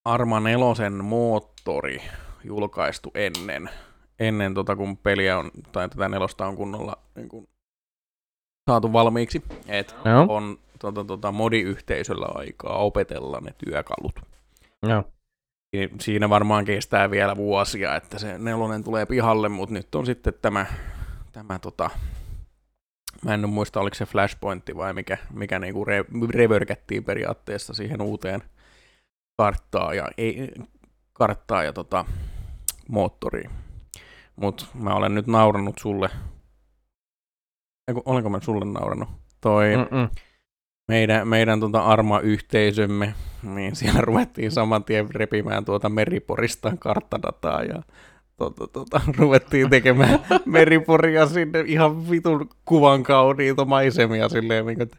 Arma 0.04 0.40
nelosen 0.40 1.04
moottori 1.04 2.02
julkaistu 2.44 3.10
ennen, 3.14 3.70
ennen 4.18 4.54
tota, 4.54 4.76
kun 4.76 4.96
peliä 4.96 5.38
on, 5.38 5.50
tai 5.72 5.88
tätä 5.88 6.08
nelosta 6.08 6.46
on 6.46 6.56
kunnolla 6.56 6.98
niin 7.14 7.28
kun, 7.28 7.48
saatu 8.70 8.92
valmiiksi. 8.92 9.42
Et 9.68 9.96
Joo. 10.04 10.26
on 10.28 10.58
tota, 10.78 11.04
tota, 11.04 11.32
modiyhteisöllä 11.32 12.26
aikaa 12.34 12.76
opetella 12.78 13.40
ne 13.40 13.54
työkalut. 13.66 14.20
Niin 15.72 15.90
Siinä 16.00 16.28
varmaan 16.28 16.64
kestää 16.64 17.10
vielä 17.10 17.36
vuosia, 17.36 17.96
että 17.96 18.18
se 18.18 18.38
nelonen 18.38 18.84
tulee 18.84 19.06
pihalle, 19.06 19.48
mutta 19.48 19.74
nyt 19.74 19.94
on 19.94 20.06
sitten 20.06 20.34
tämä, 20.42 20.66
tämä 21.32 21.58
tota, 21.58 21.90
mä 23.24 23.34
en 23.34 23.48
muista 23.48 23.80
oliko 23.80 23.94
se 23.94 24.06
flashpointti 24.06 24.76
vai 24.76 24.92
mikä, 24.92 25.18
mikä 25.32 25.58
niinku 25.58 25.84
re, 25.84 26.04
reverkättiin 26.30 27.04
periaatteessa 27.04 27.74
siihen 27.74 28.02
uuteen 28.02 28.42
karttaan 29.40 29.96
ja, 29.96 30.08
ei, 30.18 30.48
karttaan 31.12 31.64
ja 31.64 31.72
tota, 31.72 32.04
moottoriin. 32.88 33.50
Mutta 34.36 34.66
mä 34.74 34.94
olen 34.94 35.14
nyt 35.14 35.26
naurannut 35.26 35.78
sulle, 35.78 36.08
Eiku, 37.88 38.02
olenko 38.04 38.30
mä 38.30 38.40
sulle 38.40 38.64
naurannut? 38.64 39.08
Toi, 39.40 39.76
Mm-mm. 39.76 40.08
meidän, 40.88 41.28
meidän 41.28 41.60
tota 41.60 41.80
Arma-yhteisömme, 41.80 43.14
niin 43.42 43.76
siellä 43.76 44.00
ruvettiin 44.00 44.50
saman 44.50 44.84
tien 44.84 45.14
repimään 45.14 45.64
tuota 45.64 45.88
Meriporista 45.88 46.72
karttadataa 46.78 47.62
ja 47.62 47.82
tota, 48.36 48.66
tota, 48.66 49.00
ruvettiin 49.18 49.70
tekemään 49.70 50.18
Meriporia 50.44 51.26
sinne 51.26 51.60
ihan 51.66 52.10
vitun 52.10 52.48
kuvan 52.64 53.02
kauniita 53.02 53.64
maisemia 53.64 54.28
silleen, 54.28 54.66
niin 54.66 54.76
kuin, 54.76 54.82
että 54.82 54.98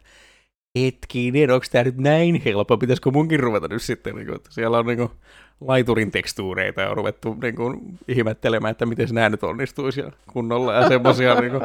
hetkinen, 0.78 1.50
onko 1.50 1.66
tämä 1.72 1.84
nyt 1.84 1.96
näin 1.96 2.42
helppo, 2.44 2.78
pitäisikö 2.78 3.10
munkin 3.10 3.40
ruveta 3.40 3.68
nyt 3.68 3.82
sitten, 3.82 4.14
niin 4.16 4.26
kuin, 4.26 4.36
että 4.36 4.52
siellä 4.52 4.78
on 4.78 4.86
niin 4.86 4.98
kuin, 4.98 5.10
laiturin 5.66 6.10
tekstuureita 6.10 6.80
ja 6.80 6.90
on 6.90 6.96
ruvettu 6.96 7.36
niin 7.42 7.56
kuin, 7.56 7.98
ihmettelemään, 8.08 8.70
että 8.70 8.86
miten 8.86 9.08
nämä 9.12 9.28
nyt 9.28 9.42
onnistuisi 9.42 10.00
ja 10.00 10.12
kunnolla 10.32 10.74
ja 10.74 10.88
semmoisia 10.88 11.40
niin 11.40 11.52
kuin, 11.52 11.62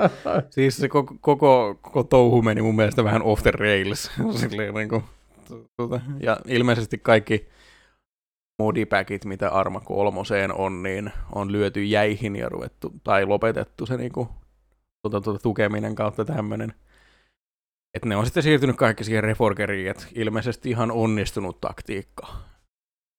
Siis 0.49 0.77
se 0.77 0.89
koko, 0.89 1.15
koko, 1.21 1.79
koko 1.81 2.03
touhu 2.03 2.41
meni 2.41 2.61
mun 2.61 2.75
mielestä 2.75 3.03
vähän 3.03 3.21
off 3.21 3.43
the 3.43 3.51
rails. 3.51 4.11
Silleen, 4.39 4.73
niin 4.73 4.89
kuin, 4.89 5.03
tuota, 5.77 6.01
ja 6.19 6.37
ilmeisesti 6.45 6.97
kaikki 6.97 7.47
modipackit, 8.59 9.25
mitä 9.25 9.49
Arma 9.49 9.79
kolmoseen 9.79 10.53
on, 10.53 10.83
niin 10.83 11.11
on 11.35 11.51
lyöty 11.51 11.83
jäihin 11.83 12.35
ja 12.35 12.49
ruvettu, 12.49 12.93
tai 13.03 13.25
lopetettu 13.25 13.85
se 13.85 13.97
niin 13.97 14.11
kuin, 14.11 14.27
tuota, 15.01 15.21
tuota, 15.21 15.39
tukeminen 15.39 15.95
kautta 15.95 16.25
tämmöinen. 16.25 16.73
Että 17.93 18.09
ne 18.09 18.15
on 18.15 18.25
sitten 18.25 18.43
siirtynyt 18.43 18.75
kaikki 18.75 19.03
siihen 19.03 19.23
Reforgeriin, 19.23 19.91
että 19.91 20.05
ilmeisesti 20.15 20.69
ihan 20.69 20.91
onnistunut 20.91 21.61
taktiikka. 21.61 22.27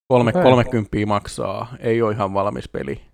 Kolme, 0.09 0.31
Okei. 0.31 0.43
30 0.43 0.97
maksaa, 1.07 1.77
ei 1.79 2.03
ole 2.03 2.13
ihan 2.13 2.35
valmis 2.35 2.69
peli 2.69 3.09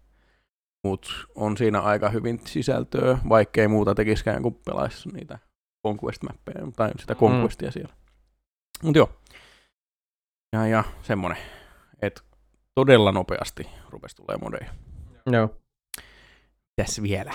mutta 0.84 1.08
on 1.34 1.56
siinä 1.56 1.80
aika 1.80 2.08
hyvin 2.08 2.40
sisältöä, 2.44 3.18
vaikkei 3.28 3.68
muuta 3.68 3.94
tekiskään 3.94 4.42
kuin 4.42 4.58
pelaisi 4.64 5.08
niitä 5.08 5.38
Conquest-mappeja 5.86 6.72
tai 6.76 6.90
sitä 6.98 7.14
Conquestia 7.14 7.68
mm. 7.68 7.72
siellä. 7.72 7.94
Mutta 8.82 8.98
joo. 8.98 9.10
Ja, 10.52 10.66
ja 10.66 10.84
semmonen, 11.02 11.38
että 12.02 12.22
todella 12.74 13.12
nopeasti 13.12 13.68
rupesi 13.88 14.16
tulee 14.16 14.36
modeja. 14.36 14.74
Joo. 15.32 15.56
Tässä 16.76 17.02
vielä. 17.02 17.32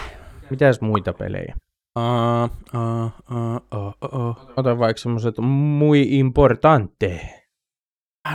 Mitäs 0.49 0.81
muita 0.81 1.13
pelejä? 1.13 1.55
Uh, 1.99 2.49
uh, 2.73 3.11
uh, 3.31 3.61
uh, 3.79 4.19
uh. 4.19 4.37
Ota 4.57 4.79
vaikka 4.79 4.99
semmoset 5.01 5.37
muy 5.37 6.01
importante. 6.01 7.35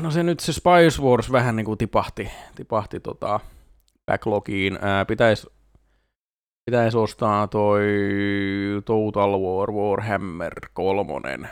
No 0.01 0.11
se 0.11 0.23
nyt 0.23 0.41
se 0.41 0.53
Spice 0.53 1.03
Wars 1.03 1.33
vähän 1.33 1.57
niin 1.57 1.67
kuin 1.67 1.79
tipahti, 1.79 2.31
tipahti 2.55 3.01
tota 3.01 3.41
backlogiin. 4.07 4.79
Ää, 4.83 5.05
pitäis, 5.05 5.47
pitäis 6.67 6.95
ostaa 6.95 7.47
toi 7.47 7.83
Total 8.85 9.41
War 9.41 9.73
Warhammer 9.73 10.55
kolmonen 10.73 11.49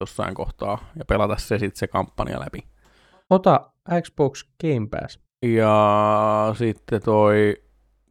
jossain 0.00 0.34
kohtaa 0.34 0.78
ja 0.96 1.04
pelata 1.04 1.36
se 1.36 1.58
sitten 1.58 1.78
se 1.78 1.86
kampanja 1.86 2.40
läpi. 2.40 2.58
Ota 3.30 3.70
Xbox 4.02 4.44
Game 4.60 4.88
Pass. 4.90 5.20
Ja 5.46 6.54
sitten 6.58 7.02
toi 7.02 7.63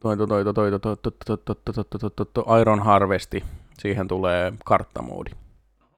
toi 0.04 0.16
toi 0.16 0.26
toi 0.26 0.54
toi 0.54 0.54
toi 0.54 0.96
toi 0.96 0.96
toi 1.24 1.36
toi 1.36 1.36
toi 1.64 1.84
toi 1.84 1.98
toi 2.00 2.10
toi 2.10 2.26
toi 2.34 2.60
Iron 2.60 2.80
Harvesti, 2.82 3.44
siihen 3.78 4.08
tulee 4.08 4.52
karttamoodi. 4.64 5.30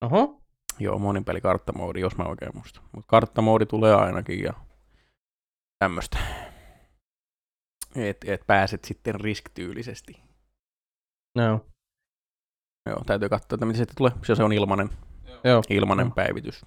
Oho. 0.01 0.41
Joo, 0.79 0.99
monin 0.99 1.25
peli 1.25 1.41
karttamoodi, 1.41 2.01
jos 2.01 2.17
mä 2.17 2.25
oikein 2.25 2.51
muistan. 2.55 2.83
Mutta 2.93 3.09
karttamoodi 3.09 3.67
tulee 3.67 3.95
ainakin 3.95 4.43
ja 4.43 4.53
tämmöstä. 5.79 6.19
Et, 7.97 8.17
et 8.27 8.47
pääset 8.47 8.85
sitten 8.85 9.15
risk-tyylisesti. 9.15 10.21
Joo. 11.39 11.61
Joo, 12.89 13.03
täytyy 13.07 13.29
katsoa, 13.29 13.57
että 13.57 13.67
miten 13.67 13.87
se 13.87 13.95
tulee. 13.97 14.13
Se, 14.35 14.45
on 14.45 14.53
ilmanen, 14.53 14.91
Joo. 15.45 15.63
ilmanen 15.71 16.07
Joo. 16.07 16.15
päivitys. 16.15 16.67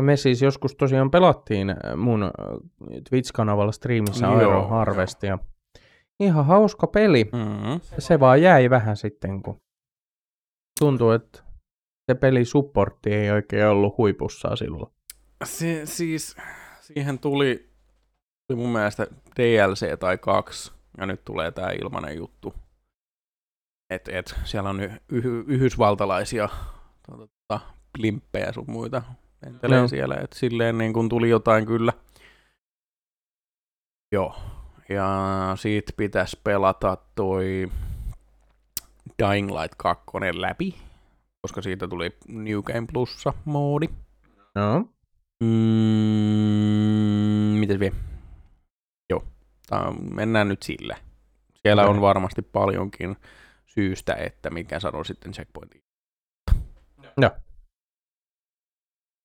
Me 0.00 0.16
siis 0.16 0.42
joskus 0.42 0.74
tosiaan 0.74 1.10
pelattiin 1.10 1.70
äh, 1.70 1.76
mun 1.96 2.22
äh, 2.22 2.30
Twitch-kanavalla 3.10 3.72
striimissä 3.72 4.26
Joo, 4.26 4.40
Iron 4.40 4.68
Harvestia. 4.68 5.38
Ihan 6.20 6.46
hauska 6.46 6.86
peli. 6.86 7.24
Mm-hmm. 7.24 7.80
Se 7.98 8.20
vaan 8.20 8.42
jäi 8.42 8.70
vähän 8.70 8.96
sitten, 8.96 9.42
kun 9.42 9.60
tuntuu, 10.78 11.10
että 11.10 11.42
se 12.10 12.14
peli 12.14 12.44
supportti 12.44 13.14
ei 13.14 13.30
oikein 13.30 13.66
ollut 13.66 13.98
huipussaan 13.98 14.56
silloin. 14.56 14.92
Se, 15.44 15.86
siis, 15.86 16.36
siihen 16.80 17.18
tuli, 17.18 17.70
tuli 18.48 18.62
mun 18.62 18.72
mielestä 18.72 19.06
DLC 19.36 19.98
tai 19.98 20.18
kaksi, 20.18 20.72
ja 20.98 21.06
nyt 21.06 21.24
tulee 21.24 21.50
tää 21.50 21.70
ilmanen 21.70 22.16
juttu. 22.16 22.54
Et, 23.90 24.08
et, 24.08 24.34
siellä 24.44 24.70
on 24.70 24.80
y- 24.80 25.00
y- 25.12 25.44
yhdysvaltalaisia 25.46 26.48
tota, 27.06 27.60
blimppejä 27.92 28.52
sun 28.52 28.64
muita 28.68 29.02
lentelee 29.44 29.78
Joo. 29.78 29.88
siellä, 29.88 30.14
että 30.14 30.38
silleen 30.38 30.78
niin 30.78 30.92
kun 30.92 31.08
tuli 31.08 31.30
jotain 31.30 31.66
kyllä. 31.66 31.92
Joo, 34.12 34.36
ja 34.88 35.52
siitä 35.56 35.92
pitäisi 35.96 36.40
pelata 36.44 36.96
toi 37.14 37.70
Dying 39.22 39.50
Light 39.50 39.74
2 39.76 40.04
läpi, 40.32 40.74
koska 41.42 41.62
siitä 41.62 41.88
tuli 41.88 42.10
New 42.28 42.62
Game 42.62 42.86
Plussa 42.92 43.32
moodi. 43.44 43.88
No. 44.54 44.88
Mm, 45.40 45.48
mitäs 47.60 47.78
vielä? 47.78 47.96
Joo, 49.10 49.24
tää, 49.68 49.92
mennään 50.14 50.48
nyt 50.48 50.62
sillä. 50.62 50.96
Siellä 51.54 51.82
Okei. 51.82 51.94
on 51.94 52.00
varmasti 52.00 52.42
paljonkin 52.42 53.16
syystä, 53.66 54.14
että 54.14 54.50
mikä 54.50 54.80
sanoo 54.80 55.04
sitten 55.04 55.32
checkpointiin. 55.32 55.86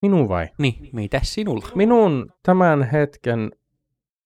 Minun 0.01 0.30
vai? 0.30 0.49
Niin, 0.57 0.89
mitäs 0.93 1.34
sinulla? 1.34 1.68
Minun 1.76 2.34
tämän 2.43 2.84
hetken 2.84 3.51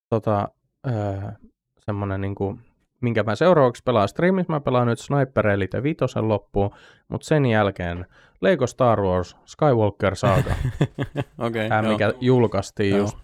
tota, 0.09 0.49
öö, 0.87 1.31
semmonen 1.79 2.21
niinku, 2.21 2.59
minkä 3.01 3.23
mä 3.23 3.35
seuraavaksi 3.35 3.83
pelaan 3.85 4.07
striimissä, 4.07 4.53
mä 4.53 4.59
pelaan 4.59 4.87
nyt 4.87 4.99
Sniper 4.99 5.47
Elite 5.47 5.83
vitosen 5.83 6.27
loppuun, 6.27 6.71
mutta 7.07 7.27
sen 7.27 7.45
jälkeen 7.45 8.05
Lego 8.41 8.67
Star 8.67 9.01
Wars 9.01 9.37
Skywalker 9.45 10.15
Saga, 10.15 10.55
Okei, 11.37 11.69
tämä 11.69 11.79
okay, 11.79 11.91
mikä 11.91 12.13
julkaistiin 12.21 12.89
Joo. 12.89 12.99
just 12.99 13.17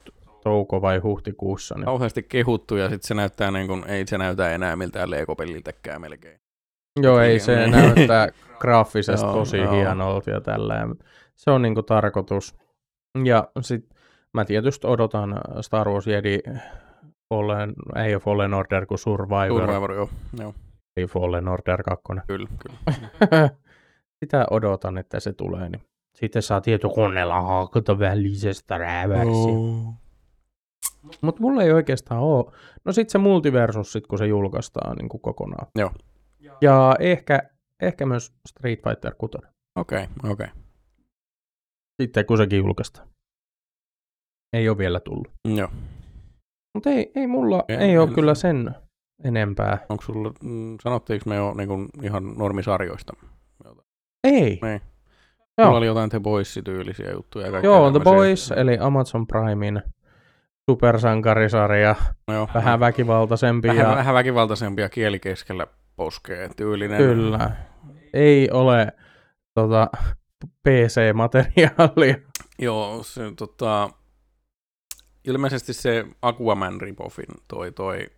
touko- 0.43 0.81
vai 0.81 0.97
huhtikuussa. 0.97 1.75
Niin. 1.75 1.85
Kauheasti 1.85 2.23
kehuttu 2.23 2.75
ja 2.75 2.89
sitten 2.89 3.07
se 3.07 3.13
näyttää 3.13 3.51
niin 3.51 3.67
kuin, 3.67 3.83
ei 3.87 4.07
se 4.07 4.17
näytä 4.17 4.49
enää 4.55 4.75
miltään 4.75 5.11
Lego-peliltäkään 5.11 6.01
melkein. 6.01 6.39
Joo, 7.01 7.19
ei 7.19 7.39
se 7.39 7.55
Niin. 7.55 7.71
näyttää 7.71 8.27
graafisesti 8.61 9.27
tosi 9.27 9.57
joo. 9.57 9.71
hienolta 9.73 10.29
ja 10.29 10.41
tälleen. 10.41 10.95
Se 11.35 11.51
on 11.51 11.61
niinku 11.61 11.83
tarkoitus. 11.83 12.55
Ja 13.25 13.47
sit 13.61 13.85
mä 14.33 14.45
tietysti 14.45 14.87
odotan 14.87 15.41
Star 15.61 15.89
Wars 15.89 16.07
Jedi 16.07 16.39
Fallen, 17.31 17.73
ei 17.95 18.15
ole 18.15 18.21
Fallen 18.21 18.53
Order 18.53 18.85
kuin 18.85 18.97
Survivor, 18.97 19.61
Survivor. 19.61 19.93
Joo. 19.93 20.09
joo. 20.39 20.53
ei 20.97 21.05
Fallen 21.05 21.47
Order 21.47 21.83
2. 21.83 22.03
Kyllä, 22.27 22.47
kyllä. 22.59 23.49
sitä 24.19 24.45
odotan, 24.51 24.97
että 24.97 25.19
se 25.19 25.33
tulee. 25.33 25.69
Niin 25.69 25.81
sitten 26.13 26.41
saa 26.41 26.61
tietokoneella 26.61 27.41
hakata 27.41 27.99
välisestä 27.99 28.77
rääväksiä. 28.77 29.53
Oh. 29.53 29.93
Mutta 31.21 31.41
mulla 31.41 31.63
ei 31.63 31.71
oikeastaan 31.71 32.21
ole. 32.21 32.51
No 32.85 32.93
sitten 32.93 33.11
se 33.11 33.17
multiversus, 33.17 33.91
sit, 33.91 34.07
kun 34.07 34.17
se 34.17 34.27
julkaistaan 34.27 34.97
niin 34.97 35.09
kuin 35.09 35.21
kokonaan. 35.21 35.67
Joo. 35.75 35.91
Ja 36.61 36.95
ehkä, 36.99 37.49
ehkä 37.81 38.05
myös 38.05 38.33
Street 38.47 38.79
Fighter 38.83 39.15
6. 39.17 39.37
Okei, 39.75 40.03
okay, 40.03 40.31
okei. 40.31 40.31
Okay. 40.31 40.47
Sitten 42.01 42.25
kun 42.25 42.37
sekin 42.37 42.57
julkaistaan. 42.59 43.07
Ei 44.53 44.69
ole 44.69 44.77
vielä 44.77 44.99
tullut. 44.99 45.31
Joo. 45.55 45.69
Mutta 46.73 46.89
ei, 46.89 47.11
ei 47.15 47.27
mulla, 47.27 47.63
En- 47.67 47.79
ei 47.81 47.97
ole 47.97 48.07
en- 48.07 48.13
kyllä 48.15 48.35
sen 48.35 48.75
enempää. 49.23 49.77
Onko 49.89 50.03
sulla, 50.03 50.33
sanottiinko 50.83 51.29
me 51.29 51.35
jo 51.35 51.53
niin 51.53 51.67
kuin 51.67 51.89
ihan 52.01 52.33
normisarjoista? 52.37 53.13
Ei. 54.23 54.59
Niin. 54.61 54.81
Joo. 55.57 55.65
Mulla 55.67 55.77
oli 55.77 55.85
jotain 55.85 56.09
The 56.09 56.19
Boys-tyylisiä 56.19 57.11
juttuja. 57.11 57.47
ja 57.47 57.59
Joo, 57.59 57.91
The. 57.91 57.99
Boys, 57.99 58.51
eli 58.51 58.77
Amazon 58.79 59.27
Primein 59.27 59.81
supersankarisarja, 60.69 61.95
No 62.27 62.33
joo, 62.33 62.47
vähän 62.53 62.79
väkivaltaisempi 62.79 63.67
vähän, 63.67 63.89
ja 63.89 63.95
vähän 63.95 64.15
väkivaltaisempia 64.15 64.89
kieli 64.89 65.19
keskellä 65.19 65.67
poskee 65.95 66.49
tyylinen. 66.55 66.97
kyllä, 66.97 67.51
ei 68.13 68.49
ole 68.51 68.93
tota, 69.53 69.89
PC-materiaalia. 70.69 72.15
Joo, 72.59 73.03
se 73.03 73.21
tota, 73.37 73.89
ilmeisesti 75.27 75.73
se 75.73 76.05
Aquaman 76.21 76.81
ripoffin 76.81 77.25
toi, 77.47 77.71
toi 77.71 78.09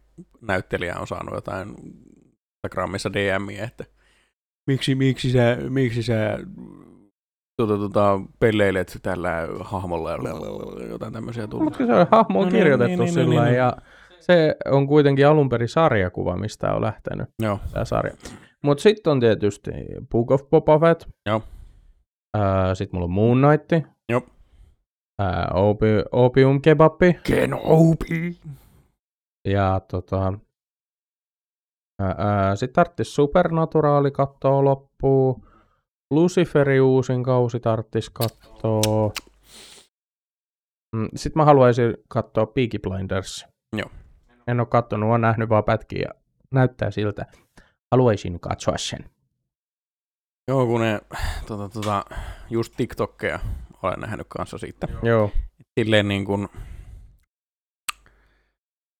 näyttelijä 0.41 0.95
on 0.99 1.07
saanut 1.07 1.35
jotain 1.35 1.69
Instagramissa 2.65 3.13
DMiä, 3.13 3.63
että 3.63 3.85
miksi, 4.67 4.95
miksi 4.95 5.31
sä, 5.31 5.57
miksi 5.69 6.03
sä 6.03 6.39
tota, 7.61 7.77
tota, 7.77 8.19
pelleilet 8.39 8.99
tällä 9.01 9.47
hahmolla 9.61 10.11
ja 10.11 10.17
jotain 10.89 11.13
tämmöisiä 11.13 11.47
tullut. 11.47 11.63
Mutta 11.65 11.77
se 11.77 12.07
hahmo 12.11 12.39
on 12.39 12.45
No 12.45 12.51
niin, 12.51 12.59
kirjoitettu 12.59 12.89
niin, 12.89 12.99
niin, 12.99 13.13
sillä 13.13 13.43
niin, 13.43 13.43
niin. 13.43 13.57
ja 13.57 13.77
se 14.19 14.55
on 14.65 14.87
kuitenkin 14.87 15.27
alun 15.27 15.49
perin 15.49 15.69
sarjakuva, 15.69 16.37
mistä 16.37 16.73
on 16.73 16.81
lähtenyt 16.81 17.29
Joo, 17.41 17.59
tämä 17.71 17.85
sarja. 17.85 18.13
Mutta 18.63 18.81
sitten 18.81 19.11
on 19.11 19.19
tietysti 19.19 19.71
Book 20.11 20.31
of 20.31 20.49
Boba 20.49 20.79
Fett. 20.79 21.03
Joo. 21.25 21.41
sitten 22.73 22.95
mulla 22.97 23.05
on 23.05 23.11
Moon 23.11 23.37
Knight. 23.41 23.92
Ää, 25.20 25.47
Opi- 25.53 26.05
Opium 26.11 26.61
Kebabbi. 26.61 27.14
Kenobi. 27.24 28.39
Ja 29.47 29.82
tota, 29.91 30.34
sitten 32.55 32.74
tarttis 32.74 33.16
Supernaturaali 33.16 34.11
kattoo 34.11 34.66
loppuun. 34.66 35.47
Luciferi 36.14 36.82
uusin 36.82 37.24
kausi 37.24 37.59
tarttis 37.59 38.09
kattoo. 38.09 39.14
Sitten 41.16 41.39
mä 41.41 41.45
haluaisin 41.45 41.97
katsoa 42.07 42.45
Peaky 42.45 42.80
Blinders. 42.80 43.45
Joo. 43.78 43.89
En 44.47 44.59
ole 44.59 44.68
kattonut, 44.68 45.09
olen 45.09 45.22
nähnyt 45.22 45.49
vaan 45.49 45.64
pätkiä 45.64 46.01
ja 46.01 46.22
näyttää 46.53 46.91
siltä. 46.91 47.26
Haluaisin 47.91 48.39
katsoa 48.39 48.78
sen. 48.78 49.09
Joo, 50.47 50.66
kun 50.66 50.82
ne, 50.82 51.01
tota, 51.47 51.70
tota, 51.70 52.05
just 52.49 52.74
TikTokkeja 52.78 53.39
olen 53.84 53.99
nähnyt 53.99 54.27
kanssa 54.29 54.57
siitä. 54.57 54.88
Joo. 55.03 55.31
silleen 55.79 56.07
niin 56.07 56.25
kuin 56.25 56.47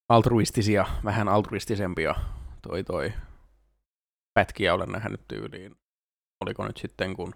altruistisia, 0.10 0.86
vähän 1.04 1.28
altruistisempia 1.28 2.16
toi 2.62 2.84
toi 2.84 3.14
pätkiä 4.34 4.74
olen 4.74 4.90
nähnyt 4.90 5.22
tyyliin. 5.28 5.76
Oliko 6.46 6.68
nyt 6.68 6.78
sitten, 6.78 7.16
kun 7.16 7.36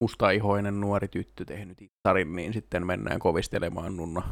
mustaihoinen 0.00 0.80
nuori 0.80 1.08
tyttö 1.08 1.44
tehnyt 1.44 1.82
ittarin, 1.82 2.36
niin 2.36 2.52
sitten 2.52 2.86
mennään 2.86 3.18
kovistelemaan 3.18 3.96
nunna, 3.96 4.22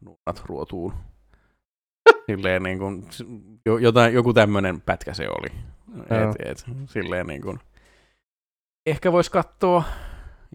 nunnat 0.00 0.42
ruotuun. 0.46 0.94
Silleen 2.30 2.62
niin 2.62 2.78
kuin, 2.78 3.08
jo, 3.66 3.78
jotain, 3.78 4.14
joku 4.14 4.32
tämmöinen 4.32 4.80
pätkä 4.80 5.14
se 5.14 5.28
oli. 5.28 5.48
Et, 5.96 6.50
et, 6.50 6.64
silleen 6.88 7.26
niin 7.26 7.42
kuin, 7.42 7.60
ehkä 8.86 9.12
voisi 9.12 9.30
katsoa, 9.30 9.84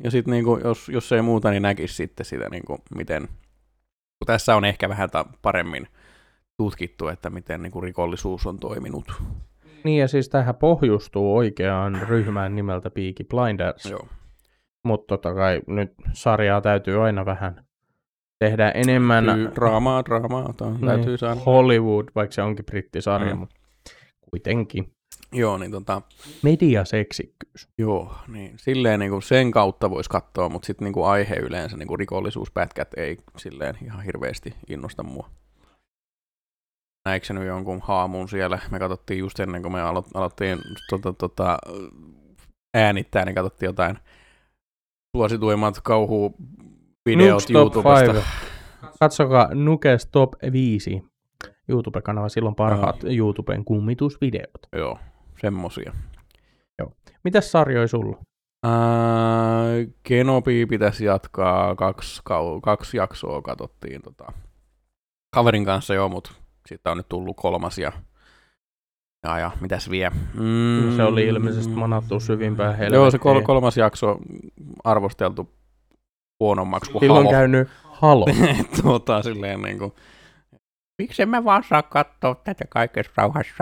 ja 0.04 0.12
sitten 0.12 0.32
niin 0.32 0.44
kuin, 0.44 0.62
jos, 0.64 0.90
jos 0.90 1.12
ei 1.12 1.22
muuta, 1.22 1.52
niin 1.52 1.62
näkisi 1.62 1.94
sitten 1.94 2.26
sitä, 2.26 2.50
niin 2.50 2.64
kuin, 2.68 2.80
miten, 2.96 3.28
kun 4.20 4.26
tässä 4.28 4.56
on 4.56 4.66
ehkä 4.66 4.90
vähän 4.90 5.10
ta- 5.10 5.26
paremmin 5.42 5.88
tutkittu, 6.58 7.08
että 7.08 7.30
miten 7.30 7.62
niin 7.62 7.72
kuin 7.72 7.84
rikollisuus 7.84 8.48
on 8.48 8.60
toiminut. 8.60 9.14
Niin 9.84 10.00
ja 10.00 10.08
siis 10.08 10.30
tähän 10.30 10.56
pohjustuu 10.56 11.38
oikeaan 11.38 12.02
ryhmään 12.08 12.56
nimeltä 12.56 12.90
Peaky 12.90 13.24
Blinders. 13.24 13.86
Joo. 13.86 14.08
Mutta 14.86 15.08
totta 15.08 15.34
kai 15.34 15.62
nyt 15.68 15.92
sarjaa 16.14 16.62
täytyy 16.62 17.04
aina 17.06 17.26
vähän 17.26 17.66
tehdä 18.40 18.72
enemmän 18.72 19.26
draamaa, 19.56 20.06
draamaa, 20.06 20.54
Niin. 20.62 20.86
täytyy 20.86 21.18
saada. 21.18 21.40
Hollywood, 21.46 22.06
vaikka 22.16 22.34
se 22.34 22.42
onkin 22.42 22.66
brittisarja, 22.66 23.34
Mm. 23.36 23.40
mutta 23.40 23.56
kuitenkin. 24.32 24.94
Joo, 25.32 25.58
niin 25.58 25.72
tota, 25.72 26.02
Mediaseksikkyys. 26.44 27.68
joo, 27.78 28.16
niin 28.28 28.54
silleen 28.58 29.00
niin 29.00 29.12
kuin 29.12 29.22
sen 29.22 29.52
kautta 29.52 29.90
voisi 29.90 30.10
katsoa, 30.10 30.50
mutta 30.50 30.66
sitten 30.66 30.86
niin 30.86 30.94
kuin 30.94 31.08
aihe 31.08 31.36
yleensä, 31.36 31.78
niin 31.78 31.88
kuin 31.88 32.00
rikollisuuspätkät 32.00 32.88
ei 32.98 33.18
silleen 33.38 33.78
ihan 33.84 34.04
hirveästi 34.04 34.54
innosta 34.70 35.04
mua. 35.04 35.30
Näikö 37.06 37.34
nyt 37.34 37.48
jonkun 37.48 37.80
haamun 37.84 38.30
siellä? 38.30 38.60
Me 38.72 38.80
katsottiin 38.80 39.20
just 39.20 39.40
ennen 39.40 39.62
kuin 39.62 39.72
me 39.72 39.82
alo- 39.82 40.08
aloittiin 40.14 40.58
tota, 40.90 41.14
tota, 41.14 41.58
äänittää, 42.74 43.26
niin 43.26 43.36
katsottiin 43.36 43.68
jotain 43.68 43.98
suosituimmat 45.18 45.80
kauhuvideot 45.84 47.32
Nukes 47.32 47.50
YouTubesta. 47.50 48.14
5. 48.14 48.26
Katsokaa 49.00 49.50
Nukes 49.54 50.06
Top 50.06 50.34
5 50.52 51.04
YouTube-kanava, 51.70 52.30
silloin 52.30 52.56
parhaat 52.56 53.04
YouTuben 53.04 53.66
kummitusvideot. 53.66 54.68
Joo, 54.76 55.00
semmosia. 55.42 55.94
Mitäs 57.24 57.52
sarjoja 57.52 57.88
sulla? 57.88 58.18
Ää, 58.66 58.72
Kenobi 60.04 60.66
pitäisi 60.66 61.06
jatkaa, 61.06 61.76
kaksi, 61.76 62.22
kau- 62.30 62.60
kaksi 62.62 62.98
jaksoa 62.98 63.42
katsottiin 63.42 64.02
tota, 64.02 64.32
kaverin 65.36 65.66
kanssa 65.66 65.94
jo, 65.94 66.10
mutta 66.10 66.32
siitä 66.68 66.92
on 66.92 66.98
nyt 66.98 67.10
tullut 67.10 67.38
kolmas 67.38 67.78
ja, 67.78 67.92
ja, 69.24 69.40
ja 69.40 69.52
mitäs 69.62 69.90
vie? 69.90 70.10
Mm, 70.34 70.96
Se 70.96 71.04
oli 71.04 71.28
ilmeisesti 71.28 71.74
manattu 71.74 72.20
syvimpään 72.20 72.72
helvettiin. 72.78 72.96
Joo, 72.96 73.12
se 73.12 73.18
kol- 73.18 73.42
kolmas 73.42 73.78
jakso 73.78 74.18
arvosteltu 74.84 75.50
huonommaksi 76.40 76.92
kuin 76.92 77.00
Silloin 77.00 77.26
Halo. 77.26 77.32
käynyt 77.32 77.68
Halo. 77.84 78.26
tuota, 78.82 79.22
silleen 79.22 79.62
niin 79.62 79.80
kuin, 79.80 79.92
miksi 81.00 81.26
mä 81.26 81.44
vaan 81.44 81.64
saa 81.64 81.84
katsoa 81.84 82.36
tätä 82.36 82.66
kaikessa 82.70 83.12
rauhassa? 83.16 83.54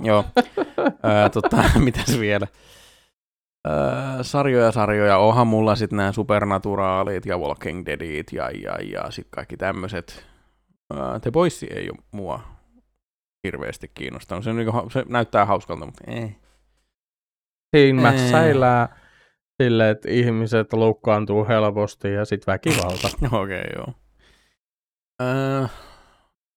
Joo. 0.00 0.24
Ää, 1.02 1.28
tota, 1.28 1.64
mitäs 1.84 2.20
vielä? 2.20 2.46
Ää, 3.68 4.22
sarjoja, 4.22 4.72
sarjoja. 4.72 5.18
Onhan 5.18 5.46
mulla 5.46 5.76
sitten 5.76 5.96
nämä 5.96 6.12
Supernaturaalit 6.12 7.26
ja 7.26 7.38
Walking 7.38 7.86
Deadit 7.86 8.32
ja, 8.32 8.50
ja, 8.50 8.76
ja 8.92 9.10
sitten 9.10 9.30
kaikki 9.30 9.56
tämmöiset. 9.56 10.26
The 11.22 11.30
Boys 11.30 11.62
ei 11.62 11.90
ole 11.90 11.98
mua 12.10 12.40
hirveästi 13.44 13.90
kiinnostanut. 13.94 14.44
Se, 14.44 14.52
niinku, 14.52 14.90
se 14.92 15.04
näyttää 15.08 15.44
hauskalta, 15.44 15.86
mutta 15.86 16.04
ei. 16.06 16.36
Siinä 17.76 18.10
Ei. 18.10 18.12
mässäillään 18.12 18.88
silleen, 19.62 19.90
että 19.90 20.10
ihmiset 20.10 20.72
loukkaantuu 20.72 21.48
helposti 21.48 22.12
ja 22.12 22.24
sit 22.24 22.46
väkivalta. 22.46 23.08
Okei, 23.40 23.60
okay, 23.60 23.72
joo. 23.76 23.94
Öö, 25.20 25.66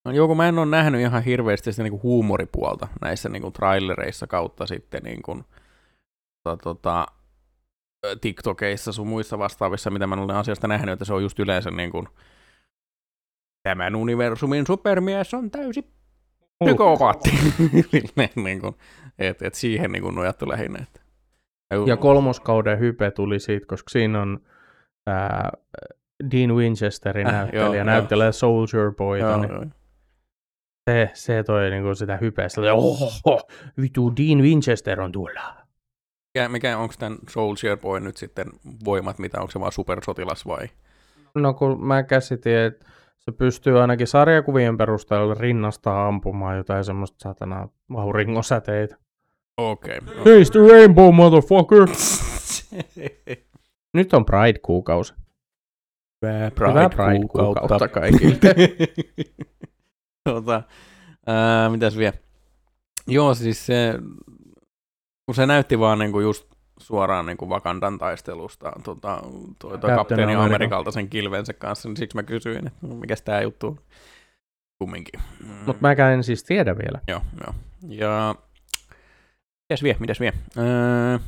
no 0.05 0.11
joku 0.11 0.35
mä 0.35 0.47
en 0.47 0.59
ole 0.59 0.65
nähnyt 0.65 1.01
ihan 1.01 1.23
hirveästi 1.23 1.71
sitä 1.71 1.83
niinku 1.83 1.99
huumoripuolta 2.03 2.87
näissä 3.01 3.29
niinku 3.29 3.51
trailereissa 3.51 4.27
kautta 4.27 4.65
sitten 4.65 5.03
niinku, 5.03 5.43
tota, 6.43 6.63
tota, 6.63 7.05
TikTokeissa 8.21 8.91
sun 8.91 9.07
muissa 9.07 9.39
vastaavissa, 9.39 9.89
mitä 9.89 10.07
mä 10.07 10.15
olen 10.15 10.35
asiasta 10.35 10.67
nähnyt, 10.67 10.93
että 10.93 11.05
se 11.05 11.13
on 11.13 11.23
just 11.23 11.39
yleensä 11.39 11.71
niinku, 11.71 12.07
tämän 13.63 13.95
universumin 13.95 14.67
supermies 14.67 15.33
on 15.33 15.51
täysi 15.51 15.93
psykopaatti. 16.63 17.29
Silleen 17.91 18.29
niinku, 18.43 18.77
et, 19.19 19.41
et 19.41 19.53
siihen 19.53 19.91
niinku 19.91 20.11
nojattu 20.11 20.49
lähinnä. 20.49 20.79
Että. 20.83 21.01
Ja 21.85 21.97
kolmoskauden 21.97 22.79
hype 22.79 23.11
tuli 23.11 23.39
siitä, 23.39 23.65
koska 23.65 23.89
siinä 23.89 24.21
on 24.21 24.39
ää, 25.07 25.51
Dean 26.31 26.55
Winchesterin 26.55 27.27
Äh, 27.27 27.33
näyttelijä, 27.33 27.65
joo, 27.65 27.73
joo. 27.73 27.83
näyttelee 27.83 28.31
Soldier 28.31 28.91
Boyta, 28.91 29.25
Joo, 29.25 29.37
niin 29.41 29.51
joo. 29.51 29.65
se, 30.89 31.11
se 31.13 31.43
toi 31.43 31.69
niinku 31.69 31.95
sitä 31.95 32.17
hypeä. 32.17 32.49
Sillä, 32.49 32.73
oho, 32.73 33.41
vitu 33.81 34.13
Dean 34.17 34.41
Winchester 34.41 35.01
on 35.01 35.11
tuolla. 35.11 35.55
Mikä, 36.33 36.49
mikä 36.49 36.77
onko 36.77 36.93
tämän 36.99 37.17
Soldier 37.29 37.77
Boy 37.77 37.99
nyt 37.99 38.17
sitten 38.17 38.47
voimat, 38.85 39.19
mitä 39.19 39.39
onko 39.39 39.51
se 39.51 39.59
vaan 39.59 39.71
supersotilas 39.71 40.45
vai? 40.45 40.67
No 41.35 41.53
kun 41.53 41.85
mä 41.85 42.03
käsitin, 42.03 42.57
että 42.57 42.85
se 43.19 43.31
pystyy 43.31 43.81
ainakin 43.81 44.07
sarjakuvien 44.07 44.77
perusteella 44.77 45.33
rinnastaa 45.33 46.07
ampumaan 46.07 46.57
jotain 46.57 46.83
semmoista 46.83 47.17
satana 47.23 47.67
auringosäteitä. 47.95 48.97
Okei. 49.57 49.97
Okay. 49.97 50.15
Taste 50.15 50.59
the 50.59 50.67
rainbow, 50.71 51.15
motherfucker! 51.15 51.87
Nyt 53.93 54.13
on 54.13 54.25
Pride-kuukausi. 54.25 55.13
Hyvää 56.23 56.51
Hyvää 56.69 56.89
Pride-kuukautta. 56.89 57.77
Pride-kuukautta 57.77 57.87
kaikille. 57.87 58.37
tota, 60.29 60.63
ää, 61.27 61.69
mitäs 61.69 61.97
vielä? 61.97 62.13
Joo, 63.07 63.33
siis 63.33 63.65
se, 63.65 63.93
kun 65.25 65.35
se 65.35 65.45
näytti 65.45 65.79
vaan 65.79 65.99
niinku 65.99 66.19
just 66.19 66.45
suoraan 66.79 67.25
niinku 67.25 67.49
Wakandan 67.49 67.97
taistelusta 67.97 68.71
tota, 68.83 69.23
toi, 69.59 69.77
toi 69.77 69.95
kapteeni. 69.95 70.35
Amerikalta 70.35 70.91
sen 70.91 71.09
kilvensä 71.09 71.53
kanssa, 71.53 71.89
niin 71.89 71.97
siksi 71.97 72.17
mä 72.17 72.23
kysyin, 72.23 72.67
että 72.67 72.87
no, 72.87 72.95
mikäs 72.95 73.21
tää 73.21 73.41
juttu 73.41 73.67
on. 73.67 73.79
Kumminkin. 74.79 75.21
Mm. 75.39 75.49
Mutta 75.65 75.81
mäkään 75.81 76.13
en 76.13 76.23
siis 76.23 76.43
tiedä 76.43 76.77
vielä. 76.77 76.99
Joo, 77.07 77.21
joo. 77.45 77.53
Ja 77.87 78.35
mitäs 79.69 79.83
vie, 79.83 79.95
mitäs 79.99 80.19
vie? 80.19 80.33
Öö, 80.57 81.19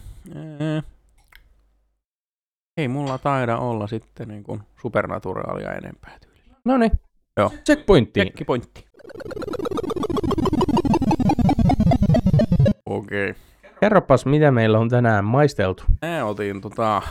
öö. 0.62 0.82
Ei 2.78 2.88
mulla 2.88 3.18
taida 3.18 3.58
olla 3.58 3.88
sitten 3.88 4.28
niin 4.28 4.44
kuin 4.44 4.62
supernaturaalia 4.82 5.72
enempää 5.74 6.18
tyylillä. 6.22 6.58
No 6.66 6.78
niin. 6.78 6.92
Joo. 7.38 7.52
Checkpointtiin. 7.66 8.28
Tekkipointti. 8.28 8.86
Okei. 12.86 13.30
Okay. 13.30 13.42
Kerropas, 13.80 14.26
mitä 14.26 14.52
meillä 14.52 14.80
on 14.80 14.90
tänään 14.90 15.26
maisteltu. 15.26 15.84
Mä 16.02 16.26
otin 16.26 16.62
tota, 16.62 17.02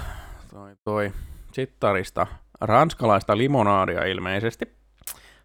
toi, 0.51 0.77
toi 0.85 1.13
sittarista 1.53 2.27
ranskalaista 2.61 3.37
limonaadia 3.37 4.05
ilmeisesti. 4.05 4.65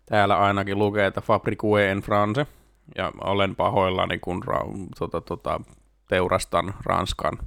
Täällä 0.05 0.38
ainakin 0.38 0.80
lukee, 0.80 1.05
että 1.05 1.22
Fabrique 1.22 1.91
en 1.91 1.99
France. 1.99 2.47
Ja 2.97 3.11
olen 3.24 3.55
pahoillani, 3.55 4.20
kun 4.20 4.43
ra- 4.43 4.88
tota, 4.99 5.22
tota, 5.22 5.61
teurastan 6.09 6.74
Ranskan 6.86 7.38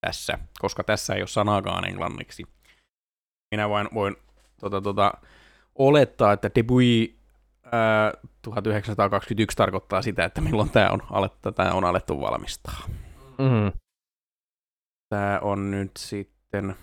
tässä, 0.00 0.38
koska 0.58 0.84
tässä 0.84 1.14
ei 1.14 1.22
ole 1.22 1.28
sanaakaan 1.28 1.88
englanniksi. 1.88 2.44
Minä 3.50 3.68
vain 3.68 3.88
voin 3.94 4.16
tota, 4.60 4.80
tota, 4.80 5.12
olettaa, 5.74 6.32
että 6.32 6.50
debut 6.54 6.82
ää, 7.72 8.12
1921 8.42 9.56
tarkoittaa 9.56 10.02
sitä, 10.02 10.24
että 10.24 10.40
milloin 10.40 10.70
tämä 10.70 10.90
on, 10.90 11.02
alettu, 11.10 11.52
tää 11.52 11.72
on 11.72 11.84
alettu 11.84 12.20
valmistaa. 12.20 12.82
Mm. 13.38 13.72
Tää 15.08 15.40
on 15.40 15.70
nyt 15.70 15.90
sitten 15.96 16.76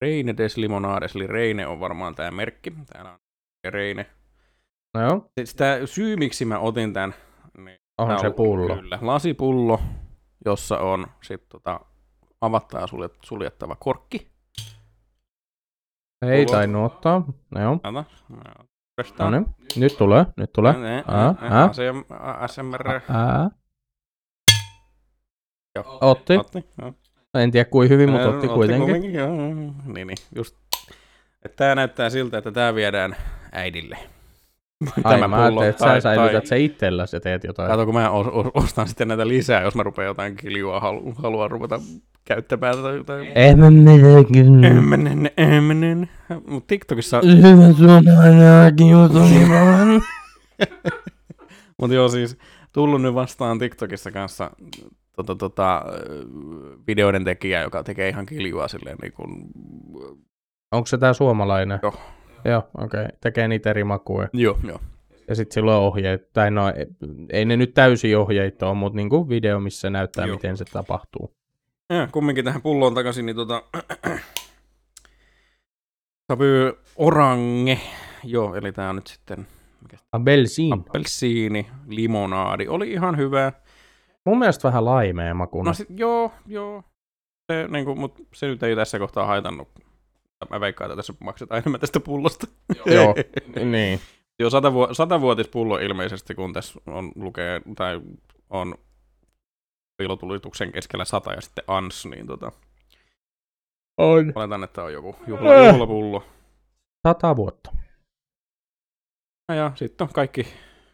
Reine 0.00 0.36
des 0.36 0.56
Limonades, 0.56 1.16
eli 1.16 1.26
Reine 1.26 1.66
on 1.66 1.80
varmaan 1.80 2.14
tämä 2.14 2.30
merkki. 2.30 2.72
Täällä 2.92 3.10
on 3.10 3.18
Reine. 3.72 4.06
No 4.94 5.02
joo, 5.02 5.30
Siis 5.38 5.54
tää 5.54 5.86
syy, 5.86 6.16
miksi 6.16 6.44
mä 6.44 6.58
otin 6.58 6.92
tämän, 6.92 7.14
on 7.98 8.20
se 8.20 8.30
pullo. 8.30 8.76
Kyllä, 8.76 8.98
lasipullo, 9.02 9.80
jossa 10.44 10.78
on 10.78 11.06
sit 11.22 11.48
tota 11.48 11.80
avattaa 12.40 12.86
suljet, 12.86 13.12
suljettava 13.24 13.76
korkki. 13.76 14.28
Ei 16.26 16.44
Pullo. 16.44 16.56
tainnut 16.56 16.92
ottaa. 16.92 17.24
No 17.50 17.60
joo. 17.60 17.72
Ota. 17.74 18.04
No 19.18 19.30
niin. 19.30 19.46
Nyt 19.76 19.96
tulee, 19.98 20.26
nyt 20.36 20.52
tulee. 20.52 20.74
Ää, 21.08 21.34
ää. 21.40 21.70
ASMR. 22.18 23.00
Ää. 23.08 23.50
Joo. 25.76 25.98
Otti. 26.00 26.36
Otti. 26.36 26.64
joo. 26.82 26.92
En 27.34 27.50
tiedä 27.50 27.70
kuin 27.70 27.88
hyvin, 27.88 28.10
mutta 28.10 28.28
otti 28.28 28.48
kuitenkin. 28.48 29.14
joo. 29.14 29.36
Niin, 29.86 30.06
niin, 30.06 30.16
just. 30.34 30.56
Että 31.44 31.56
tää 31.56 31.74
näyttää 31.74 32.10
siltä, 32.10 32.38
että 32.38 32.52
tää 32.52 32.74
viedään 32.74 33.16
äidille. 33.52 33.98
Ai 35.04 35.28
mä 35.28 35.36
ajattelin, 35.42 35.68
että 35.68 35.84
sä 35.84 36.00
säilytät 36.00 36.32
tai- 36.32 36.46
se 36.46 36.58
itselläsi 36.58 37.16
ja 37.16 37.20
teet 37.20 37.44
jotain. 37.44 37.70
Kato, 37.70 37.84
kun 37.84 37.94
mä 37.94 38.08
os- 38.08 38.46
os- 38.46 38.50
ostan 38.54 38.88
sitten 38.88 39.08
näitä 39.08 39.28
lisää, 39.28 39.62
jos 39.62 39.74
mä 39.74 39.82
rupean 39.82 40.06
jotain 40.06 40.36
kiljua 40.36 40.80
halu- 40.80 41.14
haluan 41.22 41.50
ruveta 41.50 41.80
käyttämään 42.24 42.76
tai 42.82 42.96
jotain. 42.96 43.32
Emmenen, 44.64 45.30
emmenen. 45.36 46.08
Mut 46.46 46.66
TikTokissa, 46.66 47.20
Hyvä 47.24 47.72
suomalainen 47.72 48.76
kiusani 48.76 49.48
vaan. 49.48 50.02
mut 51.80 51.90
joo 51.92 52.08
siis, 52.08 52.38
tullut 52.72 53.02
nyt 53.02 53.14
vastaan 53.14 53.58
TikTokissa 53.58 54.10
kanssa 54.10 54.50
tota, 55.16 55.34
tota, 55.34 55.82
videoiden 56.86 57.24
tekijä, 57.24 57.62
joka 57.62 57.82
tekee 57.84 58.08
ihan 58.08 58.26
kiljua 58.26 58.68
silleen 58.68 58.96
niin 59.02 59.12
kuin, 59.12 59.30
Onko 60.72 60.86
se 60.86 60.98
tää 60.98 61.12
suomalainen? 61.12 61.78
Joo. 61.82 61.94
Joo, 62.50 62.62
okei. 62.78 63.02
Okay. 63.04 63.16
Tekee 63.20 63.48
niitä 63.48 63.70
eri 63.70 63.84
makuja. 63.84 64.28
joo, 64.32 64.58
joo. 64.66 64.78
Ja 65.28 65.34
sitten 65.34 65.54
sillä 65.54 65.76
on 65.76 65.82
ohjeet. 65.82 66.32
Tai 66.32 66.50
no, 66.50 66.68
ei- 66.68 66.86
ei 67.30 67.44
ne 67.44 67.56
nyt 67.56 67.74
täysin 67.74 68.18
ohjeita 68.18 68.66
ole, 68.68 68.74
mutta 68.74 68.96
niinku 68.96 69.28
video, 69.28 69.60
missä 69.60 69.90
näyttää, 69.90 70.26
Joo. 70.26 70.36
miten 70.36 70.56
se 70.56 70.64
tapahtuu. 70.64 71.34
Ja 71.90 72.08
kumminkin 72.12 72.44
tähän 72.44 72.62
pulloon 72.62 72.94
takaisin, 72.94 73.26
niin 73.26 73.36
tota... 73.36 73.62
Sävy 76.32 76.72
orange. 76.96 77.78
Joo, 78.24 78.54
eli 78.54 78.72
tää 78.72 78.90
on 78.90 78.96
nyt 78.96 79.06
sitten 79.06 79.46
Abelsiin. 80.12 80.72
appelsiini, 80.74 81.66
limonaadi. 81.86 82.68
Oli 82.68 82.90
ihan 82.92 83.16
hyvä. 83.16 83.52
Mun 84.24 84.38
mielestä 84.38 84.68
vähän 84.68 84.84
laimea 84.84 85.34
makuna. 85.34 85.70
No 85.70 85.74
sit, 85.74 85.88
joo, 85.90 86.32
joo. 86.46 86.82
Se, 87.52 87.68
niin 87.68 87.84
kuin, 87.84 87.98
mut 88.00 88.14
se 88.34 88.46
nyt 88.46 88.62
ei 88.62 88.76
tässä 88.76 88.98
kohtaa 88.98 89.26
haitannut. 89.26 89.68
Mä 90.50 90.60
veikkaan, 90.60 90.90
että 90.90 90.96
tässä 90.96 91.12
maksetaan 91.20 91.58
enemmän 91.58 91.80
tästä 91.80 92.00
pullosta. 92.00 92.46
Joo, 92.94 93.14
niin. 93.64 94.00
Joo, 94.38 94.50
satavu- 94.50 94.94
satavuotispullo 94.94 95.78
ilmeisesti, 95.78 96.34
kun 96.34 96.52
tässä 96.52 96.80
on 96.86 97.12
lukee, 97.16 97.60
tai 97.76 98.00
on 98.50 98.74
piilotulituksen 99.96 100.72
keskellä 100.72 101.04
sata 101.04 101.32
ja 101.32 101.40
sitten 101.40 101.64
ans, 101.66 102.06
niin 102.06 102.26
tota, 102.26 102.52
On. 104.00 104.32
oletan, 104.34 104.64
että 104.64 104.82
on 104.82 104.92
joku 104.92 105.16
juhla, 105.26 105.66
juhlapullo. 105.66 106.24
Sata 107.08 107.36
vuotta. 107.36 107.70
Ja, 109.48 109.54
ja 109.54 109.72
sitten 109.74 110.04
on 110.04 110.12
kaikki, 110.14 110.46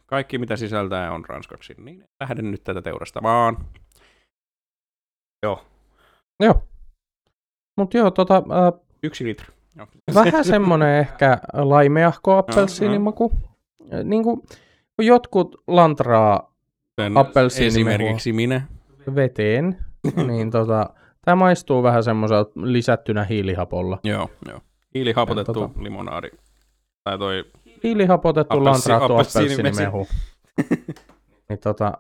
kaikki, 0.07 0.39
mitä 0.39 0.57
sisältää, 0.57 1.13
on 1.13 1.25
ranskaksi. 1.25 1.75
Niin 1.79 2.05
lähden 2.21 2.51
nyt 2.51 2.65
tätä 2.65 2.83
teurastamaan. 2.83 3.57
Joo, 5.43 5.65
Joo. 6.43 6.63
Mut 7.77 7.95
joo, 7.95 8.11
tota, 8.11 8.37
äh, 8.37 8.81
yksi 9.05 9.25
litra. 9.25 9.55
Joo. 9.77 9.87
vähän 10.15 10.45
semmonen 10.45 10.99
ehkä 11.05 11.39
laimeahko 11.53 12.37
appelsiinimaku. 12.37 13.33
Niinku, 14.05 14.37
kun 14.97 15.07
jotkut 15.07 15.63
lantraa 15.67 16.55
Sen. 17.01 17.67
Esimerkiksi 17.67 18.33
minä. 18.33 18.63
veteen, 19.15 19.79
niin 20.27 20.51
tota, 20.51 20.91
tämä 21.25 21.35
maistuu 21.37 21.83
vähän 21.83 22.03
semmoiselta 22.05 22.51
lisättynä 22.57 23.25
hiilihapolla. 23.25 23.99
Joo, 24.05 24.31
joo. 24.49 24.61
Hiilihapotettu 24.95 25.53
Tota- 25.67 25.83
limonaadi. 25.83 26.29
Tai 27.05 27.19
toi, 27.19 27.45
Hiilihapotettu 27.85 28.55
Appelsi- 28.57 28.65
lantraattu 28.65 29.13
appelsiinimesi. 29.13 29.61
appelsiinimehu. 29.85 30.07
niin 31.49 31.59
tota, 31.63 31.93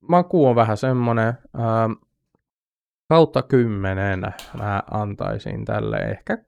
maku 0.00 0.46
on 0.46 0.56
vähän 0.56 0.76
semmonen, 0.76 1.28
ähm, 1.58 1.92
kautta 3.08 3.42
kymmenen 3.42 4.20
mä 4.58 4.82
antaisin 4.90 5.64
tälle 5.64 5.96
ehkä 5.96 6.38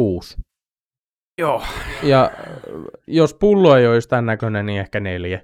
kuusi. 0.00 0.36
joo. 1.38 1.62
Ja 2.02 2.30
jos 3.06 3.34
pullo 3.34 3.76
ei 3.76 3.86
olisi 3.86 4.08
tämän 4.08 4.26
näköinen, 4.26 4.66
niin 4.66 4.80
ehkä 4.80 5.00
neljä. 5.00 5.42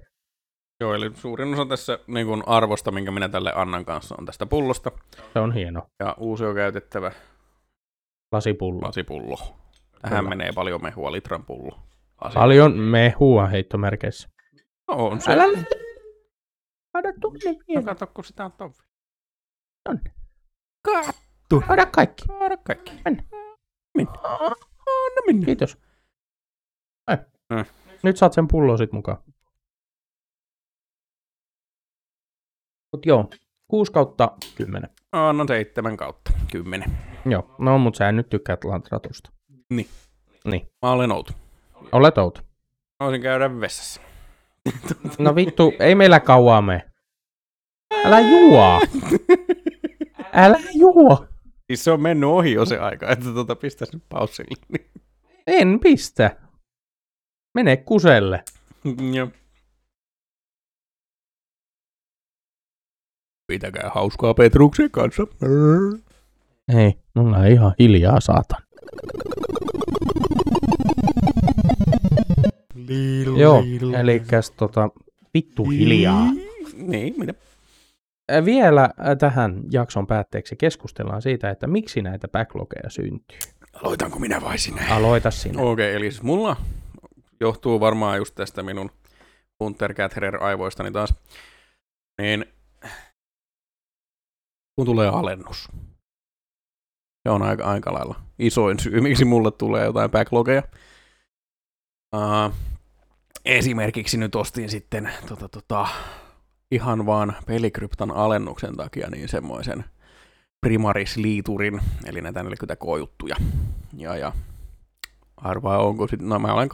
Joo, 0.81 0.95
eli 0.95 1.11
suurin 1.15 1.55
osa 1.55 1.67
tässä 1.67 1.99
niin 2.07 2.27
kun 2.27 2.43
arvosta, 2.47 2.91
minkä 2.91 3.11
minä 3.11 3.29
tälle 3.29 3.53
annan 3.55 3.85
kanssa, 3.85 4.15
on 4.19 4.27
tästä 4.27 4.47
pullosta. 4.47 4.91
Se 5.33 5.39
on 5.39 5.53
hieno. 5.55 5.83
Ja 6.01 6.15
uusi 6.19 6.45
on 6.45 6.55
käytettävä 6.55 7.13
Lasipullo. 8.33 8.81
lasipullo. 8.87 9.37
Tähän 10.03 10.19
Kyllä. 10.25 10.29
menee 10.37 10.53
paljon 10.55 10.83
mehua, 10.83 11.13
litran 11.13 11.45
pullo. 11.45 11.79
Lasi. 12.25 12.35
Paljon 12.35 12.79
mehua 12.79 13.47
heittomerkeissä. 13.47 14.29
No, 14.89 14.95
on 15.07 15.21
se. 15.21 15.33
Älä 15.33 17.13
tule 17.21 17.39
No 17.45 17.59
vielä. 17.69 17.83
kato, 17.83 18.07
kun 18.07 18.25
sitä 18.25 18.45
on 18.45 18.53
tovvi. 18.53 18.83
On. 19.89 20.01
Kattu. 20.85 21.63
Ota 21.73 21.87
kaikki. 21.87 22.25
Kaada 22.29 22.57
kaikki. 22.57 22.93
Mennä. 23.05 23.23
Minne? 23.97 24.13
Anna 24.25 25.23
minne. 25.27 25.47
Kiitos. 25.47 25.79
Ai. 27.07 27.17
Mm. 27.51 27.65
Nyt 28.03 28.17
saat 28.17 28.33
sen 28.33 28.49
pullon 28.49 28.79
sit 28.79 28.93
mukaan. 28.93 29.19
Mut 32.93 33.07
joo, 33.07 33.31
6 33.69 33.93
kautta 33.93 34.33
10. 34.55 34.91
Annan 35.13 35.49
seitsemän 35.49 35.97
kautta. 35.97 36.33
Kymmenen. 36.53 36.99
Joo, 37.27 37.55
no 37.59 37.79
mut 37.79 37.95
sä 37.95 38.13
nyt 38.13 38.29
tykkäät 38.29 38.65
lantratusta. 38.65 39.31
Niin. 39.71 39.89
Niin. 40.45 40.69
Mä 40.83 40.91
olen 40.93 41.13
outo. 41.13 41.33
Olet 41.93 42.19
outo. 42.19 42.41
Mä 43.01 43.05
voisin 43.07 43.23
käydä 43.23 43.61
vessassa. 43.61 44.01
No 45.19 45.35
vittu, 45.35 45.73
ei 45.79 45.95
meillä 45.95 46.21
kauaa 46.21 46.63
mene. 46.63 46.91
Älä 48.05 48.21
juo! 48.21 48.81
Älä 50.33 50.59
juo! 50.75 51.27
Siis 51.67 51.85
se 51.85 51.91
on 51.91 52.03
mennyt 52.03 52.29
ohi 52.29 52.53
jo 52.53 52.65
se 52.65 52.79
aika, 52.79 53.11
että 53.11 53.33
tota 53.35 53.57
pistäis 53.57 53.93
nyt 53.93 54.03
paussille. 54.09 54.79
En 55.47 55.81
pistä. 55.81 56.37
Mene 57.55 57.77
kuselle. 57.77 58.45
Joo. 59.17 59.29
Pitäkää 63.47 63.91
hauskaa 63.95 64.35
Petruksen 64.35 64.91
kanssa. 64.91 65.27
Ei, 66.77 66.95
mulla 67.15 67.37
on 67.37 67.47
ihan 67.47 67.75
hiljaa 67.79 68.21
saatan. 68.21 68.63
Joo, 73.39 73.65
eli 74.01 74.23
tota, 74.57 74.91
vittu 75.35 75.65
hiljaa. 75.65 76.25
Niin, 76.75 77.15
mitä? 77.19 77.35
Ä, 78.33 78.45
Vielä 78.45 78.91
ä, 79.09 79.17
tähän 79.17 79.63
jakson 79.71 80.07
päätteeksi 80.07 80.57
keskustellaan 80.57 81.23
siitä, 81.23 81.51
että 81.51 81.67
miksi 81.67 82.03
näitä 82.03 82.29
backlogeja 82.29 82.91
syntyy. 82.91 83.39
Aloitanko 83.83 84.19
minä 84.19 84.43
vai 84.43 84.59
sinä? 84.59 84.87
Aloita 84.91 85.31
sinä. 85.31 85.63
Okei, 85.63 85.95
eli 85.95 86.11
siis 86.11 86.23
mulla 86.23 86.57
johtuu 87.41 87.81
varmaan 87.81 88.19
just 88.19 88.35
tästä 88.35 88.63
minun 88.63 88.91
Hunter 89.61 89.95
Gatherer 89.95 90.43
aivoistani 90.45 90.93
taas. 90.93 91.15
Niin 92.23 92.45
kun 94.77 94.87
tulee 94.87 95.09
alennus. 95.09 95.69
Se 97.23 97.31
on 97.31 97.43
aika, 97.43 97.65
aika 97.65 97.93
lailla 97.93 98.15
isoin 98.39 98.79
syy, 98.79 99.01
miksi 99.01 99.25
mulle 99.25 99.51
tulee 99.51 99.85
jotain 99.85 100.11
backlogeja. 100.11 100.63
Uh, 102.17 102.53
esimerkiksi 103.45 104.17
nyt 104.17 104.35
ostin 104.35 104.71
sitten 104.71 105.11
tota, 105.29 105.49
tota, 105.49 105.89
ihan 106.71 107.07
vaan 107.07 107.37
pelikryptan 107.47 108.11
alennuksen 108.11 108.77
takia 108.77 109.11
niin 109.11 109.29
semmoisen 109.29 109.85
primarisliiturin, 110.61 111.81
eli 112.07 112.21
näitä 112.21 112.43
40 112.43 112.77
koojuttuja. 112.77 113.37
Ja, 113.97 114.17
ja 114.17 114.33
arvaa 115.37 115.79
onko 115.79 116.09
sitten, 116.09 116.29
no 116.29 116.39
mä 116.39 116.55
olen 116.55 116.69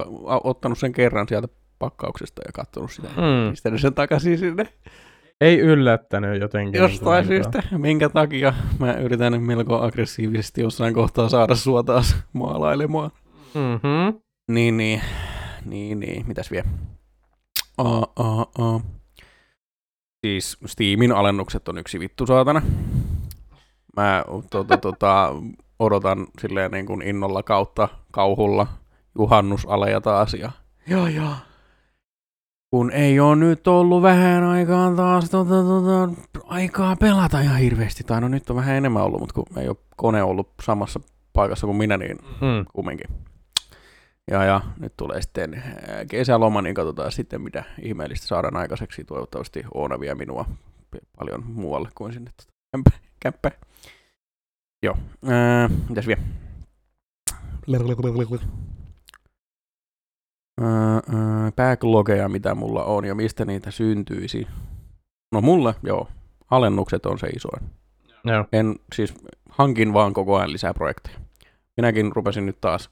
ottanut 0.45 0.79
sen 0.79 0.93
kerran 0.93 1.29
sieltä 1.29 1.49
pakkauksesta 1.79 2.43
ja 2.47 2.53
katsonut 2.53 2.93
sitä. 2.93 3.09
Mm. 3.09 3.51
Pistänyt 3.51 3.81
sen 3.81 3.95
takaisin 3.95 4.39
sinne. 4.39 4.69
Ei 5.41 5.59
yllättänyt 5.59 6.41
jotenkin. 6.41 6.79
Jostain 6.79 7.29
niin 7.29 7.29
syystä, 7.29 7.63
minkä 7.79 8.09
takia 8.09 8.55
mä 8.79 8.93
yritän 8.93 9.43
melko 9.43 9.81
aggressiivisesti 9.81 10.61
jossain 10.61 10.95
kohtaa 10.95 11.29
saada 11.29 11.55
sua 11.55 11.83
taas 11.83 12.17
maalailemaan. 12.33 13.11
Mhm. 13.55 14.17
Niin, 14.51 14.77
niin, 14.77 15.01
niin, 15.65 16.01
niin, 16.01 16.27
mitäs 16.27 16.51
vielä? 16.51 16.69
Uh, 17.81 18.13
uh, 18.21 18.47
uh. 18.59 18.83
Siis 20.27 20.59
Steamin 20.67 21.13
alennukset 21.13 21.69
on 21.69 21.79
yksi 21.79 22.01
vittu 22.01 22.27
saatana. 22.27 22.63
Mä 23.97 24.25
tota, 24.51 24.77
tota, 24.77 25.35
odotan 25.79 26.27
silleen 26.41 26.71
niin 26.71 26.87
kuin 26.87 27.03
innolla 27.03 27.43
kautta 27.43 27.89
kauhulla 28.11 28.67
juhannusaleja 29.19 30.01
taas 30.01 30.35
ja 30.35 30.53
joo 30.87 31.07
joo. 31.07 31.33
Kun 32.71 32.91
ei 32.91 33.21
ole 33.21 33.37
nyt 33.37 33.69
ollut 33.69 34.03
vähän 34.03 34.45
aikaa 34.45 34.95
taas 34.97 35.31
tota, 35.31 35.55
tota, 35.63 36.09
aikaa 36.45 36.97
pelata 36.97 37.41
ihan 37.41 37.59
hirveästi, 37.59 38.05
tai 38.05 38.21
no 38.21 38.29
nyt 38.29 38.51
on 38.51 38.57
vähän 38.57 38.75
enemmän 38.77 39.03
ollut, 39.03 39.21
mutta 39.21 39.35
kun 39.35 39.59
ei 39.59 39.69
ole 39.69 39.77
kone 39.97 40.23
ollut 40.23 40.49
samassa 40.63 41.01
paikassa 41.33 41.67
kuin 41.67 41.77
minä, 41.77 41.97
niin 41.97 42.19
Mm. 42.23 42.65
kumminkin. 42.73 43.07
Ja, 44.31 44.45
ja 44.45 44.61
nyt 44.79 44.93
tulee 44.97 45.23
sitten 45.23 45.55
ää, 45.55 46.05
kesäloma, 46.05 46.63
niin 46.63 46.75
katsotaan 46.75 47.13
sitten, 47.13 47.41
mitä 47.41 47.65
ihmeellistä 47.83 48.27
saadaan 48.27 48.57
aikaiseksi. 48.57 49.05
Toivottavasti 49.05 49.65
Oona 49.75 50.01
vie 50.01 50.15
minua 50.15 50.45
paljon 51.19 51.47
muualle 51.47 51.89
kuin 51.95 52.13
sinne 52.13 52.31
kämppä-. 53.21 53.51
Joo, 54.83 54.97
ää, 55.27 55.71
mitäs 55.89 56.07
vielä? 56.07 56.23
Ää, 60.61 60.95
ää, 60.95 61.53
Backlogeja, 61.57 62.29
mitä 62.29 62.55
mulla 62.55 62.85
on 62.85 63.05
ja 63.05 63.15
mistä 63.15 63.45
niitä 63.45 63.71
syntyisi. 63.71 64.47
No 65.33 65.41
mulle, 65.41 65.75
joo, 65.83 66.09
alennukset 66.51 67.07
on 67.07 67.19
se 67.19 67.27
isoin. 67.27 67.71
Joo. 68.25 68.45
En 68.53 68.77
siis 68.95 69.15
hankin 69.51 69.93
vaan 69.93 70.13
koko 70.13 70.37
ajan 70.37 70.53
lisää 70.53 70.75
projekteja. 70.75 71.19
Minäkin 71.77 72.13
rupesin 72.17 72.47
nyt 72.47 72.61
taas, 72.61 72.91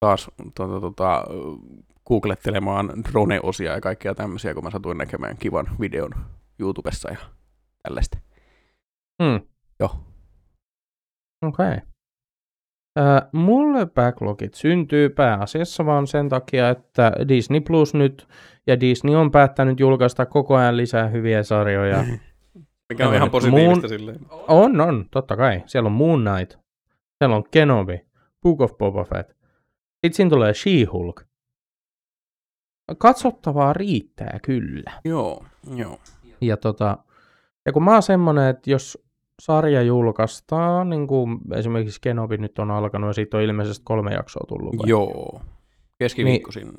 taas 0.00 0.30
tota, 0.54 0.80
tota, 0.80 1.24
googlettelemaan 2.06 2.88
drone-osia 2.88 3.72
ja 3.72 3.80
kaikkea 3.80 4.14
tämmöisiä, 4.14 4.54
kun 4.54 4.64
mä 4.64 4.70
satuin 4.70 4.98
näkemään 4.98 5.36
kivan 5.36 5.66
videon 5.80 6.10
YouTubessa 6.58 7.10
ja 7.10 7.18
tällaista. 7.82 8.18
Mm. 9.22 9.40
Joo. 9.80 9.90
Okei. 11.42 11.66
Okay. 11.66 11.80
Äh, 12.98 13.22
mulle 13.32 13.86
backlogit 13.86 14.54
syntyy 14.54 15.08
pääasiassa 15.08 15.86
vaan 15.86 16.06
sen 16.06 16.28
takia, 16.28 16.68
että 16.70 17.12
Disney 17.28 17.60
Plus 17.60 17.94
nyt 17.94 18.28
ja 18.66 18.80
Disney 18.80 19.16
on 19.16 19.30
päättänyt 19.30 19.80
julkaista 19.80 20.26
koko 20.26 20.54
ajan 20.54 20.76
lisää 20.76 21.08
hyviä 21.08 21.42
sarjoja. 21.42 22.04
Mikä 22.88 23.04
on 23.04 23.12
Joo, 23.12 23.16
ihan 23.16 23.30
positiivista 23.30 23.86
muun- 23.86 23.88
silleen. 23.88 24.20
On, 24.48 24.80
on, 24.80 25.06
totta 25.10 25.36
kai. 25.36 25.62
Siellä 25.66 25.86
on 25.86 25.92
Moon 25.92 26.24
Knight, 26.24 26.58
siellä 27.18 27.36
on 27.36 27.44
Kenobi, 27.50 28.00
Book 28.42 28.60
of 28.60 28.78
Boba 28.78 29.04
Fett. 29.04 29.33
Sitten 30.04 30.16
siinä 30.16 30.30
tulee 30.30 30.52
She-Hulk. 30.52 31.24
Katsottavaa 32.98 33.72
riittää 33.72 34.38
kyllä. 34.42 34.92
Joo, 35.04 35.44
joo. 35.76 35.98
Ja, 36.40 36.56
tota, 36.56 36.98
ja 37.66 37.72
kun 37.72 37.84
mä 37.84 37.92
oon 37.92 38.02
semmonen, 38.02 38.48
että 38.48 38.70
jos 38.70 38.98
sarja 39.42 39.82
julkaistaan, 39.82 40.90
niin 40.90 41.06
kuin 41.06 41.38
esimerkiksi 41.54 42.00
Kenobi 42.00 42.36
nyt 42.36 42.58
on 42.58 42.70
alkanut 42.70 43.08
ja 43.08 43.12
siitä 43.12 43.36
on 43.36 43.42
ilmeisesti 43.42 43.82
kolme 43.84 44.14
jaksoa 44.14 44.44
tullut. 44.48 44.78
vai? 44.78 44.88
Joo. 44.88 45.40
Keskiviikkoisin. 45.98 46.72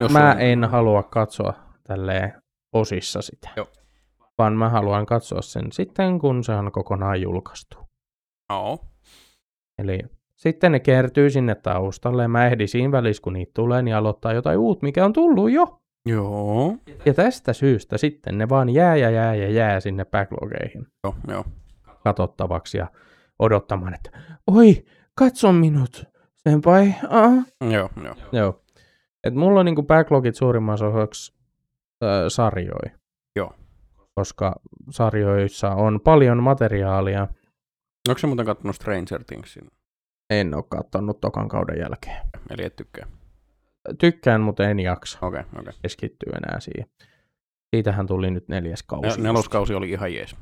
Jos 0.00 0.12
Mä 0.12 0.30
on- 0.30 0.40
en 0.40 0.64
halua 0.64 1.02
katsoa 1.02 1.54
tälleen 1.86 2.42
osissa 2.72 3.22
sitä. 3.22 3.50
Joo. 3.56 3.66
Vaan 4.38 4.52
mä 4.52 4.68
haluan 4.68 5.06
katsoa 5.06 5.42
sen 5.42 5.72
sitten, 5.72 6.18
kun 6.18 6.44
se 6.44 6.52
on 6.52 6.72
kokonaan 6.72 7.20
julkaistu. 7.22 7.78
Joo. 8.50 8.78
Eli 9.78 9.98
sitten 10.44 10.72
ne 10.72 10.80
kertyy 10.80 11.30
sinne 11.30 11.54
taustalle 11.54 12.22
ja 12.22 12.28
mä 12.28 12.46
ehdin 12.46 12.68
siinä 12.68 12.92
välissä, 12.92 13.22
kun 13.22 13.32
niitä 13.32 13.50
tulee, 13.54 13.82
niin 13.82 13.96
aloittaa 13.96 14.32
jotain 14.32 14.58
uutta, 14.58 14.86
mikä 14.86 15.04
on 15.04 15.12
tullut 15.12 15.50
jo. 15.50 15.80
Joo. 16.06 16.76
Ja 17.06 17.14
tästä 17.14 17.52
syystä 17.52 17.98
sitten 17.98 18.38
ne 18.38 18.48
vaan 18.48 18.70
jää 18.70 18.96
ja 18.96 19.10
jää 19.10 19.34
ja 19.34 19.50
jää 19.50 19.80
sinne 19.80 20.04
backlogeihin 20.04 20.86
Joo, 21.04 21.14
joo. 21.28 21.44
katsottavaksi 22.04 22.78
ja 22.78 22.86
odottamaan, 23.38 23.94
että 23.94 24.10
oi, 24.46 24.84
katso 25.14 25.52
minut, 25.52 26.04
senpai. 26.36 26.94
Ah. 27.08 27.32
Joo, 27.70 27.90
joo. 28.04 28.14
Joo. 28.32 28.62
Et 29.24 29.34
mulla 29.34 29.60
on 29.60 29.66
niinku 29.66 29.82
backlogit 29.82 30.34
suurimmassa 30.34 30.86
osaksi 30.86 31.34
äh, 32.02 32.08
sarjoja. 32.28 32.98
Joo. 33.36 33.52
Koska 34.14 34.54
sarjoissa 34.90 35.70
on 35.70 36.00
paljon 36.00 36.42
materiaalia. 36.42 37.28
Onko 38.08 38.18
se 38.18 38.26
muuten 38.26 38.46
kattonut 38.46 38.76
Stranger 38.76 39.24
Thingsin? 39.24 39.70
En 40.30 40.54
ole 40.54 40.64
katsonut 40.68 41.20
tokan 41.20 41.48
kauden 41.48 41.78
jälkeen. 41.78 42.26
Eli 42.50 42.64
et 42.64 42.76
tykkää. 42.76 43.06
Tykkään, 43.98 44.40
mutta 44.40 44.68
en 44.68 44.80
jaksa 44.80 45.18
Okei, 45.22 45.40
okay, 45.40 45.50
okei. 45.52 45.60
Okay. 45.60 45.72
keskittyä 45.82 46.32
enää 46.36 46.60
siihen. 46.60 46.86
Siitähän 47.76 48.06
tuli 48.06 48.30
nyt 48.30 48.48
neljäs 48.48 48.82
kausi. 48.82 49.06
just. 49.06 49.20
Neloskausi 49.20 49.74
oli 49.74 49.90
ihan 49.90 50.14
jees. 50.14 50.36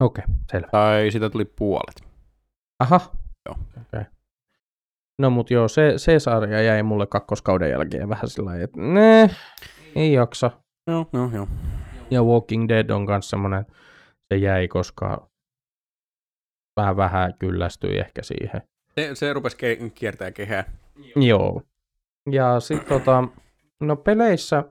Okei, 0.00 0.24
okay, 0.24 0.34
selvä. 0.52 0.68
Tai 0.70 1.10
sitä 1.10 1.30
tuli 1.30 1.44
puolet. 1.44 2.08
Aha. 2.80 3.00
Joo. 3.48 3.56
Okei. 3.70 3.82
Okay. 4.00 4.04
No 5.18 5.30
mut 5.30 5.50
joo, 5.50 5.68
se, 5.68 5.92
se 5.96 6.18
sarja 6.18 6.62
jäi 6.62 6.82
mulle 6.82 7.06
kakkoskauden 7.06 7.70
jälkeen 7.70 8.08
vähän 8.08 8.28
sillä 8.28 8.48
lailla, 8.48 8.64
että 8.64 8.80
ne, 8.80 9.30
ei 9.96 10.12
jaksa. 10.12 10.50
Joo, 10.90 11.06
joo, 11.12 11.30
joo. 11.34 11.48
Ja 12.10 12.22
Walking 12.22 12.68
Dead 12.68 12.90
on 12.90 13.04
myös 13.04 13.30
semmoinen, 13.30 13.66
se 14.28 14.38
jäi, 14.38 14.68
koska 14.68 15.28
vähän 16.80 16.96
vähän 16.96 17.34
kyllästyi 17.38 17.98
ehkä 17.98 18.22
siihen. 18.22 18.62
Se, 18.94 19.10
se 19.14 19.32
rupesi 19.32 19.56
ke- 19.56 19.90
kiertää 19.94 20.30
kehää. 20.30 20.64
Joo. 21.16 21.62
Ja 22.30 22.60
sitten 22.60 22.88
tota, 22.98 23.24
no 23.80 23.96
peleissä 23.96 24.64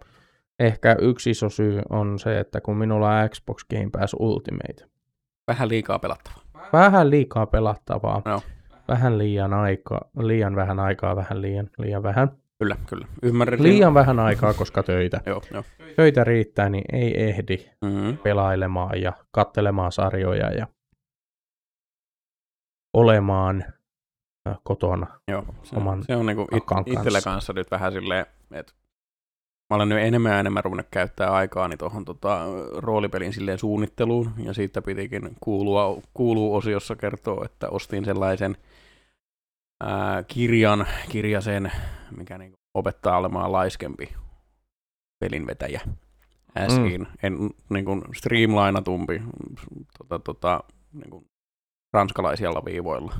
ehkä 0.59 0.95
yksi 0.99 1.29
iso 1.29 1.49
syy 1.49 1.81
on 1.89 2.19
se, 2.19 2.39
että 2.39 2.61
kun 2.61 2.77
minulla 2.77 3.19
on 3.19 3.29
Xbox 3.29 3.65
Game 3.73 3.89
Pass 3.91 4.15
Ultimate, 4.19 4.85
Vähän 5.47 5.69
liikaa 5.69 5.99
pelattavaa. 5.99 6.43
vähän 6.73 7.09
liikaa 7.09 7.45
pelattavaa, 7.45 8.21
Joo. 8.25 8.41
vähän 8.87 9.17
liian 9.17 9.53
aikaa, 9.53 10.09
liian 10.19 10.55
vähän 10.55 10.79
aikaa, 10.79 11.15
vähän 11.15 11.41
liian, 11.41 11.69
liian 11.77 12.03
vähän. 12.03 12.31
Kyllä, 12.59 12.75
kyllä. 12.89 13.07
Ymmärrän. 13.23 13.63
Liian 13.63 13.93
vähän 13.93 14.19
aikaa, 14.19 14.53
koska 14.53 14.83
töitä. 14.83 15.21
Joo, 15.25 15.41
joo. 15.53 15.63
Töitä 15.95 16.23
riittää, 16.23 16.69
niin 16.69 16.83
ei 16.93 17.23
ehdi 17.23 17.57
Mm-hmm. 17.81 18.17
pelailemaan 18.17 19.01
ja 19.01 19.13
kattelemaan 19.31 19.91
sarjoja 19.91 20.49
ja 20.53 20.67
olemaan 22.93 23.63
kotona. 24.63 25.07
Joo, 25.27 25.45
se, 25.63 25.75
Oman 25.75 26.03
se 26.03 26.15
on 26.15 26.25
niinku 26.25 26.47
it, 26.51 26.63
itsellä 26.85 27.21
kanssa. 27.21 27.53
nyt 27.53 27.71
vähän 27.71 27.91
silleen, 27.91 28.25
että 28.51 28.73
mä 29.69 29.75
olen 29.75 29.89
nyt 29.89 29.99
enemmän 29.99 30.31
ja 30.31 30.39
enemmän 30.39 30.63
ruvennut 30.63 30.87
käyttää 30.91 31.31
aikaani 31.31 31.77
tuohon 31.77 32.05
tota, 32.05 32.45
roolipelin 32.77 33.33
silleen 33.33 33.59
suunnitteluun, 33.59 34.31
ja 34.37 34.53
siitä 34.53 34.81
pitikin 34.81 35.35
kuulua, 35.39 36.01
kuuluu 36.13 36.55
osiossa 36.55 36.95
kertoa, 36.95 37.45
että 37.45 37.69
ostin 37.69 38.05
sellaisen 38.05 38.57
ää, 39.83 40.23
kirjan, 40.23 40.87
kirjasen, 41.09 41.71
mikä 42.17 42.37
niinku 42.37 42.57
opettaa 42.73 43.17
olemaan 43.17 43.51
laiskempi 43.51 44.13
pelinvetäjä. 45.19 45.81
äsiin. 46.57 47.01
Mm. 47.01 47.07
En 47.23 47.49
niin 47.69 47.85
kuin 47.85 48.01
streamlinatumpi 48.15 49.21
tota, 49.97 50.19
tota, 50.19 50.63
niin 50.93 51.09
kuin 51.09 51.25
ranskalaisilla 51.93 52.65
viivoilla. 52.65 53.13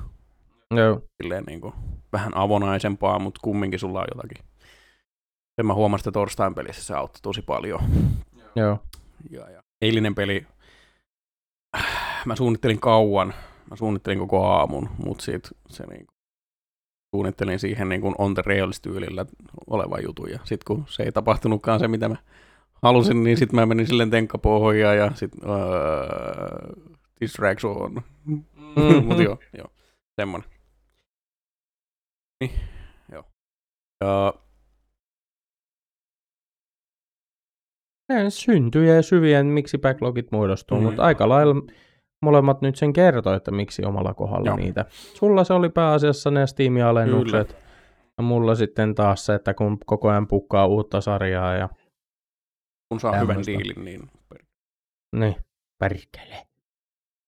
Joo. 0.78 1.01
Silleen 1.21 1.43
niin 1.43 1.61
kuin, 1.61 1.74
vähän 2.13 2.38
avonaisempaa, 2.38 3.19
mutta 3.19 3.39
kumminkin 3.43 3.80
sulla 3.80 3.99
on 3.99 4.07
jotakin. 4.15 4.45
Sen 5.55 5.65
mä 5.65 5.74
huomasin, 5.74 6.01
että 6.01 6.11
torstain 6.11 6.55
pelissä 6.55 6.84
se 6.84 6.93
auttoi 6.93 7.19
tosi 7.21 7.41
paljon. 7.41 7.80
Joo. 8.55 8.80
Ja, 9.30 9.49
ja. 9.49 9.63
Eilinen 9.82 10.15
peli, 10.15 10.45
mä 12.26 12.36
suunnittelin 12.36 12.80
kauan, 12.80 13.34
mä 13.69 13.76
suunnittelin 13.76 14.19
koko 14.19 14.45
aamun, 14.45 14.89
mutta 15.05 15.24
sit 15.24 15.49
se 15.69 15.86
niin 15.86 16.07
suunnittelin 17.15 17.59
siihen 17.59 17.89
niin 17.89 18.01
kuin 18.01 18.15
on 18.17 18.34
the 18.34 18.43
rails 18.45 18.82
tyylillä 18.82 19.26
olevan 19.67 20.03
jutun, 20.03 20.32
ja 20.32 20.39
sitten 20.43 20.65
kun 20.67 20.86
se 20.88 21.03
ei 21.03 21.11
tapahtunutkaan 21.11 21.80
se, 21.80 21.88
mitä 21.88 22.09
mä 22.09 22.15
halusin, 22.82 23.24
niin 23.24 23.38
sitten 23.38 23.55
mä 23.59 23.65
menin 23.65 23.88
silleen 23.88 24.09
tenkkapohjaan, 24.09 24.97
ja 24.97 25.11
sitten 25.15 25.49
uh, 25.49 26.93
distraction. 27.21 28.03
Mm-hmm. 28.26 29.05
Mutta 29.05 29.24
joo, 29.24 29.38
joo, 29.57 29.67
semmonen. 30.15 30.53
Niin, 32.47 32.59
joo. 33.11 33.23
Ja 34.03 34.33
Ne 38.09 38.29
syntyjä 38.29 38.95
ja 38.95 39.01
syviä, 39.01 39.43
miksi 39.43 39.77
backlogit 39.77 40.31
muodostuu, 40.31 40.77
mm. 40.77 40.83
mutta 40.83 41.03
aika 41.03 41.29
lailla 41.29 41.55
molemmat 42.21 42.61
nyt 42.61 42.75
sen 42.75 42.93
kertoo, 42.93 43.33
että 43.33 43.51
miksi 43.51 43.85
omalla 43.85 44.13
kohdalla 44.13 44.45
Joo. 44.45 44.57
niitä. 44.57 44.85
Sulla 44.89 45.43
se 45.43 45.53
oli 45.53 45.69
pääasiassa 45.69 46.31
ne 46.31 46.47
Steam-alennukset, 46.47 47.47
Kyllä. 47.47 47.61
ja 48.17 48.23
mulla 48.23 48.55
sitten 48.55 48.95
taas 48.95 49.25
se, 49.25 49.35
että 49.35 49.53
kun 49.53 49.77
koko 49.85 50.09
ajan 50.09 50.27
pukkaa 50.27 50.65
uutta 50.65 51.01
sarjaa 51.01 51.55
ja... 51.55 51.69
Kun 52.89 52.99
saa 52.99 53.11
tämmöistä. 53.11 53.51
hyvän 53.51 53.63
diilin, 53.63 53.85
niin... 53.85 54.11
Niin, 55.15 55.35
perkele. 55.79 56.47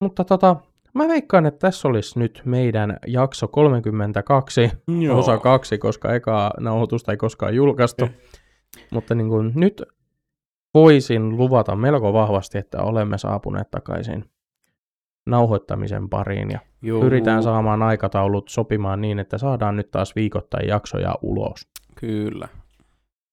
Mutta 0.04 0.24
tota, 0.24 0.56
mä 0.96 1.08
veikkaan, 1.08 1.46
että 1.46 1.58
tässä 1.58 1.88
olisi 1.88 2.18
nyt 2.18 2.42
meidän 2.44 2.96
jakso 3.06 3.48
32, 3.48 4.70
Joo. 5.00 5.18
osa 5.18 5.38
kaksi, 5.38 5.78
koska 5.78 6.14
eka 6.14 6.50
nauhoitusta 6.60 7.12
ei 7.12 7.16
koskaan 7.16 7.54
julkaistu. 7.54 8.04
Eh. 8.04 8.10
Mutta 8.90 9.14
niin 9.14 9.28
kuin, 9.28 9.52
nyt 9.54 9.82
voisin 10.74 11.36
luvata 11.36 11.76
melko 11.76 12.12
vahvasti, 12.12 12.58
että 12.58 12.82
olemme 12.82 13.18
saapuneet 13.18 13.70
takaisin 13.70 14.24
nauhoittamisen 15.26 16.08
pariin 16.08 16.50
ja 16.50 16.60
Joo. 16.82 17.00
pyritään 17.00 17.42
saamaan 17.42 17.82
aikataulut 17.82 18.48
sopimaan 18.48 19.00
niin, 19.00 19.18
että 19.18 19.38
saadaan 19.38 19.76
nyt 19.76 19.90
taas 19.90 20.16
viikoittain 20.16 20.68
jaksoja 20.68 21.14
ulos. 21.22 21.68
Kyllä. 21.94 22.48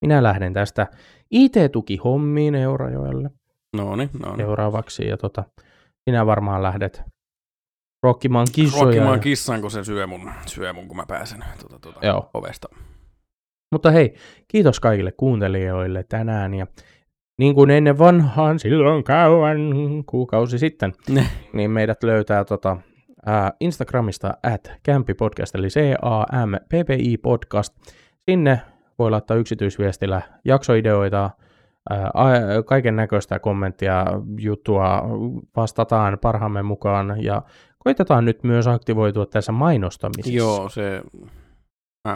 Minä 0.01 0.24
lähden 0.24 0.53
tästä 0.53 0.88
IT-tukihommiin 1.32 2.55
Eurajoelle. 2.55 3.30
No 3.78 3.95
niin, 3.95 4.09
no 4.26 4.36
Seuraavaksi 4.38 5.07
ja 5.07 5.18
tota, 5.18 5.43
sinä 6.09 6.26
varmaan 6.26 6.64
lähdet 6.64 7.03
rokkimaan 8.04 8.47
kissoja. 8.51 8.84
Rokkimaan 8.84 9.20
kissan, 9.20 9.62
kun 9.62 9.72
se 9.72 9.84
syö 9.84 10.08
mun, 10.08 10.32
syö 10.45 10.74
mun 10.74 10.88
kun 10.88 10.97
mä 10.97 11.06
pääsen 11.08 11.45
tuota, 11.60 11.80
tuota 11.80 12.06
Joo. 12.08 12.30
ovesta. 12.34 12.68
Mutta 13.72 13.91
hei, 13.91 14.14
kiitos 14.47 14.80
kaikille 14.80 15.12
kuuntelijoille 15.12 16.04
tänään 16.10 16.54
ja 16.54 16.68
niin 17.38 17.56
kuin 17.56 17.70
ennen 17.70 17.99
vanhaan, 17.99 18.60
silloin 18.60 19.04
kauan, 19.04 19.60
kuukausi 20.06 20.60
sitten, 20.60 20.93
ne. 21.10 21.26
niin 21.54 21.72
meidät 21.72 22.04
löytää 22.04 22.45
tota, 22.45 22.78
ää, 23.26 23.54
Instagramista 23.60 24.34
at 24.43 24.72
Podcast, 25.18 25.56
eli 25.56 25.68
C-A-M-P-P-I 25.68 27.18
podcast. 27.18 27.74
Sinne 28.30 28.62
voi 28.99 29.12
laittaa 29.12 29.38
yksityisviestillä 29.38 30.22
jaksoideoita, 30.45 31.30
kaiken 32.66 32.95
näköistä 32.95 33.39
kommenttia, 33.39 34.06
juttua, 34.39 35.01
vastataan 35.56 36.18
parhaamme 36.22 36.64
mukaan 36.64 37.16
ja 37.24 37.41
koitetaan 37.84 38.25
nyt 38.25 38.43
myös 38.43 38.67
aktivoitua 38.67 39.25
tässä 39.25 39.51
mainostamisessa. 39.51 40.38
Joo, 40.38 40.69
se 40.69 41.01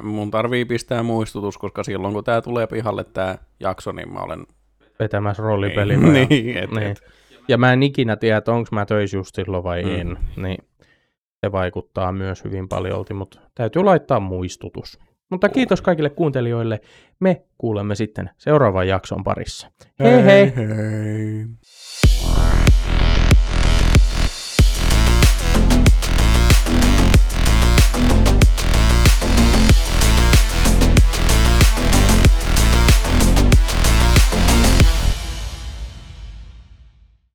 mun 0.03 0.32
tarvii 0.32 0.65
pistää 0.65 1.03
muistutus, 1.03 1.57
koska 1.57 1.84
silloin 1.84 2.13
kun 2.13 2.24
tämä 2.24 2.41
tulee 2.41 2.68
pihalle 2.68 3.03
tämä 3.03 3.38
jakso, 3.59 3.91
niin 3.91 4.13
mä 4.13 4.20
olen 4.20 4.45
vetämässä 4.99 5.43
roolipeliä. 5.43 5.97
Niin, 5.97 6.13
niin, 6.30 6.57
et, 6.57 6.72
niin. 6.72 6.88
Et. 6.88 7.01
Ja 7.47 7.57
mä 7.57 7.74
en 7.74 7.84
ikinä 7.84 8.15
tiedä, 8.15 8.38
että 8.38 8.51
onko 8.51 8.70
mä 8.72 8.86
töissä 8.86 9.18
just 9.18 9.36
silloin 9.36 9.63
vai 9.63 9.84
mm. 9.84 9.99
en. 9.99 10.18
Niin 10.38 10.57
se 11.45 11.51
vaikuttaa 11.51 12.11
myös 12.11 12.43
hyvin 12.43 12.68
paljon, 12.68 13.05
mutta 13.13 13.39
täytyy 13.55 13.84
laittaa 13.84 14.20
muistutus. 14.20 14.99
Mutta 15.32 15.49
kiitos 15.49 15.82
kaikille 15.82 16.09
kuuntelijoille. 16.09 16.82
Me 17.20 17.41
kuulemme 17.57 17.95
sitten 17.95 18.30
seuraavan 18.38 18.88
jakson 18.88 19.24
parissa. 19.24 19.72
Hei 19.99 20.24
hei! 20.24 20.55
hei. 20.55 20.68
hei. 20.68 21.45